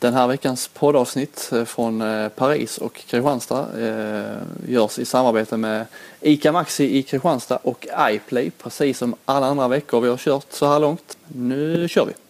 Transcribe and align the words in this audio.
Den 0.00 0.14
här 0.14 0.26
veckans 0.26 0.68
poddavsnitt 0.68 1.50
eh, 1.52 1.64
från 1.64 2.00
eh, 2.00 2.28
Paris 2.28 2.78
och 2.78 2.94
Kristianstad 2.94 3.66
eh, 3.80 4.36
görs 4.68 4.98
i 4.98 5.04
samarbete 5.04 5.56
med 5.56 5.86
ICA 6.20 6.52
Maxi 6.52 6.98
i 6.98 7.02
Kristianstad 7.02 7.56
och 7.56 7.86
iPlay 8.00 8.50
precis 8.50 8.98
som 8.98 9.14
alla 9.24 9.46
andra 9.46 9.68
veckor 9.68 10.00
vi 10.00 10.08
har 10.08 10.16
kört 10.16 10.46
så 10.50 10.66
här 10.66 10.80
långt. 10.80 11.16
Nu 11.28 11.88
kör 11.88 12.06
vi! 12.06 12.27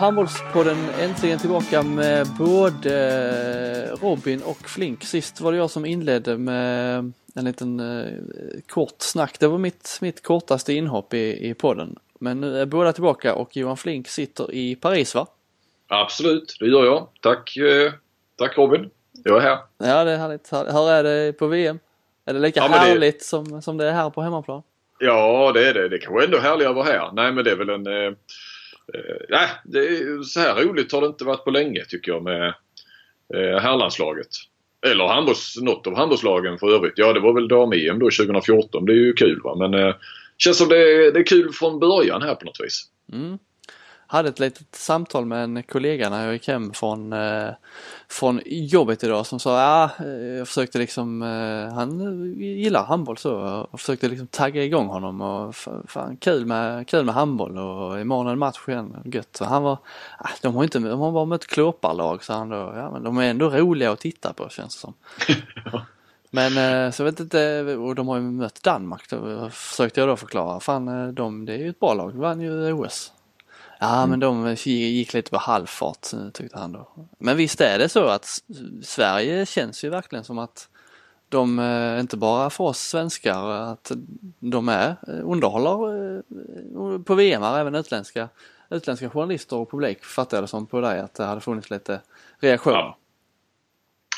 Handbollspodden 0.00 0.76
äntligen 1.00 1.38
tillbaka 1.38 1.82
med 1.82 2.26
både 2.38 3.96
Robin 4.00 4.42
och 4.42 4.68
Flink. 4.68 5.04
Sist 5.04 5.40
var 5.40 5.52
det 5.52 5.58
jag 5.58 5.70
som 5.70 5.84
inledde 5.86 6.38
med 6.38 7.12
en 7.34 7.44
liten 7.44 7.80
eh, 7.80 8.06
kort 8.68 8.94
snack. 8.98 9.36
Det 9.40 9.46
var 9.46 9.58
mitt, 9.58 9.98
mitt 10.00 10.22
kortaste 10.22 10.72
inhopp 10.72 11.14
i, 11.14 11.48
i 11.50 11.54
podden. 11.54 11.98
Men 12.18 12.40
nu 12.40 12.60
är 12.60 12.66
båda 12.66 12.92
tillbaka 12.92 13.34
och 13.34 13.56
Johan 13.56 13.76
Flink 13.76 14.08
sitter 14.08 14.54
i 14.54 14.76
Paris 14.76 15.14
va? 15.14 15.26
Absolut, 15.88 16.56
det 16.60 16.66
gör 16.66 16.84
jag. 16.84 17.08
Tack, 17.20 17.56
eh, 17.56 17.92
tack 18.36 18.58
Robin. 18.58 18.90
Jag 19.24 19.36
är 19.36 19.40
här. 19.40 19.58
Ja 19.78 20.04
det 20.04 20.12
är 20.12 20.18
härligt. 20.18 20.52
Hur 20.52 20.90
är 20.90 21.02
det 21.02 21.32
på 21.32 21.46
VM? 21.46 21.78
Är 22.24 22.32
det 22.34 22.40
lika 22.40 22.60
Ja, 22.60 22.68
det- 22.68 22.74
härligt 22.74 23.24
som, 23.24 23.62
som 23.62 23.76
det 23.76 23.88
är 23.88 23.92
här 23.92 24.10
på 24.10 24.22
hemmaplan? 24.22 24.62
Ja, 24.98 25.52
det 25.54 25.68
är 25.68 25.74
det. 25.74 25.88
Det 25.88 25.98
kanske 25.98 26.22
är 26.22 26.24
ändå 26.24 26.38
härligare 26.38 26.70
att 26.70 26.76
vara 26.76 26.86
här. 26.86 27.10
Nej, 27.12 27.32
men 27.32 27.44
det 27.44 27.50
är 27.50 27.56
väl 27.56 27.68
en... 27.70 27.86
Eh, 27.86 27.92
eh, 27.94 28.12
Eh, 28.94 29.16
nej, 29.28 29.48
det 29.64 29.78
är, 29.78 30.22
så 30.22 30.40
här 30.40 30.64
roligt 30.64 30.92
har 30.92 31.00
det 31.00 31.06
inte 31.06 31.24
varit 31.24 31.44
på 31.44 31.50
länge 31.50 31.84
tycker 31.84 32.12
jag 32.12 32.22
med 32.22 32.54
eh, 33.34 33.60
herrlandslaget. 33.60 34.28
Eller 34.86 35.06
handbolls, 35.06 35.56
något 35.60 35.86
av 35.86 35.96
handbollslagen 35.96 36.58
för 36.58 36.74
övrigt. 36.74 36.92
Ja, 36.96 37.12
det 37.12 37.20
var 37.20 37.32
väl 37.32 37.48
dam-EM 37.48 37.98
då 37.98 38.10
2014. 38.10 38.84
Det 38.84 38.92
är 38.92 38.96
ju 38.96 39.12
kul 39.12 39.40
va. 39.44 39.56
Men 39.56 39.74
eh, 39.74 39.94
känns 40.38 40.58
som 40.58 40.68
det 40.68 40.78
är, 40.78 41.12
det 41.12 41.20
är 41.20 41.26
kul 41.26 41.52
från 41.52 41.80
början 41.80 42.22
här 42.22 42.34
på 42.34 42.44
något 42.44 42.60
vis. 42.60 42.84
Mm. 43.12 43.38
Hade 44.10 44.28
ett 44.28 44.38
litet 44.38 44.74
samtal 44.74 45.26
med 45.26 45.44
en 45.44 45.62
kollega 45.62 46.10
när 46.10 46.24
jag 46.24 46.32
gick 46.32 46.48
hem 46.48 46.72
från, 46.72 47.12
eh, 47.12 47.48
från 48.08 48.40
jobbet 48.46 49.04
idag 49.04 49.26
som 49.26 49.40
sa 49.40 49.60
ja, 49.60 50.04
eh, 50.04 50.36
jag 50.38 50.48
försökte 50.48 50.78
liksom, 50.78 51.22
eh, 51.22 51.74
han 51.74 52.00
gillar 52.38 52.84
handboll 52.84 53.18
så 53.18 53.34
och 53.70 53.80
försökte 53.80 54.08
liksom 54.08 54.26
tagga 54.26 54.64
igång 54.64 54.86
honom 54.86 55.20
och 55.20 55.54
fan 55.86 56.16
kul 56.16 56.46
med, 56.46 56.88
kul 56.88 57.04
med 57.04 57.14
handboll 57.14 57.58
och 57.58 58.00
imorgon 58.00 58.26
är 58.26 58.30
det 58.30 58.36
match 58.36 58.68
igen, 58.68 58.96
gött. 59.04 59.40
Och 59.40 59.46
han 59.46 59.62
var, 59.62 59.78
ah, 60.18 60.28
de 60.42 60.54
har 60.54 60.64
inte, 60.64 60.78
de 60.78 61.00
har 61.00 61.12
bara 61.12 61.24
mött 61.24 61.46
klåparlag 61.46 62.24
sa 62.24 62.34
han 62.34 62.48
då, 62.48 62.72
ja 62.76 62.90
men 62.90 63.02
de 63.02 63.18
är 63.18 63.30
ändå 63.30 63.48
roliga 63.48 63.90
att 63.90 64.00
titta 64.00 64.32
på 64.32 64.48
känns 64.48 64.74
det 64.74 64.80
som. 64.80 64.94
Men 66.32 66.92
så 66.92 67.04
vet 67.04 67.20
inte, 67.20 67.62
och 67.76 67.94
de 67.94 68.08
har 68.08 68.16
ju 68.16 68.22
mött 68.22 68.62
Danmark 68.62 69.10
då 69.10 69.50
försökte 69.50 70.00
jag 70.00 70.08
då 70.08 70.16
förklara. 70.16 70.60
Fan 70.60 71.14
de, 71.14 71.44
det 71.44 71.52
är 71.52 71.58
ju 71.58 71.70
ett 71.70 71.80
bra 71.80 71.94
lag, 71.94 72.10
de 72.10 72.18
vann 72.18 72.40
ju 72.40 72.72
OS. 72.72 73.12
Ja 73.82 74.06
men 74.06 74.20
de 74.20 74.54
gick 74.54 75.14
lite 75.14 75.30
på 75.30 75.36
halvfart 75.36 76.12
eh, 76.12 76.30
tyckte 76.30 76.58
han 76.58 76.72
då. 76.72 76.88
Men 77.18 77.36
visst 77.36 77.60
är 77.60 77.78
det 77.78 77.88
så 77.88 78.04
att 78.04 78.42
Sverige 78.82 79.46
känns 79.46 79.84
ju 79.84 79.90
verkligen 79.90 80.24
som 80.24 80.38
att 80.38 80.68
de, 81.28 81.58
eh, 81.58 82.00
inte 82.00 82.16
bara 82.16 82.50
för 82.50 82.64
oss 82.64 82.78
svenskar, 82.78 83.50
att 83.50 83.92
de 84.38 84.68
är, 84.68 84.88
eh, 84.88 85.20
underhåller 85.22 86.22
på 87.02 87.14
VM 87.14 87.42
även 87.42 87.74
utländska, 87.74 88.28
utländska 88.70 89.10
journalister 89.10 89.56
och 89.56 89.70
publik 89.70 90.04
fattar 90.04 90.36
jag 90.36 90.44
det 90.44 90.48
som 90.48 90.66
på 90.66 90.80
dig 90.80 91.00
att 91.00 91.14
det 91.14 91.24
hade 91.24 91.40
funnits 91.40 91.70
lite 91.70 92.00
reaktioner. 92.40 92.76
Ja. 92.78 92.96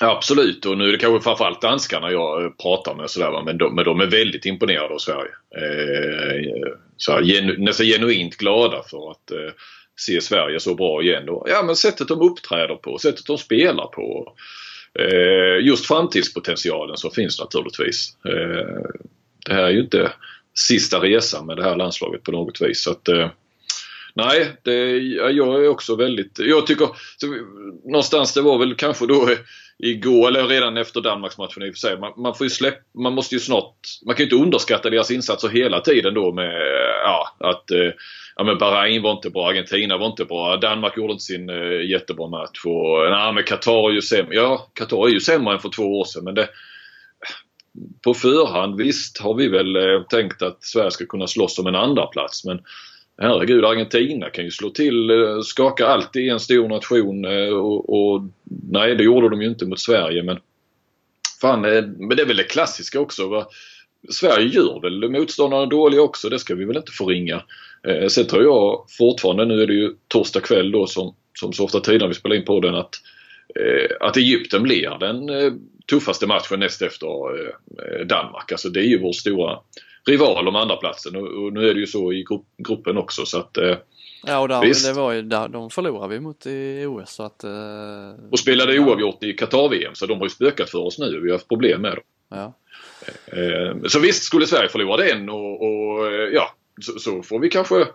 Absolut 0.01 0.67
och 0.67 0.79
nu 0.79 0.89
är 0.89 0.93
det 0.93 0.99
kanske 0.99 1.25
framförallt 1.25 1.61
danskarna 1.61 2.11
jag 2.11 2.59
pratar 2.59 2.95
med 2.95 3.11
sådär? 3.11 3.43
Men 3.45 3.59
de, 3.59 3.75
men 3.75 3.85
de 3.85 4.01
är 4.01 4.07
väldigt 4.07 4.47
imponerade 4.47 4.95
av 4.95 4.99
Sverige. 4.99 5.31
Eh, 5.57 6.73
så 7.03 7.13
här, 7.13 7.23
genu, 7.23 7.59
nästan 7.59 7.87
genuint 7.87 8.37
glada 8.37 8.83
för 8.91 9.11
att 9.11 9.31
eh, 9.31 9.53
se 9.97 10.21
Sverige 10.21 10.61
så 10.61 10.75
bra 10.75 11.03
igen. 11.03 11.29
Och, 11.29 11.47
ja 11.51 11.63
men 11.63 11.77
sättet 11.77 12.09
de 12.09 12.21
uppträder 12.21 12.75
på, 12.75 12.99
sättet 12.99 13.27
de 13.27 13.39
spelar 13.39 13.87
på. 13.87 14.35
Eh, 14.99 15.67
just 15.67 15.87
framtidspotentialen 15.87 16.97
som 16.97 17.11
finns 17.11 17.41
naturligtvis. 17.41 18.17
Eh, 18.25 18.91
det 19.47 19.55
här 19.55 19.63
är 19.63 19.71
ju 19.71 19.81
inte 19.81 20.13
sista 20.55 20.99
resan 20.99 21.47
med 21.47 21.57
det 21.57 21.63
här 21.63 21.77
landslaget 21.77 22.23
på 22.23 22.33
något 22.33 22.61
vis. 22.61 22.83
Så 22.83 22.91
att, 22.91 23.09
eh, 23.09 23.31
Nej, 24.15 24.53
det, 24.63 24.99
jag 25.31 25.65
är 25.65 25.69
också 25.69 25.97
väldigt... 25.97 26.39
Jag 26.39 26.67
tycker... 26.67 26.89
Så, 27.17 27.27
någonstans 27.85 28.35
det 28.35 28.43
var 28.43 28.59
väl 28.59 28.75
kanske 28.75 29.07
då 29.07 29.29
igår, 29.79 30.29
eller 30.29 30.47
redan 30.47 30.77
efter 30.77 31.01
Danmarksmatchen 31.01 31.63
i 31.63 31.71
och 31.71 31.75
för 31.75 31.79
sig. 31.79 31.99
Man, 31.99 32.13
man 32.17 32.35
får 32.35 32.45
ju 32.45 32.51
släpp, 32.51 32.79
Man 32.95 33.13
måste 33.13 33.35
ju 33.35 33.41
snart... 33.41 33.75
Man 34.07 34.15
kan 34.15 34.27
ju 34.27 34.33
inte 34.33 34.45
underskatta 34.45 34.91
deras 34.91 35.11
insatser 35.11 35.49
hela 35.49 35.81
tiden 35.81 36.15
då 36.15 36.33
med 36.33 36.53
ja, 37.05 37.37
att 37.39 37.71
eh, 37.71 37.91
ja, 38.37 38.45
men 38.45 38.59
Bahrain 38.59 39.03
var 39.03 39.13
inte 39.13 39.31
bra, 39.31 39.49
Argentina 39.49 39.99
var 39.99 40.07
inte 40.07 40.25
bra, 40.25 40.57
Danmark 40.57 40.97
gjorde 40.97 41.13
inte 41.13 41.25
sin 41.25 41.51
eh, 41.51 41.91
jättebra 41.91 42.29
match 42.29 42.65
och 42.65 43.11
nej, 43.11 43.33
men 43.33 43.45
Qatar 43.45 43.91
är 43.91 43.93
ju 43.93 44.03
sämre. 44.03 44.35
Ja, 44.35 44.71
Qatar 44.75 45.07
är 45.07 45.11
ju 45.11 45.21
sämre 45.21 45.55
än 45.55 45.61
för 45.61 45.69
två 45.69 46.01
år 46.01 46.05
sedan 46.05 46.25
men 46.25 46.35
det... 46.35 46.49
På 48.05 48.15
förhand 48.15 48.77
visst 48.77 49.19
har 49.19 49.35
vi 49.35 49.49
väl 49.49 49.77
eh, 49.77 50.03
tänkt 50.03 50.43
att 50.43 50.65
Sverige 50.65 50.91
ska 50.91 51.07
kunna 51.07 51.27
slåss 51.27 51.59
om 51.59 51.67
en 51.67 51.75
andra 51.75 52.07
plats 52.07 52.45
men 52.45 52.61
Herregud, 53.19 53.65
Argentina 53.65 54.31
kan 54.31 54.45
ju 54.45 54.51
slå 54.51 54.71
till, 54.71 55.11
eh, 55.11 55.41
skaka 55.41 55.87
allt 55.87 56.17
i 56.17 56.29
en 56.29 56.41
stor 56.41 56.69
nation 56.69 57.25
eh, 57.25 57.49
och, 57.49 57.91
och 57.91 58.23
nej, 58.71 58.95
det 58.95 59.05
gjorde 59.05 59.29
de 59.29 59.43
ju 59.43 59.49
inte 59.49 59.67
mot 59.67 59.81
Sverige 59.81 60.23
men 60.23 60.39
fan, 61.41 61.65
eh, 61.65 61.85
men 61.99 62.17
det 62.17 62.23
är 62.23 62.27
väl 62.27 62.37
det 62.37 62.45
klassiska 62.45 63.01
också. 63.01 63.29
Va? 63.29 63.47
Sverige 64.11 64.47
gör 64.47 64.81
väl 64.81 65.11
motståndarna 65.11 65.67
dåliga 65.67 66.03
också, 66.03 66.29
det 66.29 66.39
ska 66.39 66.55
vi 66.55 66.65
väl 66.65 66.77
inte 66.77 66.93
förringa. 66.93 67.43
Eh, 67.89 68.09
sen 68.09 68.27
tror 68.27 68.43
jag 68.43 68.85
fortfarande, 68.99 69.45
nu 69.45 69.63
är 69.63 69.67
det 69.67 69.75
ju 69.75 69.95
torsdag 70.09 70.41
kväll 70.41 70.71
då 70.71 70.87
som, 70.87 71.15
som 71.39 71.53
så 71.53 71.65
ofta 71.65 71.81
tidigare 71.81 72.09
vi 72.09 72.15
spelar 72.15 72.37
in 72.37 72.45
på 72.45 72.61
den 72.61 72.75
att, 72.75 72.95
eh, 73.55 74.07
att 74.07 74.17
Egypten 74.17 74.63
blir 74.63 74.99
den 75.01 75.29
eh, 75.29 75.53
tuffaste 75.91 76.27
matchen 76.27 76.61
näst 76.61 76.83
efter 76.83 77.07
eh, 77.07 78.07
Danmark. 78.07 78.53
Alltså 78.53 78.69
det 78.69 78.81
är 78.81 78.85
ju 78.85 78.99
vår 78.99 79.13
stora 79.13 79.59
rival 80.09 80.49
om 80.49 80.57
andra 80.57 80.77
platsen 80.77 81.17
och, 81.17 81.45
och 81.45 81.53
nu 81.53 81.69
är 81.69 81.75
det 81.75 81.81
ju 81.81 81.87
så 81.87 82.13
i 82.13 82.23
grupp, 82.29 82.45
gruppen 82.59 82.99
också 82.99 83.27
så 83.27 83.39
att 83.39 83.57
eh, 83.57 83.77
Ja 84.27 84.39
och 84.39 84.49
där, 84.49 84.61
Visst. 84.61 84.87
det 84.87 84.93
var 84.93 85.13
ju, 85.13 85.23
där, 85.23 85.49
de 85.49 85.71
förlorade 85.71 86.15
vi 86.15 86.21
mot 86.21 86.47
i 86.47 86.87
OS 86.87 87.11
så 87.11 87.23
att... 87.23 87.45
eh, 87.45 87.51
och 88.31 88.39
spelade 88.39 88.79
oavgjort 88.79 89.23
i 89.25 89.33
Qatar-VM 89.33 89.95
så 89.95 90.07
de 90.07 90.19
har 90.19 90.27
ju 90.27 90.31
spökat 90.31 90.71
för 90.71 90.79
oss 90.79 90.99
nu. 90.99 91.21
Vi 91.21 91.31
har 91.31 91.39
haft 91.39 91.49
problem 91.49 91.83
med 91.83 91.93
dem. 91.93 92.03
Ja. 92.29 92.53
Eh, 93.27 93.77
Så 93.87 93.99
visst, 94.01 94.25
skulle 94.25 94.47
Sverige 94.47 94.69
förlora 94.69 94.97
den 94.97 95.29
och, 95.29 95.63
och 95.63 96.07
eh, 96.07 96.29
ja, 96.33 96.55
så, 96.81 96.99
så 96.99 97.23
får 97.23 97.39
vi 97.39 97.49
kanske 97.49 97.87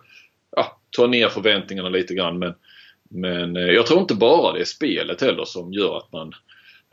ja, 0.56 0.80
ta 0.96 1.06
ner 1.06 1.28
förväntningarna 1.28 1.88
lite 1.88 2.14
grann. 2.14 2.38
Men, 2.38 2.54
men 3.10 3.56
eh, 3.56 3.62
jag 3.62 3.86
tror 3.86 4.00
inte 4.00 4.14
bara 4.14 4.52
det 4.52 4.60
är 4.60 4.64
spelet 4.64 5.20
heller 5.20 5.44
som 5.44 5.72
gör 5.72 5.96
att 5.96 6.12
man 6.12 6.32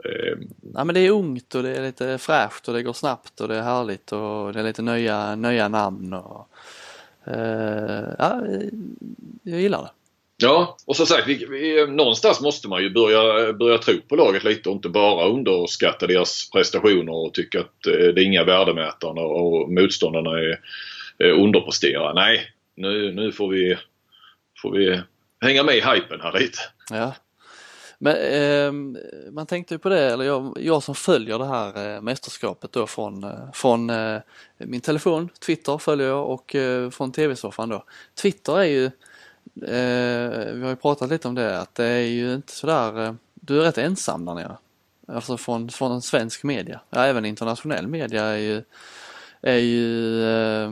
eh, 0.03 0.37
Nej 0.61 0.85
men 0.85 0.95
det 0.95 0.99
är 0.99 1.11
ungt 1.11 1.55
och 1.55 1.63
det 1.63 1.75
är 1.75 1.81
lite 1.81 2.17
fräscht 2.17 2.67
och 2.67 2.73
det 2.73 2.83
går 2.83 2.93
snabbt 2.93 3.41
och 3.41 3.47
det 3.47 3.55
är 3.55 3.61
härligt 3.61 4.11
och 4.11 4.53
det 4.53 4.59
är 4.59 4.63
lite 4.63 4.81
nya, 4.81 5.35
nya 5.35 5.67
namn 5.67 6.13
och... 6.13 6.47
eh, 7.25 8.07
ja, 8.19 8.41
jag 9.43 9.61
gillar 9.61 9.81
det. 9.81 9.89
Ja, 10.37 10.77
och 10.85 10.95
som 10.95 11.05
sagt, 11.05 11.27
vi, 11.27 11.45
vi, 11.45 11.87
någonstans 11.87 12.41
måste 12.41 12.67
man 12.67 12.83
ju 12.83 12.89
börja, 12.89 13.53
börja 13.53 13.77
tro 13.77 13.93
på 14.07 14.15
laget 14.15 14.43
lite 14.43 14.69
och 14.69 14.75
inte 14.75 14.89
bara 14.89 15.27
underskatta 15.27 16.07
deras 16.07 16.49
prestationer 16.49 17.13
och 17.13 17.33
tycka 17.33 17.59
att 17.59 17.87
eh, 17.87 17.93
det 17.93 18.21
är 18.21 18.25
inga 18.25 18.43
värdemätare 18.43 19.25
och 19.25 19.71
motståndarna 19.71 20.39
är, 20.39 20.59
är 21.17 21.31
underpresterar. 21.31 22.13
Nej, 22.13 22.41
nu, 22.75 23.11
nu 23.11 23.31
får, 23.31 23.49
vi, 23.49 23.77
får 24.61 24.71
vi 24.71 25.01
hänga 25.41 25.63
med 25.63 25.75
i 25.75 25.81
hypen 25.81 26.21
här 26.21 26.39
lite. 26.39 26.59
Ja. 26.89 27.15
Men 28.05 28.15
eh, 28.15 28.91
man 29.31 29.45
tänkte 29.45 29.73
ju 29.73 29.77
på 29.77 29.89
det, 29.89 30.13
eller 30.13 30.25
jag, 30.25 30.57
jag 30.61 30.83
som 30.83 30.95
följer 30.95 31.39
det 31.39 31.45
här 31.45 31.95
eh, 31.95 32.01
mästerskapet 32.01 32.71
då 32.71 32.87
från, 32.87 33.23
eh, 33.23 33.51
från 33.53 33.89
eh, 33.89 34.21
min 34.57 34.81
telefon, 34.81 35.29
Twitter 35.45 35.77
följer 35.77 36.07
jag 36.07 36.29
och 36.29 36.55
eh, 36.55 36.89
från 36.89 37.11
tv-soffan 37.11 37.69
då. 37.69 37.83
Twitter 38.15 38.59
är 38.59 38.63
ju, 38.63 38.85
eh, 39.65 40.53
vi 40.53 40.61
har 40.61 40.69
ju 40.69 40.75
pratat 40.75 41.09
lite 41.09 41.27
om 41.27 41.35
det, 41.35 41.59
att 41.61 41.75
det 41.75 41.85
är 41.85 42.07
ju 42.07 42.33
inte 42.33 42.51
sådär, 42.51 43.05
eh, 43.05 43.13
du 43.33 43.59
är 43.59 43.63
rätt 43.63 43.77
ensam 43.77 44.25
där 44.25 44.33
nere. 44.33 44.57
Alltså 45.07 45.37
från, 45.37 45.69
från 45.69 45.91
en 45.91 46.01
svensk 46.01 46.43
media, 46.43 46.79
ja, 46.89 47.05
även 47.05 47.25
internationell 47.25 47.87
media 47.87 48.23
är 48.23 48.37
ju, 48.37 48.63
är 49.41 49.57
ju 49.57 50.23
eh, 50.23 50.71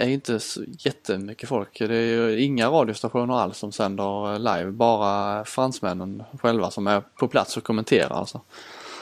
är 0.00 0.06
ju 0.06 0.14
inte 0.14 0.40
så 0.40 0.64
jättemycket 0.66 1.48
folk. 1.48 1.78
Det 1.78 1.96
är 1.96 2.06
ju 2.06 2.40
inga 2.40 2.68
radiostationer 2.68 3.34
alls 3.34 3.58
som 3.58 3.72
sänder 3.72 4.38
live. 4.38 4.70
Bara 4.70 5.44
fransmännen 5.44 6.22
själva 6.42 6.70
som 6.70 6.86
är 6.86 7.00
på 7.00 7.28
plats 7.28 7.56
och 7.56 7.64
kommenterar 7.64 8.10
alltså. 8.10 8.40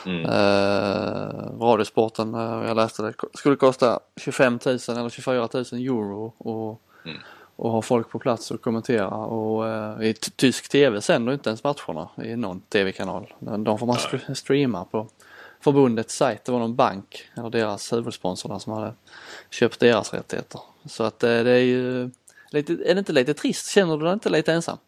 Mm. 0.06 0.24
Eh, 0.24 1.60
Radiosporten, 1.60 2.34
eh, 2.34 2.68
jag 2.68 2.76
läste 2.76 3.02
det, 3.02 3.14
skulle 3.34 3.56
kosta 3.56 4.00
25 4.16 4.58
000 4.66 4.78
eller 4.88 5.08
24 5.08 5.48
000 5.54 5.64
euro 5.72 6.32
och, 6.38 6.82
mm. 7.04 7.18
och 7.56 7.70
ha 7.70 7.82
folk 7.82 8.10
på 8.10 8.18
plats 8.18 8.50
och 8.50 8.60
kommentera 8.60 9.08
och 9.08 9.68
eh, 9.68 10.02
i 10.02 10.14
tysk 10.14 10.68
tv 10.68 11.00
sänder 11.00 11.32
inte 11.32 11.50
ens 11.50 11.64
matcherna 11.64 12.08
i 12.24 12.36
någon 12.36 12.60
tv-kanal. 12.60 13.34
De 13.38 13.78
får 13.78 13.86
man 13.86 13.96
st 13.96 14.34
streama 14.34 14.84
på 14.84 15.08
förbundets 15.66 16.16
sajt. 16.16 16.44
Det 16.44 16.52
var 16.52 16.58
någon 16.58 16.76
bank, 16.76 17.28
eller 17.36 17.50
deras 17.50 17.92
huvudsponsor 17.92 18.48
där 18.48 18.58
som 18.58 18.72
hade 18.72 18.94
köpt 19.50 19.80
deras 19.80 20.14
rättigheter. 20.14 20.60
Så 20.88 21.04
att 21.04 21.22
eh, 21.22 21.28
det 21.44 21.50
är 21.50 21.64
ju 21.64 22.10
lite, 22.50 22.72
är 22.72 22.94
det 22.94 22.98
inte 22.98 23.12
lite 23.12 23.34
trist? 23.34 23.70
Känner 23.70 23.96
du 23.96 24.04
dig 24.04 24.12
inte 24.12 24.30
lite 24.30 24.52
ensam? 24.52 24.78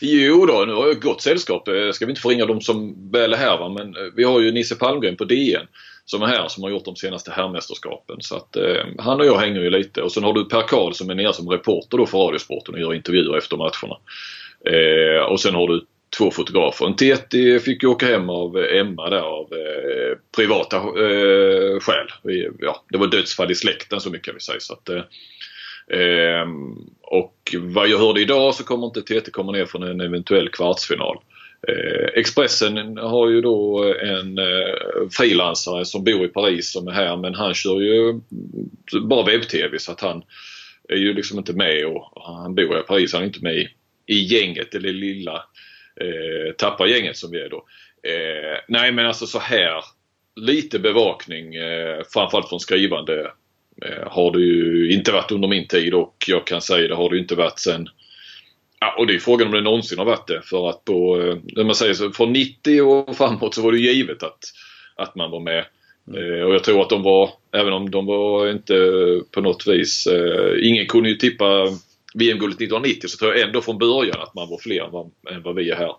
Jo 0.00 0.46
då, 0.46 0.64
nu 0.66 0.72
har 0.72 0.86
jag 0.86 1.00
gott 1.00 1.22
sällskap. 1.22 1.68
Eh, 1.68 1.90
ska 1.92 2.06
vi 2.06 2.10
inte 2.10 2.20
förringa 2.20 2.46
dem 2.46 2.60
som 2.60 3.10
väl 3.10 3.32
är 3.32 3.36
här 3.36 3.58
va? 3.58 3.68
men 3.68 3.96
eh, 3.96 4.02
vi 4.16 4.24
har 4.24 4.40
ju 4.40 4.52
Nisse 4.52 4.74
Palmgren 4.74 5.16
på 5.16 5.24
DN 5.24 5.66
som 6.04 6.22
är 6.22 6.26
här 6.26 6.48
som 6.48 6.62
har 6.62 6.70
gjort 6.70 6.84
de 6.84 6.96
senaste 6.96 7.30
herrmästerskapen. 7.30 8.16
Så 8.20 8.36
att 8.36 8.56
eh, 8.56 8.84
han 8.98 9.20
och 9.20 9.26
jag 9.26 9.38
hänger 9.38 9.60
ju 9.60 9.70
lite 9.70 10.02
och 10.02 10.12
sen 10.12 10.24
har 10.24 10.32
du 10.32 10.44
Per 10.44 10.62
Karl 10.62 10.92
som 10.92 11.10
är 11.10 11.14
nere 11.14 11.32
som 11.32 11.48
reporter 11.48 11.98
då 11.98 12.06
för 12.06 12.18
Radiosporten 12.18 12.74
och 12.74 12.80
gör 12.80 12.94
intervjuer 12.94 13.38
efter 13.38 13.56
matcherna. 13.56 13.96
Eh, 14.66 15.22
och 15.22 15.40
sen 15.40 15.54
har 15.54 15.68
du 15.68 15.86
två 16.18 16.30
fotografer. 16.30 16.86
En 16.86 16.96
TT 16.96 17.60
fick 17.60 17.82
ju 17.82 17.88
åka 17.88 18.06
hem 18.06 18.30
av 18.30 18.56
Emma 18.58 19.10
där 19.10 19.20
av 19.20 19.52
eh, 19.52 20.18
privata 20.36 20.76
eh, 20.76 21.80
skäl. 21.80 22.06
Ja, 22.58 22.84
det 22.88 22.98
var 22.98 23.06
dödsfall 23.06 23.50
i 23.50 23.54
släkten 23.54 24.00
så 24.00 24.10
mycket 24.10 24.24
kan 24.24 24.34
vi 24.34 24.40
säga. 24.40 24.60
Så 24.60 24.72
att, 24.72 24.88
eh, 24.88 25.02
ehm, 26.00 26.76
och 27.02 27.56
vad 27.60 27.88
jag 27.88 27.98
hörde 27.98 28.20
idag 28.20 28.54
så 28.54 28.64
kommer 28.64 28.86
inte 28.86 29.02
TT 29.02 29.30
komma 29.30 29.52
ner 29.52 29.66
från 29.66 29.82
en 29.82 30.00
eventuell 30.00 30.48
kvartsfinal. 30.48 31.16
Eh, 31.68 32.08
Expressen 32.14 32.96
har 32.96 33.28
ju 33.28 33.40
då 33.40 33.94
en 34.02 34.38
eh, 34.38 35.08
frilansare 35.10 35.84
som 35.84 36.04
bor 36.04 36.24
i 36.24 36.28
Paris 36.28 36.72
som 36.72 36.88
är 36.88 36.92
här 36.92 37.16
men 37.16 37.34
han 37.34 37.54
kör 37.54 37.80
ju 37.80 38.20
bara 39.02 39.26
webb-tv 39.26 39.78
så 39.78 39.92
att 39.92 40.00
han 40.00 40.22
är 40.88 40.96
ju 40.96 41.14
liksom 41.14 41.38
inte 41.38 41.52
med 41.52 41.86
och 41.86 42.22
han 42.26 42.54
bor 42.54 42.78
i 42.78 42.82
Paris, 42.82 43.12
han 43.12 43.22
är 43.22 43.26
inte 43.26 43.42
med 43.42 43.56
i, 43.56 43.68
i 44.06 44.20
gänget, 44.20 44.74
eller 44.74 44.92
lilla 44.92 45.44
eh, 46.00 46.52
tappargänget 46.52 47.16
som 47.16 47.30
vi 47.30 47.40
är 47.40 47.48
då. 47.48 47.64
Eh, 48.02 48.58
nej 48.68 48.92
men 48.92 49.06
alltså 49.06 49.26
så 49.26 49.38
här 49.38 49.84
lite 50.36 50.78
bevakning 50.78 51.54
eh, 51.54 52.02
framförallt 52.12 52.48
från 52.48 52.60
skrivande 52.60 53.30
Eh, 53.82 54.08
har 54.10 54.30
det 54.30 54.40
ju 54.40 54.92
inte 54.92 55.12
varit 55.12 55.32
under 55.32 55.48
min 55.48 55.68
tid 55.68 55.94
och 55.94 56.14
jag 56.26 56.46
kan 56.46 56.60
säga 56.60 56.88
det 56.88 56.94
har 56.94 57.10
det 57.10 57.18
inte 57.18 57.34
varit 57.34 57.58
sen 57.58 57.88
Ja, 58.82 58.94
och 58.98 59.06
det 59.06 59.14
är 59.14 59.18
frågan 59.18 59.46
om 59.46 59.52
det 59.52 59.60
någonsin 59.60 59.98
har 59.98 60.04
varit 60.04 60.26
det. 60.26 60.42
För 60.44 60.68
att 60.68 60.84
på, 60.84 61.20
eh, 61.20 61.36
när 61.56 61.64
man 61.64 61.74
säger 61.74 61.94
så, 61.94 62.10
från 62.10 62.32
90 62.32 62.82
och 62.82 63.16
framåt 63.16 63.54
så 63.54 63.62
var 63.62 63.72
det 63.72 63.78
givet 63.78 64.22
att, 64.22 64.38
att 64.96 65.14
man 65.14 65.30
var 65.30 65.40
med. 65.40 65.64
Mm. 66.08 66.34
Eh, 66.34 66.40
och 66.40 66.54
jag 66.54 66.64
tror 66.64 66.82
att 66.82 66.90
de 66.90 67.02
var, 67.02 67.30
även 67.52 67.72
om 67.72 67.90
de 67.90 68.06
var 68.06 68.50
inte 68.50 68.74
på 69.30 69.40
något 69.40 69.66
vis, 69.66 70.08
ingen 70.62 70.86
kunde 70.86 71.08
ju 71.08 71.14
tippa 71.14 71.66
VM-guldet 72.14 72.56
1990 72.56 73.08
så 73.08 73.18
tror 73.18 73.34
jag 73.34 73.46
ändå 73.46 73.62
från 73.62 73.78
början 73.78 74.20
att 74.20 74.34
man 74.34 74.48
var 74.48 74.58
fler 74.58 74.84
än 74.84 74.90
vad, 74.90 75.10
än 75.30 75.42
vad 75.42 75.54
vi 75.54 75.70
är 75.70 75.76
här. 75.76 75.94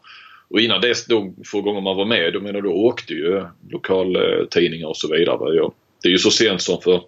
Och 0.48 0.60
innan 0.60 0.82
dess, 0.82 1.06
de 1.06 1.36
få 1.46 1.62
gånger 1.62 1.82
man 1.82 1.98
var 1.98 2.06
med, 2.06 2.34
då 2.34 2.40
menar 2.40 2.62
då 2.62 2.72
åkte 2.72 3.14
ju 3.14 3.46
lokaltidningar 3.70 4.88
och 4.88 4.98
så 4.98 5.08
vidare. 5.08 5.70
Det 6.02 6.08
är 6.08 6.12
ju 6.12 6.18
så 6.18 6.32
sent 6.32 6.62
som 6.62 6.82
för 6.82 7.02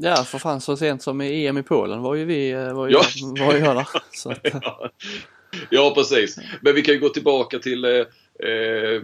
Ja, 0.00 0.16
för 0.16 0.38
fan 0.38 0.60
så 0.60 0.76
sent 0.76 1.02
som 1.02 1.20
i 1.20 1.46
EM 1.46 1.58
i 1.58 1.62
Polen 1.62 2.02
var 2.02 2.14
ju 2.14 2.24
vi, 2.24 2.50
eh, 2.50 2.72
var 2.72 2.88
ju, 2.88 2.92
ja. 2.92 3.02
var 3.46 3.54
ju 3.54 3.60
där. 3.60 3.86
Så 4.12 4.30
att, 4.30 4.46
ja. 4.62 4.90
ja, 5.70 5.92
precis. 5.94 6.38
Men 6.60 6.74
vi 6.74 6.82
kan 6.82 6.94
ju 6.94 7.00
gå 7.00 7.08
tillbaka 7.08 7.58
till 7.58 7.84
eh, 7.84 7.90
eh 7.90 9.02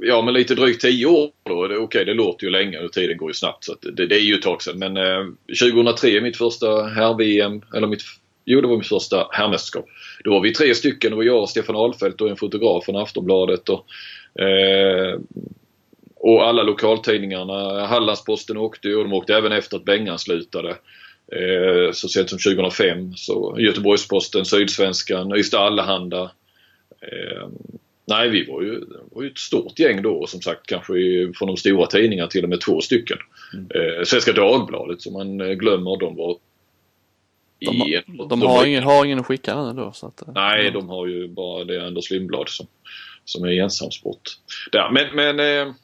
Ja 0.00 0.22
men 0.22 0.34
lite 0.34 0.54
drygt 0.54 0.80
10 0.80 1.06
år 1.06 1.30
då. 1.42 1.64
Okej 1.64 1.78
okay, 1.78 2.04
det 2.04 2.14
låter 2.14 2.44
ju 2.44 2.50
länge 2.50 2.78
och 2.78 2.92
tiden 2.92 3.16
går 3.16 3.30
ju 3.30 3.34
snabbt 3.34 3.64
så 3.64 3.76
det, 3.92 4.06
det, 4.06 4.16
är 4.16 4.20
ju 4.20 4.34
ett 4.34 4.42
tag 4.42 4.62
sedan. 4.62 4.78
Men 4.78 4.96
eh, 4.96 5.26
2003 5.62 6.20
mitt 6.20 6.36
första 6.36 6.82
herr-VM, 6.82 7.62
eller 7.74 7.86
mitt, 7.86 8.02
jo 8.44 8.60
det 8.60 8.68
var 8.68 8.76
mitt 8.76 8.88
första 8.88 9.28
herrmästerskap. 9.30 9.84
Då 10.24 10.30
var 10.30 10.40
vi 10.40 10.52
tre 10.52 10.74
stycken. 10.74 11.10
Det 11.10 11.16
var 11.16 11.22
jag, 11.22 11.48
Stefan 11.48 11.76
Ahlfeldt 11.76 12.20
och 12.20 12.30
en 12.30 12.36
fotograf 12.36 12.84
från 12.84 12.96
Aftonbladet. 12.96 13.68
Och, 13.68 13.86
eh, 14.42 15.18
och 16.14 16.46
alla 16.46 16.62
lokaltidningarna, 16.62 17.86
Hallandsposten 17.86 18.56
åkte 18.56 18.88
ju 18.88 18.96
och 18.96 19.04
de 19.04 19.12
åkte 19.12 19.34
även 19.34 19.52
efter 19.52 19.76
att 19.76 19.84
Bengan 19.84 20.18
slutade. 20.18 20.76
Eh, 21.32 21.92
så 21.92 22.08
sent 22.08 22.30
som 22.30 22.38
2005 22.38 23.14
så 23.16 23.56
Göteborgsposten, 23.58 24.44
Sydsvenskan, 24.44 25.36
Ystad 25.36 25.58
Allehanda. 25.58 26.30
Eh, 27.00 27.48
nej, 28.06 28.28
vi 28.28 28.44
var 28.44 28.62
ju, 28.62 28.84
var 29.12 29.22
ju 29.22 29.30
ett 29.30 29.38
stort 29.38 29.78
gäng 29.78 30.02
då 30.02 30.14
och 30.14 30.28
som 30.28 30.40
sagt 30.40 30.66
kanske 30.66 30.92
från 31.34 31.48
de 31.48 31.56
stora 31.56 31.86
tidningarna 31.86 32.28
till 32.28 32.44
och 32.44 32.50
med 32.50 32.60
två 32.60 32.80
stycken. 32.80 33.18
Mm. 33.54 33.66
Eh, 33.74 34.04
Svenska 34.04 34.32
Dagbladet 34.32 35.02
som 35.02 35.12
man 35.12 35.40
eh, 35.40 35.52
glömmer, 35.52 36.00
de 36.00 36.16
var 36.16 36.36
de, 37.58 37.66
i, 37.66 38.02
de, 38.06 38.28
de 38.28 38.42
har, 38.42 38.66
ingen, 38.66 38.82
har 38.82 39.04
ingen 39.04 39.18
att 39.18 39.26
skicka 39.26 39.62
nu 39.62 39.72
då? 39.72 39.92
Så 39.92 40.06
att, 40.06 40.22
eh, 40.22 40.28
nej, 40.34 40.64
ja. 40.64 40.70
de 40.70 40.88
har 40.88 41.06
ju 41.06 41.28
bara 41.28 41.64
det 41.64 41.86
Anders 41.86 42.10
Lindblad 42.10 42.48
som, 42.48 42.66
som 43.24 43.44
är 43.44 43.62
ensamsport. 43.62 44.30
Där. 44.72 44.90
Men, 44.90 45.16
men 45.16 45.40
eh, 45.40 45.74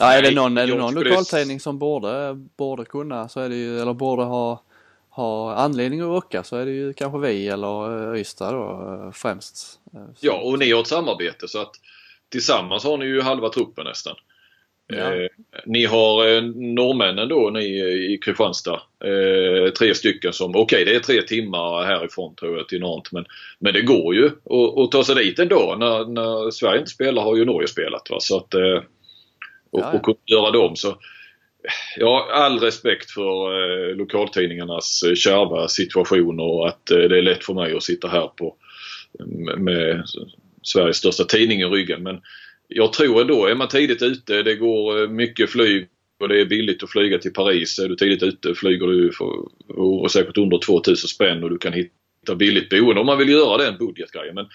Ja, 0.00 0.12
är 0.12 0.22
det 0.22 0.30
någon, 0.30 0.58
är 0.58 0.66
det 0.66 0.74
någon 0.74 0.94
lokaltidning 0.94 1.60
som 1.60 1.78
borde, 1.78 2.46
borde 2.56 2.84
kunna 2.84 3.28
så 3.28 3.40
är 3.40 3.48
det 3.48 3.56
ju, 3.56 3.80
eller 3.80 3.92
borde 3.92 4.22
ha, 4.22 4.62
ha 5.20 5.54
anledning 5.54 6.00
att 6.00 6.06
åka 6.06 6.42
så 6.42 6.56
är 6.56 6.66
det 6.66 6.72
ju 6.72 6.92
kanske 6.92 7.18
vi 7.18 7.48
eller 7.48 8.12
eh, 8.14 8.20
Ystad 8.20 8.52
då 8.52 8.98
eh, 9.04 9.12
främst. 9.12 9.80
Eh, 9.94 10.00
ja, 10.20 10.40
och 10.44 10.58
ni 10.58 10.72
har 10.72 10.80
ett 10.80 10.86
samarbete 10.86 11.48
så 11.48 11.60
att 11.60 11.72
tillsammans 12.28 12.84
har 12.84 12.98
ni 12.98 13.04
ju 13.04 13.20
halva 13.20 13.48
truppen 13.48 13.84
nästan. 13.84 14.14
Ja. 14.86 15.14
Eh, 15.14 15.28
ni 15.66 15.84
har 15.84 16.28
eh, 16.28 16.42
norrmännen 16.42 17.28
då, 17.28 17.50
ni 17.50 17.64
i 18.14 18.18
Kristianstad. 18.18 18.80
Eh, 19.04 19.72
tre 19.72 19.94
stycken 19.94 20.32
som, 20.32 20.50
okej 20.50 20.62
okay, 20.62 20.84
det 20.84 20.94
är 20.94 21.00
tre 21.00 21.22
timmar 21.22 21.84
härifrån 21.84 22.34
tror 22.34 22.56
jag 22.56 22.68
till 22.68 22.80
Nantes 22.80 23.12
men, 23.12 23.24
men 23.58 23.72
det 23.72 23.82
går 23.82 24.14
ju 24.14 24.30
att 24.84 24.90
ta 24.90 25.04
sig 25.04 25.14
dit 25.14 25.38
ändå. 25.38 25.76
När, 25.78 26.04
när 26.04 26.50
Sverige 26.50 26.78
inte 26.78 26.90
spelar 26.90 27.22
har 27.22 27.36
ju 27.36 27.44
Norge 27.44 27.68
spelat. 27.68 28.10
Va? 28.10 28.16
Så 28.20 28.36
att 28.36 28.54
eh, 28.54 28.82
och, 29.70 29.80
ja, 29.80 29.90
ja. 29.92 29.98
och 29.98 30.04
kunna 30.04 30.16
göra 30.26 30.50
dem. 30.50 30.76
Så, 30.76 30.96
ja, 31.96 32.28
all 32.32 32.58
respekt 32.58 33.10
för 33.10 33.62
eh, 33.90 33.96
lokaltidningarnas 33.96 35.02
eh, 35.02 35.14
kärva 35.14 35.68
situation 35.68 36.40
och 36.40 36.68
att 36.68 36.90
eh, 36.90 36.98
det 36.98 37.18
är 37.18 37.22
lätt 37.22 37.44
för 37.44 37.54
mig 37.54 37.74
att 37.76 37.82
sitta 37.82 38.08
här 38.08 38.26
på 38.26 38.56
mm, 39.20 39.64
med 39.64 40.04
Sveriges 40.62 40.96
största 40.96 41.24
tidning 41.24 41.60
i 41.60 41.64
ryggen. 41.64 42.02
Men 42.02 42.20
jag 42.68 42.92
tror 42.92 43.20
ändå, 43.20 43.46
är 43.46 43.54
man 43.54 43.68
tidigt 43.68 44.02
ute, 44.02 44.42
det 44.42 44.54
går 44.54 45.02
eh, 45.02 45.08
mycket 45.08 45.50
flyg 45.50 45.88
och 46.20 46.28
det 46.28 46.40
är 46.40 46.44
billigt 46.44 46.82
att 46.82 46.90
flyga 46.90 47.18
till 47.18 47.32
Paris. 47.32 47.78
Är 47.78 47.88
du 47.88 47.96
tidigt 47.96 48.22
ute 48.22 48.54
flyger 48.54 48.86
du 48.86 49.12
för, 49.12 49.26
och 49.78 50.10
säkert 50.10 50.38
under 50.38 50.58
2000 50.58 51.08
spänn 51.08 51.44
och 51.44 51.50
du 51.50 51.58
kan 51.58 51.72
hitta 51.72 52.34
billigt 52.36 52.68
boende 52.68 53.00
om 53.00 53.06
man 53.06 53.18
vill 53.18 53.28
göra 53.28 53.64
den 53.64 53.78
budgetgrejen. 53.78 54.34
Men 54.34 54.46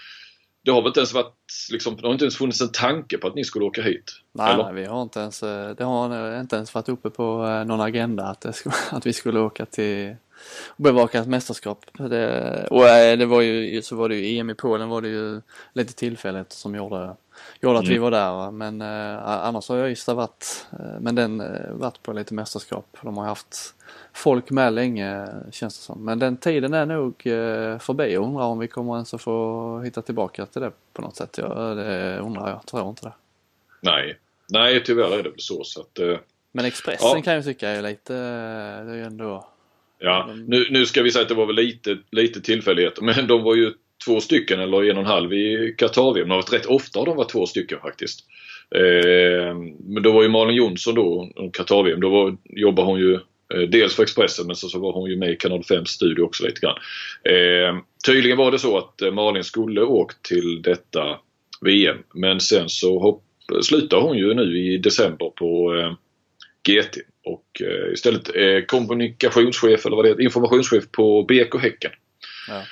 det 0.65 0.71
har 0.71 0.81
väl 0.81 0.87
inte 0.87 0.99
ens 0.99 1.13
varit, 1.13 1.33
liksom, 1.71 1.95
det 1.95 2.07
har 2.07 2.13
inte 2.13 2.25
ens 2.25 2.37
funnits 2.37 2.61
en 2.61 2.71
tanke 2.71 3.17
på 3.17 3.27
att 3.27 3.35
ni 3.35 3.43
skulle 3.43 3.65
åka 3.65 3.81
hit? 3.81 4.21
Nej, 4.31 4.57
nej 4.57 4.73
vi 4.73 4.85
har 4.85 5.01
inte 5.01 5.19
ens, 5.19 5.43
eh, 5.43 5.75
det 5.75 5.83
har 5.83 6.39
inte 6.39 6.55
ens 6.55 6.73
varit 6.73 6.89
uppe 6.89 7.09
på 7.09 7.45
eh, 7.45 7.65
någon 7.65 7.81
agenda 7.81 8.23
att, 8.23 8.55
skulle, 8.55 8.75
att 8.91 9.05
vi 9.05 9.13
skulle 9.13 9.39
åka 9.39 9.65
till 9.65 10.15
och 10.67 10.83
bevaka 10.83 11.19
ett 11.19 11.27
mästerskap. 11.27 11.85
Det, 11.93 12.67
och 12.71 12.87
eh, 12.87 13.17
det 13.17 13.25
var 13.25 13.41
ju, 13.41 13.81
så 13.81 13.95
var 13.95 14.09
det 14.09 14.15
ju 14.15 14.37
EM 14.37 14.49
i 14.49 14.55
Polen 14.55 14.89
var 14.89 15.01
det 15.01 15.07
ju 15.07 15.41
lite 15.73 15.93
tillfälligt 15.93 16.51
som 16.51 16.75
gjorde, 16.75 17.15
gjorde 17.61 17.77
att 17.77 17.85
mm. 17.85 17.93
vi 17.93 17.99
var 17.99 18.11
där. 18.11 18.51
Men 18.51 18.81
eh, 18.81 19.27
annars 19.27 19.69
har 19.69 19.77
jag 19.77 19.91
Ystad 19.91 20.13
varit, 20.13 20.67
men 20.99 21.15
den 21.15 21.43
varit 21.79 22.03
på 22.03 22.13
lite 22.13 22.33
mästerskap. 22.33 22.97
De 23.01 23.17
har 23.17 23.25
haft 23.25 23.75
folk 24.15 24.49
med 24.49 24.73
länge 24.73 25.27
känns 25.51 25.77
det 25.77 25.83
som. 25.83 26.05
Men 26.05 26.19
den 26.19 26.37
tiden 26.37 26.73
är 26.73 26.85
nog 26.85 27.27
eh, 27.27 27.79
förbi. 27.79 28.13
Jag 28.13 28.23
undrar 28.23 28.43
om 28.43 28.59
vi 28.59 28.67
kommer 28.67 28.93
ens 28.93 29.13
att 29.13 29.21
få 29.21 29.81
hitta 29.85 30.01
tillbaka 30.01 30.45
till 30.45 30.61
det 30.61 30.71
på 30.93 31.01
något 31.01 31.15
sätt. 31.15 31.37
Ja, 31.37 31.53
det 31.53 32.19
undrar 32.19 32.49
jag. 32.49 32.65
Tror 32.65 32.89
inte 32.89 33.05
det. 33.05 33.13
Nej, 33.81 34.17
nej 34.49 34.83
tyvärr 34.83 35.19
är 35.19 35.23
det 35.23 35.31
så. 35.37 35.63
så 35.63 35.81
att, 35.81 35.99
eh, 35.99 36.17
Men 36.51 36.65
Expressen 36.65 37.09
ja. 37.15 37.21
kan 37.21 37.33
jag 37.33 37.43
tycka 37.43 37.69
är 37.69 37.81
lite, 37.81 38.13
det 38.13 38.91
är 38.91 38.95
ju 38.95 39.03
ändå... 39.03 39.47
Ja, 39.99 40.29
nu, 40.47 40.67
nu 40.69 40.85
ska 40.85 41.01
vi 41.01 41.11
säga 41.11 41.21
att 41.21 41.29
det 41.29 41.35
var 41.35 41.45
väl 41.45 41.55
lite, 41.55 41.97
lite 42.11 42.41
tillfällighet. 42.41 42.93
Men 43.01 43.27
de 43.27 43.43
var 43.43 43.55
ju 43.55 43.73
två 44.05 44.19
stycken 44.19 44.59
eller 44.59 44.89
en 44.89 44.97
och 44.97 45.03
en 45.03 45.09
halv 45.09 45.33
i 45.33 45.75
Qatar-VM. 45.77 46.31
Rätt 46.31 46.65
ofta 46.65 46.99
har 46.99 47.05
de 47.05 47.17
varit 47.17 47.31
två 47.31 47.45
stycken 47.45 47.79
faktiskt. 47.79 48.19
Eh, 48.75 49.55
men 49.83 50.03
då 50.03 50.11
var 50.11 50.23
ju 50.23 50.29
Malin 50.29 50.55
Jonsson 50.55 50.95
då, 50.95 51.29
Qatar-VM, 51.53 51.99
då 51.99 52.09
var, 52.09 52.37
jobbade 52.49 52.87
hon 52.87 52.99
ju 52.99 53.19
Eh, 53.53 53.61
dels 53.61 53.95
för 53.95 54.03
Expressen 54.03 54.47
men 54.47 54.55
så, 54.55 54.69
så 54.69 54.79
var 54.79 54.93
hon 54.93 55.09
ju 55.09 55.17
med 55.17 55.31
i 55.31 55.35
Kanal 55.35 55.63
5 55.63 55.85
studio 55.85 56.23
också 56.23 56.45
lite 56.45 56.61
grann. 56.61 56.77
Eh, 57.23 57.81
tydligen 58.05 58.37
var 58.37 58.51
det 58.51 58.59
så 58.59 58.77
att 58.77 59.01
eh, 59.01 59.11
Malin 59.11 59.43
skulle 59.43 59.81
åkt 59.81 60.25
till 60.25 60.61
detta 60.61 61.19
VM 61.61 61.97
men 62.13 62.39
sen 62.39 62.69
så 62.69 62.99
hopp, 62.99 63.23
slutar 63.61 64.01
hon 64.01 64.17
ju 64.17 64.33
nu 64.33 64.57
i 64.57 64.77
december 64.77 65.29
på 65.29 65.75
eh, 65.75 65.93
GT 66.67 66.97
och 67.25 67.61
eh, 67.61 67.93
istället 67.93 68.35
eh, 68.35 68.65
kommunikationschef 68.65 69.85
eller 69.85 69.95
vad 69.95 70.05
det 70.05 70.09
heter, 70.09 70.23
informationschef 70.23 70.91
på 70.91 71.23
BK 71.23 71.61
Häcken. 71.61 71.91
Ja. 72.47 72.63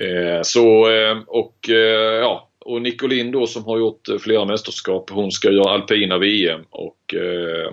Eh, 0.00 0.42
så 0.42 0.90
eh, 0.90 1.18
och 1.26 1.70
eh, 1.70 2.20
ja 2.20 2.50
och 2.66 2.82
Nicolin 2.82 3.30
då 3.30 3.46
som 3.46 3.64
har 3.64 3.78
gjort 3.78 4.08
flera 4.20 4.44
mästerskap, 4.44 5.10
hon 5.10 5.32
ska 5.32 5.50
göra 5.50 5.70
alpina 5.70 6.18
VM 6.18 6.60
och 6.70 7.14
eh, 7.14 7.72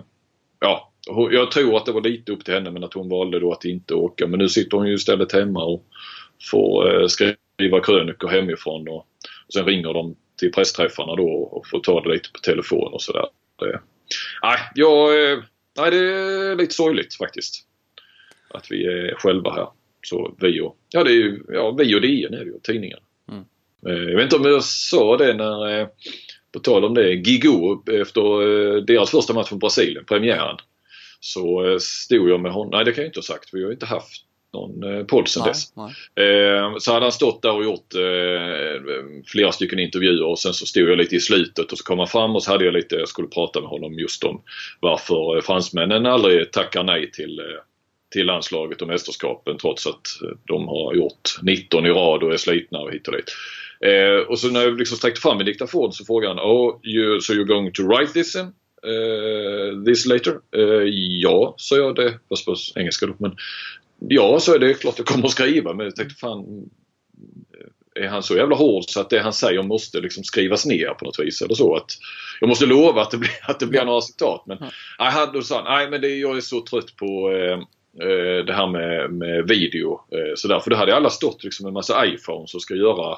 ja, 0.60 0.94
jag 1.32 1.52
tror 1.52 1.78
att 1.78 1.86
det 1.86 1.92
var 1.92 2.02
lite 2.02 2.32
upp 2.32 2.46
till 2.46 2.54
henne 2.54 2.72
men 2.72 2.84
att 2.84 2.94
hon 2.94 3.10
valde 3.10 3.40
då 3.40 3.52
att 3.52 3.66
inte 3.66 3.94
åka. 3.94 4.28
Men 4.28 4.40
nu 4.40 4.50
sitter 4.50 4.78
hon 4.78 4.88
ju 4.88 4.94
istället 4.94 5.32
hemma 5.32 5.64
och 5.64 5.86
får 6.52 7.02
eh, 7.02 7.08
skriva 7.08 7.80
krönikor 7.80 8.28
hemifrån 8.28 8.88
och, 8.88 9.08
och 9.48 9.54
sen 9.54 9.66
ringer 9.66 9.94
de 9.94 10.16
till 10.40 10.52
pressträffarna 10.52 11.16
då 11.16 11.30
och 11.30 11.68
får 11.68 11.80
ta 11.80 12.02
det 12.02 12.10
lite 12.10 12.30
på 12.34 12.40
telefon 12.40 12.94
och 12.94 13.02
sådär. 13.02 13.26
Nej, 14.44 14.60
jag, 14.76 15.32
eh, 15.32 15.40
nej, 15.78 15.92
det 15.92 15.98
är 15.98 16.56
lite 16.56 16.74
sorgligt 16.74 17.16
faktiskt. 17.16 17.68
Att 18.50 18.72
vi 18.72 18.86
är 18.86 19.16
själva 19.16 19.54
här. 19.54 19.68
Så 20.04 20.36
vi 20.40 20.62
och, 20.62 20.78
ja, 20.90 21.04
det 21.04 21.12
är 21.12 21.16
ju, 21.16 21.44
ja, 21.50 21.72
vi 21.72 21.96
och 21.96 22.02
DN 22.02 22.34
är 22.34 22.40
det 22.40 22.46
ju, 22.46 22.60
tidningen. 22.64 23.00
Mm. 23.32 23.44
Eh, 23.88 24.10
jag 24.10 24.16
vet 24.16 24.24
inte 24.24 24.36
om 24.36 24.46
jag 24.46 24.64
sa 24.64 25.18
det 25.18 25.34
när, 25.34 25.80
eh, 25.80 25.88
på 26.52 26.60
tal 26.60 26.86
om 26.86 26.94
det, 26.94 27.14
Gigo 27.14 27.84
efter 27.92 28.82
deras 28.82 29.12
första 29.12 29.34
match 29.34 29.52
mot 29.52 29.60
Brasilien, 29.60 30.06
premiären. 30.06 30.58
Så 31.20 31.78
stod 31.80 32.30
jag 32.30 32.40
med 32.40 32.52
honom, 32.52 32.72
nej 32.72 32.86
det 32.86 32.92
kan 32.92 33.02
jag 33.02 33.10
inte 33.10 33.20
ha 33.20 33.24
sagt 33.24 33.50
vi 33.54 33.64
har 33.64 33.72
inte 33.72 33.86
haft 33.86 34.26
någon 34.54 34.84
eh, 34.84 35.06
podd 35.06 35.28
sedan 35.28 35.48
dess. 35.48 35.78
Eh, 36.16 36.78
så 36.80 36.94
hade 36.94 37.06
han 37.06 37.12
stått 37.12 37.42
där 37.42 37.52
och 37.56 37.64
gjort 37.64 37.96
eh, 37.96 38.82
flera 39.26 39.52
stycken 39.52 39.80
intervjuer 39.80 40.26
och 40.26 40.40
sen 40.40 40.54
så 40.54 40.66
stod 40.66 40.90
jag 40.90 40.98
lite 40.98 41.16
i 41.16 41.20
slutet 41.20 41.72
och 41.72 41.78
så 41.78 41.84
kom 41.84 42.00
han 42.00 42.08
fram 42.08 42.36
och 42.36 42.44
så 42.44 42.52
hade 42.52 42.66
jag 42.66 42.74
lite, 42.74 42.96
jag 42.96 43.08
skulle 43.08 43.28
prata 43.28 43.62
med 43.62 43.70
honom 43.70 43.94
just 43.94 44.24
om 44.24 44.42
varför 44.80 45.42
fransmännen 45.42 46.06
aldrig 46.06 46.52
tackar 46.52 46.84
nej 46.84 47.12
till 47.12 47.42
till 48.14 48.26
landslaget 48.26 48.82
och 48.82 48.88
mästerskapen 48.88 49.58
trots 49.58 49.88
att 49.88 50.02
de 50.48 50.68
har 50.68 50.96
gjort 50.96 51.38
19 51.42 51.86
i 51.86 51.90
rad 51.90 52.24
och 52.24 52.34
är 52.34 52.38
slitna 52.38 52.80
och 52.80 52.92
hit 52.92 53.08
och 53.08 53.14
dit. 53.14 53.32
Eh, 53.86 54.28
och 54.28 54.40
så 54.40 54.50
när 54.50 54.62
jag 54.62 54.80
liksom 54.80 54.98
sträckte 54.98 55.22
fram 55.22 55.38
min 55.38 55.46
diktafon 55.46 55.94
så 55.94 56.06
frågade 56.06 56.34
han 56.34 56.52
oh, 56.52 56.80
you, 56.84 57.22
So 57.22 57.34
you're 57.34 57.48
going 57.48 57.72
to 57.72 57.84
write 57.84 58.14
this 58.14 58.36
in? 58.36 58.54
Uh, 58.88 59.84
this 59.86 60.06
later? 60.06 60.34
Uh, 60.58 60.84
ja, 61.22 61.56
sa 61.58 61.76
jag 61.76 61.96
det. 61.96 62.20
Fast 62.30 62.46
på 62.46 62.56
engelska 62.76 63.06
då. 63.06 63.16
Men 63.18 63.36
Ja, 64.10 64.40
så 64.40 64.56
är 64.56 64.60
det 64.60 64.74
klart 64.74 64.98
jag 64.98 65.08
kommer 65.08 65.26
att 65.26 65.32
skriva 65.32 65.74
men 65.74 65.86
jag 65.86 65.96
tänkte 65.96 66.16
fan 66.16 66.70
är 67.96 68.08
han 68.08 68.24
så 68.24 68.36
jävla 68.36 68.56
hård 68.56 68.84
så 68.88 69.02
att 69.02 69.10
det 69.10 69.20
han 69.20 69.34
säger 69.34 69.64
måste 69.64 70.00
liksom 70.00 70.24
skrivas 70.24 70.66
ner 70.66 70.94
på 70.94 71.06
något 71.06 71.20
vis 71.20 71.42
eller 71.42 71.56
så. 71.56 71.76
Att 71.76 71.92
jag 72.40 72.48
måste 72.48 72.66
lova 72.66 73.02
att 73.02 73.12
det 73.12 73.18
blir, 73.18 73.32
att 73.48 73.60
det 73.60 73.66
blir 73.66 73.86
några 73.86 74.02
citat. 74.02 74.44
Men 74.48 74.58
ja. 74.98 75.32
då 75.34 75.42
sa 75.42 75.56
han, 75.56 75.78
nej 75.78 75.90
men 75.90 76.02
det, 76.02 76.08
jag 76.08 76.38
är 76.38 76.42
så 76.42 76.62
trött 76.62 76.96
på 76.96 77.32
eh, 77.32 77.52
eh, 77.52 77.60
det 78.46 78.54
här 78.54 78.68
med, 78.68 79.14
med 79.14 79.48
video. 79.48 80.02
Eh, 80.12 80.34
så 80.36 80.48
därför 80.48 80.70
det 80.70 80.76
hade 80.76 80.96
alla 80.96 81.10
stått 81.10 81.44
liksom 81.44 81.68
en 81.68 81.74
massa 81.74 82.06
iPhones 82.06 82.56
och 82.56 82.62
ska 82.62 82.76
göra 82.76 83.18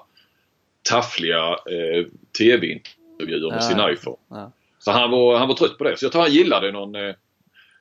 taffliga 0.89 1.49
eh, 1.49 2.05
TV-intervjuer 2.39 3.49
med 3.49 3.57
ja. 3.57 3.61
sin 3.61 3.93
iPhone. 3.93 4.17
Ja. 4.29 4.51
Så 4.79 4.91
han 4.91 5.11
var, 5.11 5.37
han 5.37 5.47
var 5.47 5.55
trött 5.55 5.77
på 5.77 5.83
det. 5.83 5.97
Så 5.97 6.05
jag 6.05 6.11
tror 6.11 6.21
han 6.21 6.31
gillade 6.31 6.71
någon 6.71 6.95
eh, 6.95 7.15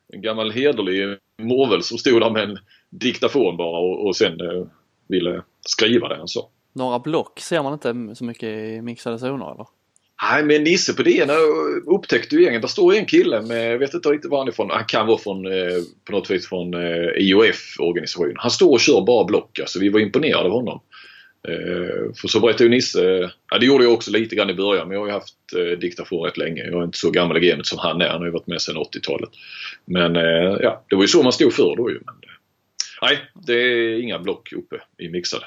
en 0.08 0.22
gammal 0.22 0.50
hederlig 0.50 1.18
morvel 1.38 1.82
som 1.82 1.98
stod 1.98 2.20
där 2.20 2.30
med 2.30 2.42
en 2.42 2.58
diktafon 2.90 3.56
bara 3.56 3.78
och, 3.78 4.06
och 4.06 4.16
sen 4.16 4.40
eh, 4.40 4.66
ville 5.08 5.42
skriva 5.60 6.08
det 6.08 6.16
han 6.16 6.28
sa. 6.28 6.48
Några 6.72 6.98
block 6.98 7.40
ser 7.40 7.62
man 7.62 7.72
inte 7.72 8.14
så 8.14 8.24
mycket 8.24 8.48
i 8.48 8.82
mixade 8.82 9.18
zoner 9.18 9.52
eller? 9.52 9.66
Nej 10.22 10.44
men 10.44 10.64
Nisse 10.64 10.94
på 10.94 11.02
DN 11.02 11.30
eh, 11.30 11.36
upptäckte 11.86 12.34
ju 12.34 12.40
egentligen, 12.40 12.60
där 12.60 12.68
står 12.68 12.94
en 12.94 13.06
kille 13.06 13.42
med, 13.42 13.72
jag 13.72 13.78
vet 13.78 13.94
inte 13.94 14.08
riktigt 14.08 14.30
var 14.30 14.38
han 14.38 14.48
är 14.48 14.52
ifrån, 14.52 14.70
han 14.70 14.84
kan 14.84 15.06
vara 15.06 15.18
från 15.18 15.46
eh, 15.46 15.78
på 16.04 16.12
något 16.12 16.30
vis 16.30 16.48
från 16.48 16.74
eh, 16.74 17.08
IOF-organisationen. 17.16 18.34
Han 18.36 18.50
står 18.50 18.72
och 18.72 18.80
kör 18.80 19.04
bara 19.06 19.24
block 19.24 19.58
alltså, 19.58 19.78
vi 19.78 19.88
var 19.88 20.00
imponerade 20.00 20.44
av 20.44 20.52
honom. 20.52 20.80
För 22.20 22.28
så 22.28 22.40
berättade 22.40 22.64
ju 22.64 22.70
Nisse, 22.70 23.30
ja 23.50 23.58
det 23.58 23.66
gjorde 23.66 23.84
jag 23.84 23.92
också 23.92 24.10
lite 24.10 24.36
grann 24.36 24.50
i 24.50 24.54
början 24.54 24.88
men 24.88 24.94
jag 24.94 25.00
har 25.00 25.06
ju 25.06 25.12
haft 25.12 25.80
diktafon 25.80 26.24
rätt 26.24 26.36
länge. 26.36 26.64
Jag 26.64 26.80
är 26.80 26.84
inte 26.84 26.98
så 26.98 27.10
gammal 27.10 27.36
i 27.36 27.48
gamet 27.48 27.66
som 27.66 27.78
han 27.78 28.00
är, 28.00 28.08
han 28.08 28.18
har 28.18 28.26
ju 28.26 28.32
varit 28.32 28.46
med 28.46 28.62
sedan 28.62 28.76
80-talet. 28.76 29.28
Men 29.84 30.14
ja, 30.60 30.84
det 30.88 30.96
var 30.96 31.02
ju 31.02 31.08
så 31.08 31.22
man 31.22 31.32
stod 31.32 31.52
för 31.52 31.76
då 31.76 31.90
ju. 31.90 32.00
Men, 32.06 32.14
nej, 33.02 33.18
det 33.46 33.54
är 33.54 34.00
inga 34.00 34.18
block 34.18 34.52
uppe 34.52 34.76
i 34.98 35.08
mixade. 35.08 35.44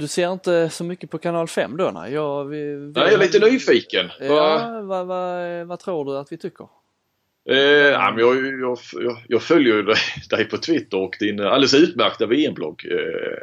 Du 0.00 0.08
ser 0.08 0.32
inte 0.32 0.70
så 0.70 0.84
mycket 0.84 1.10
på 1.10 1.18
kanal 1.18 1.48
5 1.48 1.76
då? 1.76 1.90
Nej, 1.94 2.12
jag, 2.12 2.44
vi, 2.44 2.74
vi, 2.74 2.92
jag 2.94 3.12
är 3.12 3.18
lite 3.18 3.38
nyfiken. 3.38 4.06
Ja, 4.20 4.80
vad, 4.82 5.06
vad, 5.06 5.66
vad 5.66 5.78
tror 5.78 6.04
du 6.04 6.18
att 6.18 6.32
vi 6.32 6.36
tycker? 6.36 6.66
Eh, 7.50 7.56
jag, 7.56 8.20
jag, 8.20 8.78
jag, 8.92 9.16
jag 9.28 9.42
följer 9.42 9.74
ju 9.74 9.82
dig, 9.82 9.96
dig, 10.30 10.44
på 10.44 10.56
Twitter 10.56 10.98
och 10.98 11.16
din 11.20 11.40
alldeles 11.40 11.74
utmärkta 11.74 12.26
VM-blogg 12.26 12.86
eh, 12.90 13.38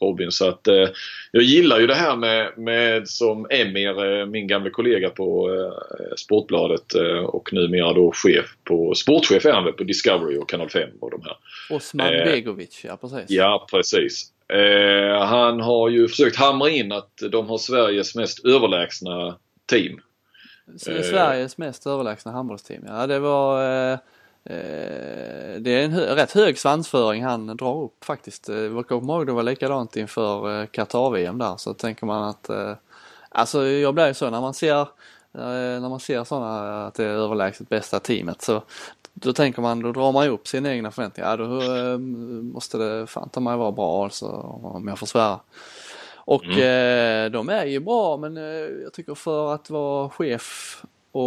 Robin. 0.00 0.30
Så 0.30 0.48
att 0.48 0.68
eh, 0.68 0.88
jag 1.32 1.42
gillar 1.42 1.80
ju 1.80 1.86
det 1.86 1.94
här 1.94 2.16
med, 2.16 2.58
med 2.58 3.08
som 3.08 3.46
Emir, 3.50 4.20
eh, 4.20 4.26
min 4.26 4.46
gamla 4.46 4.70
kollega 4.70 5.10
på 5.10 5.54
eh, 5.54 6.14
Sportbladet 6.16 6.94
eh, 6.94 7.24
och 7.24 7.52
numera 7.52 7.92
då 7.92 8.12
chef 8.12 8.46
på, 8.64 8.94
sportchef 8.94 9.46
är 9.46 9.52
han 9.52 9.64
väl 9.64 9.72
på 9.72 9.84
Discovery 9.84 10.38
och 10.38 10.48
Kanal 10.48 10.70
5 10.70 10.88
och 11.00 11.10
de 11.10 11.22
här. 11.22 11.36
Osman 11.76 12.14
eh, 12.14 12.24
Begovic, 12.24 12.84
ja 12.84 12.96
precis. 12.96 13.24
Ja 13.28 13.66
precis. 13.70 14.32
Eh, 14.48 15.26
han 15.26 15.60
har 15.60 15.88
ju 15.88 16.08
försökt 16.08 16.36
hamra 16.36 16.70
in 16.70 16.92
att 16.92 17.22
de 17.30 17.48
har 17.48 17.58
Sveriges 17.58 18.14
mest 18.14 18.44
överlägsna 18.44 19.38
team 19.66 20.00
Eh, 20.68 21.02
Sveriges 21.02 21.58
mest 21.58 21.86
överlägsna 21.86 22.32
handbollsteam. 22.32 22.84
Ja 22.86 23.06
det 23.06 23.18
var 23.18 23.62
eh, 23.62 23.92
eh, 24.44 25.60
det 25.60 25.70
är 25.70 25.84
en 25.84 25.92
hö 25.92 26.16
rätt 26.16 26.32
hög 26.32 26.58
svansföring 26.58 27.24
han 27.24 27.46
drar 27.46 27.82
upp 27.82 28.04
faktiskt. 28.04 28.48
Jag 28.48 28.88
kommer 28.88 29.14
ihåg 29.14 29.26
det 29.26 29.32
var 29.32 29.42
likadant 29.42 29.96
inför 29.96 30.60
eh, 30.60 30.66
Qatar-VM 30.66 31.38
där 31.38 31.56
så 31.56 31.74
tänker 31.74 32.06
man 32.06 32.28
att 32.28 32.48
eh, 32.48 32.72
Alltså 33.28 33.66
jag 33.66 33.94
blir 33.94 34.06
ju 34.06 34.14
så 34.14 34.30
när 34.30 34.40
man 34.40 34.54
ser 34.54 34.80
eh, 34.80 34.86
när 35.36 35.88
man 35.88 36.00
ser 36.00 36.24
sådana 36.24 36.86
att 36.86 36.94
det 36.94 37.04
är 37.04 37.08
överlägset 37.08 37.68
bästa 37.68 38.00
teamet 38.00 38.42
så 38.42 38.62
då 39.20 39.32
tänker 39.32 39.62
man, 39.62 39.80
då 39.80 39.92
drar 39.92 40.12
man 40.12 40.24
ju 40.24 40.30
upp 40.30 40.48
sina 40.48 40.72
egna 40.72 40.90
förväntningar. 40.90 41.30
Ja, 41.30 41.36
då 41.36 41.62
eh, 41.76 41.98
måste 42.42 42.78
det 42.78 43.06
fan 43.06 43.28
ta 43.28 43.40
mig 43.40 43.56
vara 43.56 43.72
bra 43.72 44.04
alltså 44.04 44.26
om 44.62 44.88
jag 44.88 44.98
får 44.98 45.06
svära. 45.06 45.40
Och 46.14 46.44
mm. 46.44 47.26
eh, 47.26 47.30
de 47.30 47.48
är 47.48 47.64
ju 47.64 47.80
bra 47.80 48.16
men 48.16 48.36
eh, 48.36 48.42
jag 48.82 48.92
tycker 48.92 49.14
för 49.14 49.54
att 49.54 49.70
vara 49.70 50.10
chef 50.10 50.82
och 51.12 51.22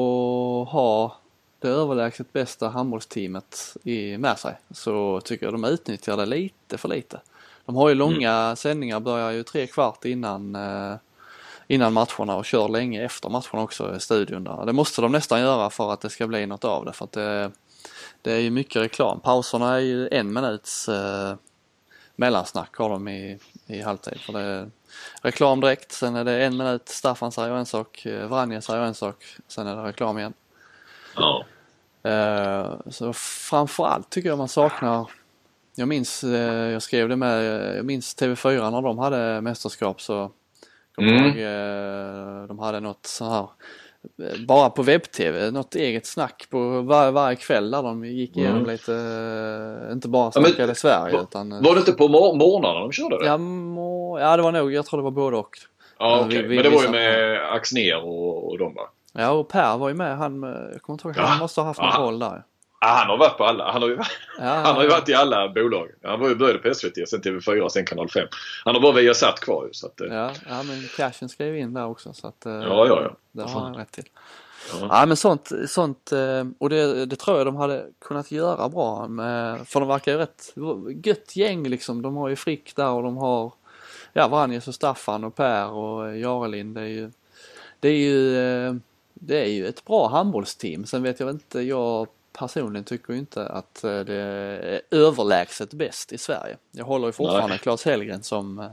ha 0.67 1.17
det 1.59 1.67
överlägset 1.67 2.33
bästa 2.33 2.67
handbollsteamet 2.67 3.77
i, 3.83 4.17
med 4.17 4.39
sig 4.39 4.55
så 4.71 5.21
tycker 5.21 5.45
jag 5.45 5.53
de 5.53 5.63
utnyttjar 5.63 6.17
det 6.17 6.25
lite 6.25 6.77
för 6.77 6.89
lite. 6.89 7.21
De 7.65 7.75
har 7.75 7.89
ju 7.89 7.95
långa 7.95 8.33
mm. 8.33 8.55
sändningar, 8.55 8.99
börjar 8.99 9.31
ju 9.31 9.43
tre 9.43 9.67
kvart 9.67 10.05
innan 10.05 10.55
eh, 10.55 10.95
innan 11.69 11.93
matcherna 11.93 12.35
och 12.35 12.45
kör 12.45 12.67
länge 12.67 13.05
efter 13.05 13.29
matcherna 13.29 13.63
också 13.63 13.95
i 13.95 13.99
studion 13.99 14.43
där. 14.43 14.65
Det 14.65 14.73
måste 14.73 15.01
de 15.01 15.11
nästan 15.11 15.41
göra 15.41 15.69
för 15.69 15.93
att 15.93 16.01
det 16.01 16.09
ska 16.09 16.27
bli 16.27 16.45
något 16.45 16.65
av 16.65 16.85
det 16.85 16.93
för 16.93 17.05
att 17.05 17.11
det, 17.11 17.51
det 18.21 18.31
är 18.31 18.39
ju 18.39 18.49
mycket 18.49 18.81
reklam. 18.81 19.19
Pauserna 19.19 19.75
är 19.75 19.79
ju 19.79 20.07
en 20.07 20.33
minuts 20.33 20.89
eh, 20.89 21.35
mellansnack 22.15 22.75
har 22.75 22.89
de 22.89 23.07
i, 23.07 23.39
i 23.67 23.81
halvtid. 23.81 24.19
För 24.19 24.33
det 24.33 24.69
reklam 25.21 25.59
direkt, 25.59 25.91
sen 25.91 26.15
är 26.15 26.23
det 26.23 26.45
en 26.45 26.57
minut, 26.57 26.89
Staffan 26.89 27.31
säger 27.31 27.55
en 27.55 27.65
sak, 27.65 28.05
eh, 28.05 28.27
Vranje 28.27 28.61
säger 28.61 28.83
en 28.83 28.93
sak, 28.93 29.25
sen 29.47 29.67
är 29.67 29.75
det 29.75 29.83
reklam 29.83 30.17
igen. 30.17 30.33
Ja. 31.15 31.45
Uh, 32.05 32.89
så 32.89 33.13
framförallt 33.13 34.09
tycker 34.09 34.29
jag 34.29 34.37
man 34.37 34.47
saknar 34.47 35.11
jag 35.75 35.87
minns, 35.87 36.23
uh, 36.23 36.31
jag 36.71 36.81
skrev 36.81 37.09
det 37.09 37.15
med, 37.15 37.45
jag 37.77 37.85
minns 37.85 38.17
TV4 38.17 38.71
när 38.71 38.81
de 38.81 38.97
hade 38.97 39.41
mästerskap 39.41 40.01
så 40.01 40.31
mm. 40.97 41.15
ihåg, 41.15 41.37
uh, 41.37 42.47
de 42.47 42.59
hade 42.59 42.79
något 42.79 43.05
så 43.05 43.25
här 43.25 43.47
bara 44.47 44.69
på 44.69 44.83
webb-tv, 44.83 45.51
något 45.51 45.75
eget 45.75 46.05
snack 46.05 46.47
på 46.49 46.81
var, 46.81 47.11
varje 47.11 47.35
kväll 47.35 47.71
där 47.71 47.83
de 47.83 48.05
gick 48.05 48.37
igenom 48.37 48.57
mm. 48.57 48.69
lite, 48.69 48.93
eh, 48.93 49.93
inte 49.93 50.07
bara 50.07 50.31
snackade 50.31 50.67
ja, 50.67 50.75
Sverige 50.75 51.15
var, 51.15 51.23
utan... 51.23 51.63
Var 51.63 51.73
det 51.73 51.79
inte 51.79 51.91
på 51.91 52.07
mor 52.07 52.35
morgnarna 52.35 52.79
de 52.79 52.91
körde 52.91 53.17
det? 53.19 53.25
Ja, 53.25 53.37
må, 53.37 54.19
ja 54.19 54.37
det 54.37 54.43
var 54.43 54.51
nog, 54.51 54.73
jag 54.73 54.85
tror 54.85 54.97
det 54.97 55.03
var 55.03 55.11
både 55.11 55.37
och. 55.37 55.57
Ja 55.99 56.25
okay. 56.25 56.47
men 56.47 56.63
det 56.63 56.69
var 56.69 56.83
ju 56.83 56.89
med 56.89 57.39
Axner 57.53 58.03
och, 58.05 58.49
och 58.49 58.57
de 58.57 58.73
va? 58.73 58.89
Ja 59.13 59.31
och 59.31 59.47
Per 59.47 59.77
var 59.77 59.89
ju 59.89 59.95
med, 59.95 60.17
han, 60.17 60.43
jag 60.73 60.81
kommer 60.81 60.95
inte 60.95 61.07
ihåg, 61.07 61.17
ja. 61.17 61.21
han 61.21 61.39
måste 61.39 61.61
ha 61.61 61.67
haft 61.67 61.79
en 61.79 62.01
roll 62.01 62.19
där. 62.19 62.43
Ja, 62.81 62.87
han 62.87 63.09
har 63.09 63.17
varit 63.17 63.37
på 63.37 63.45
alla. 63.45 63.71
Han 63.71 63.81
har 63.81 63.89
ju, 63.89 63.97
ja, 64.37 64.43
han 64.43 64.75
har 64.75 64.83
ju 64.83 64.89
varit 64.89 65.09
i 65.09 65.13
alla 65.13 65.49
bolag. 65.49 65.89
Han 66.03 66.19
var 66.19 66.29
ju 66.29 66.35
började 66.35 66.59
på 66.59 66.73
SVT, 66.73 67.09
sen 67.09 67.21
TV4, 67.21 67.69
sen 67.69 67.85
Kanal 67.85 68.09
5. 68.09 68.27
Han 68.65 68.75
har 68.75 68.81
bara 68.81 68.93
Viasat 68.93 69.39
kvar 69.39 69.65
ju. 69.65 69.73
Så 69.73 69.87
att, 69.87 70.01
eh. 70.01 70.07
ja, 70.07 70.31
ja, 70.49 70.63
men 70.63 70.83
cashen 70.97 71.29
skrev 71.29 71.57
in 71.57 71.73
där 71.73 71.85
också 71.85 72.13
så 72.13 72.27
att 72.27 72.45
eh, 72.45 72.53
ja, 72.53 72.87
ja, 72.87 73.01
ja. 73.03 73.15
det 73.31 73.43
har 73.43 73.61
han 73.61 73.75
rätt 73.75 73.91
till. 73.91 74.07
Ja. 74.71 74.87
ja 74.89 75.05
men 75.05 75.17
sånt, 75.17 75.51
sånt 75.67 76.11
eh, 76.11 76.47
och 76.57 76.69
det, 76.69 77.05
det 77.05 77.15
tror 77.15 77.37
jag 77.37 77.47
de 77.47 77.55
hade 77.55 77.85
kunnat 77.99 78.31
göra 78.31 78.69
bra 78.69 79.07
med, 79.07 79.67
för 79.67 79.79
de 79.79 79.89
verkar 79.89 80.11
ju 80.11 80.17
rätt 80.17 80.53
gött 81.05 81.35
gäng 81.35 81.67
liksom. 81.67 82.01
De 82.01 82.17
har 82.17 82.29
ju 82.29 82.35
Frick 82.35 82.75
där 82.75 82.89
och 82.89 83.03
de 83.03 83.17
har 83.17 83.53
ja, 84.13 84.27
Vranjes 84.27 84.67
och 84.67 84.75
Staffan 84.75 85.23
och 85.23 85.35
Per 85.35 85.69
och 85.69 86.17
Jarelind. 86.17 86.75
Det 86.75 86.81
är 86.81 86.85
ju, 86.85 87.11
det 87.79 87.89
är 87.89 87.97
ju, 87.97 88.79
det 89.13 89.43
är 89.43 89.49
ju 89.49 89.67
ett 89.67 89.85
bra 89.85 90.07
handbollsteam. 90.07 90.85
Sen 90.85 91.03
vet 91.03 91.19
jag 91.19 91.29
inte, 91.29 91.61
jag 91.61 92.07
personligen 92.33 92.83
tycker 92.83 93.13
inte 93.13 93.45
att 93.45 93.83
eh, 93.83 93.99
det 93.99 94.13
är 94.15 94.81
överlägset 94.91 95.73
bäst 95.73 96.13
i 96.13 96.17
Sverige. 96.17 96.57
Jag 96.71 96.85
håller 96.85 97.07
ju 97.07 97.11
fortfarande 97.11 97.57
Claes 97.57 97.85
Hellgren 97.85 98.23
som, 98.23 98.59
eh, 98.59 98.71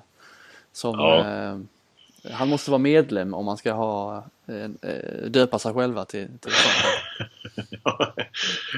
som 0.72 0.98
ja. 0.98 1.18
eh, 1.18 1.58
han 2.32 2.48
måste 2.48 2.70
vara 2.70 2.78
medlem 2.78 3.34
om 3.34 3.44
man 3.44 3.56
ska 3.56 3.72
ha, 3.72 4.25
eh, 4.46 4.68
döpa 5.28 5.58
sig 5.58 5.75
själva 5.75 6.04
till, 6.04 6.28
till 6.40 6.52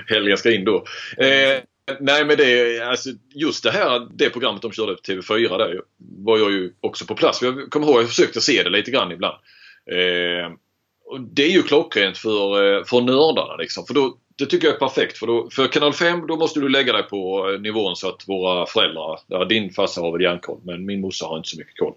Hellgren 0.15 0.39
ska 0.39 0.53
in 0.55 0.65
då. 0.65 0.85
Eh, 1.17 1.63
nej 2.01 2.25
men 2.25 2.37
det, 2.37 2.81
alltså, 2.81 3.11
just 3.35 3.65
det 3.65 3.71
här, 3.71 4.09
det 4.15 4.31
programmet 4.31 4.63
de 4.63 4.73
körde 4.73 4.95
på 4.95 5.01
TV4 5.01 5.59
där 5.59 5.83
var 5.97 6.39
jag 6.39 6.51
ju 6.51 6.73
också 6.81 7.07
på 7.07 7.15
plats. 7.15 7.43
Jag 7.43 7.71
kommer 7.71 7.87
ihåg, 7.87 8.01
jag 8.01 8.09
försökte 8.09 8.41
se 8.41 8.63
det 8.63 8.71
lite 8.71 8.91
grann 8.91 9.13
ibland. 9.13 9.37
Eh, 9.91 10.53
och 11.05 11.21
det 11.21 11.43
är 11.43 11.51
ju 11.51 11.63
klockrent 11.63 12.19
för, 12.19 12.85
för 12.85 13.01
nördarna 13.01 13.57
liksom. 13.57 13.87
För 13.87 13.95
då, 13.95 14.17
det 14.39 14.47
tycker 14.47 14.67
jag 14.67 14.75
är 14.75 14.79
perfekt 14.79 15.19
för, 15.19 15.27
då, 15.27 15.49
för 15.53 15.67
kanal 15.67 15.93
5 15.93 16.27
då 16.27 16.37
måste 16.37 16.61
du 16.61 16.69
lägga 16.69 16.93
dig 16.93 17.03
på 17.03 17.51
eh, 17.51 17.61
nivån 17.61 17.97
så 17.97 18.09
att 18.09 18.29
våra 18.29 18.67
föräldrar, 18.67 19.21
ja, 19.27 19.45
din 19.45 19.71
farsa 19.71 20.01
har 20.01 20.13
väl 20.13 20.23
järnkoll 20.23 20.61
men 20.65 20.87
min 20.87 21.01
morsa 21.01 21.27
har 21.27 21.37
inte 21.37 21.49
så 21.49 21.59
mycket 21.59 21.77
koll. 21.77 21.95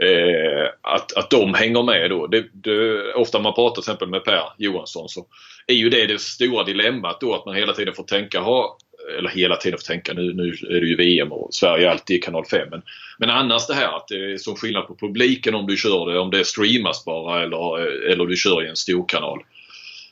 Eh, 0.00 0.68
att, 0.80 1.16
att 1.16 1.30
de 1.30 1.54
hänger 1.54 1.82
med 1.82 2.10
då. 2.10 2.26
Det, 2.26 2.44
det, 2.52 3.12
ofta 3.14 3.38
man 3.38 3.54
pratar 3.54 3.74
till 3.74 3.90
exempel 3.90 4.08
med 4.08 4.24
Per 4.24 4.42
Johansson 4.58 5.08
så 5.08 5.26
är 5.66 5.74
ju 5.74 5.90
det 5.90 6.06
det 6.06 6.20
stora 6.20 6.64
dilemmat 6.64 7.20
då 7.20 7.34
att 7.34 7.46
man 7.46 7.54
hela 7.54 7.72
tiden 7.72 7.94
får 7.94 8.04
tänka, 8.04 8.40
ha, 8.40 8.78
eller 9.18 9.30
hela 9.30 9.56
tiden 9.56 9.78
får 9.78 9.86
tänka, 9.86 10.12
nu, 10.12 10.32
nu 10.32 10.48
är 10.48 10.80
det 10.80 10.86
ju 10.86 10.96
VM 10.96 11.32
och 11.32 11.54
Sverige 11.54 11.86
är 11.86 11.90
alltid 11.90 12.16
i 12.16 12.20
kanal 12.20 12.44
5. 12.44 12.68
Men, 12.70 12.82
men 13.18 13.30
annars 13.30 13.66
det 13.66 13.74
här 13.74 13.96
att 13.96 14.08
det 14.08 14.32
är 14.32 14.36
som 14.36 14.56
skillnad 14.56 14.86
på 14.86 14.96
publiken 14.96 15.54
om 15.54 15.66
du 15.66 15.76
kör 15.76 16.12
det, 16.12 16.18
om 16.18 16.30
det 16.30 16.44
streamas 16.44 17.04
bara 17.04 17.42
eller, 17.42 17.78
eller 18.12 18.26
du 18.26 18.36
kör 18.36 18.64
i 18.64 18.68
en 18.68 18.76
storkanal. 18.76 19.38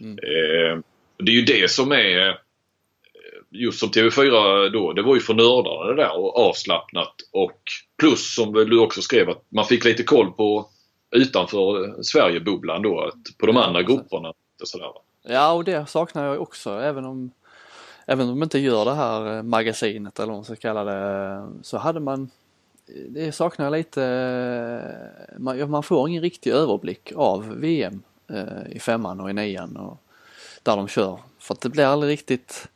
Mm. 0.00 0.18
Eh, 0.18 0.78
det 1.18 1.32
är 1.32 1.36
ju 1.36 1.42
det 1.42 1.70
som 1.70 1.92
är 1.92 2.28
eh, 2.28 2.34
just 3.50 3.78
som 3.78 3.88
TV4 3.88 4.70
då, 4.70 4.92
det 4.92 5.02
var 5.02 5.14
ju 5.14 5.20
för 5.20 5.34
nördarna 5.34 5.84
det 5.84 6.02
där 6.02 6.18
och 6.18 6.38
avslappnat 6.38 7.14
och 7.32 7.60
plus 7.98 8.34
som 8.34 8.52
du 8.52 8.78
också 8.78 9.02
skrev 9.02 9.30
att 9.30 9.42
man 9.48 9.64
fick 9.64 9.84
lite 9.84 10.02
koll 10.02 10.32
på 10.32 10.68
utanför 11.10 11.84
eh, 11.84 11.94
Sverigebubblan 12.02 12.82
då, 12.82 13.00
att 13.00 13.38
på 13.38 13.46
de 13.46 13.56
andra 13.56 13.82
grupperna. 13.82 14.28
Och 14.28 14.68
sådär. 14.68 14.90
Ja 15.22 15.52
och 15.52 15.64
det 15.64 15.88
saknar 15.88 16.24
jag 16.24 16.42
också 16.42 16.70
även 16.70 17.04
om 17.04 17.30
Även 18.06 18.28
om 18.28 18.34
de 18.34 18.42
inte 18.42 18.58
gör 18.58 18.84
det 18.84 18.94
här 18.94 19.36
eh, 19.36 19.42
magasinet 19.42 20.18
eller 20.18 20.26
vad 20.26 20.36
man 20.36 20.44
ska 20.44 20.56
kalla 20.56 20.84
det 20.84 21.48
så 21.62 21.78
hade 21.78 22.00
man 22.00 22.30
Det 23.08 23.32
saknar 23.32 23.66
jag 23.66 23.72
lite 23.72 24.00
Man, 25.38 25.70
man 25.70 25.82
får 25.82 26.08
ingen 26.08 26.22
riktig 26.22 26.50
överblick 26.50 27.12
av 27.16 27.54
VM 27.56 28.02
i 28.70 28.78
femman 28.78 29.20
och 29.20 29.30
i 29.30 29.32
nian 29.32 29.76
och 29.76 30.03
där 30.64 30.76
de 30.76 30.88
kör. 30.88 31.18
För 31.38 31.54
att 31.54 31.60
det 31.60 31.68
blir 31.68 31.84
aldrig 31.84 32.12
riktigt 32.12 32.68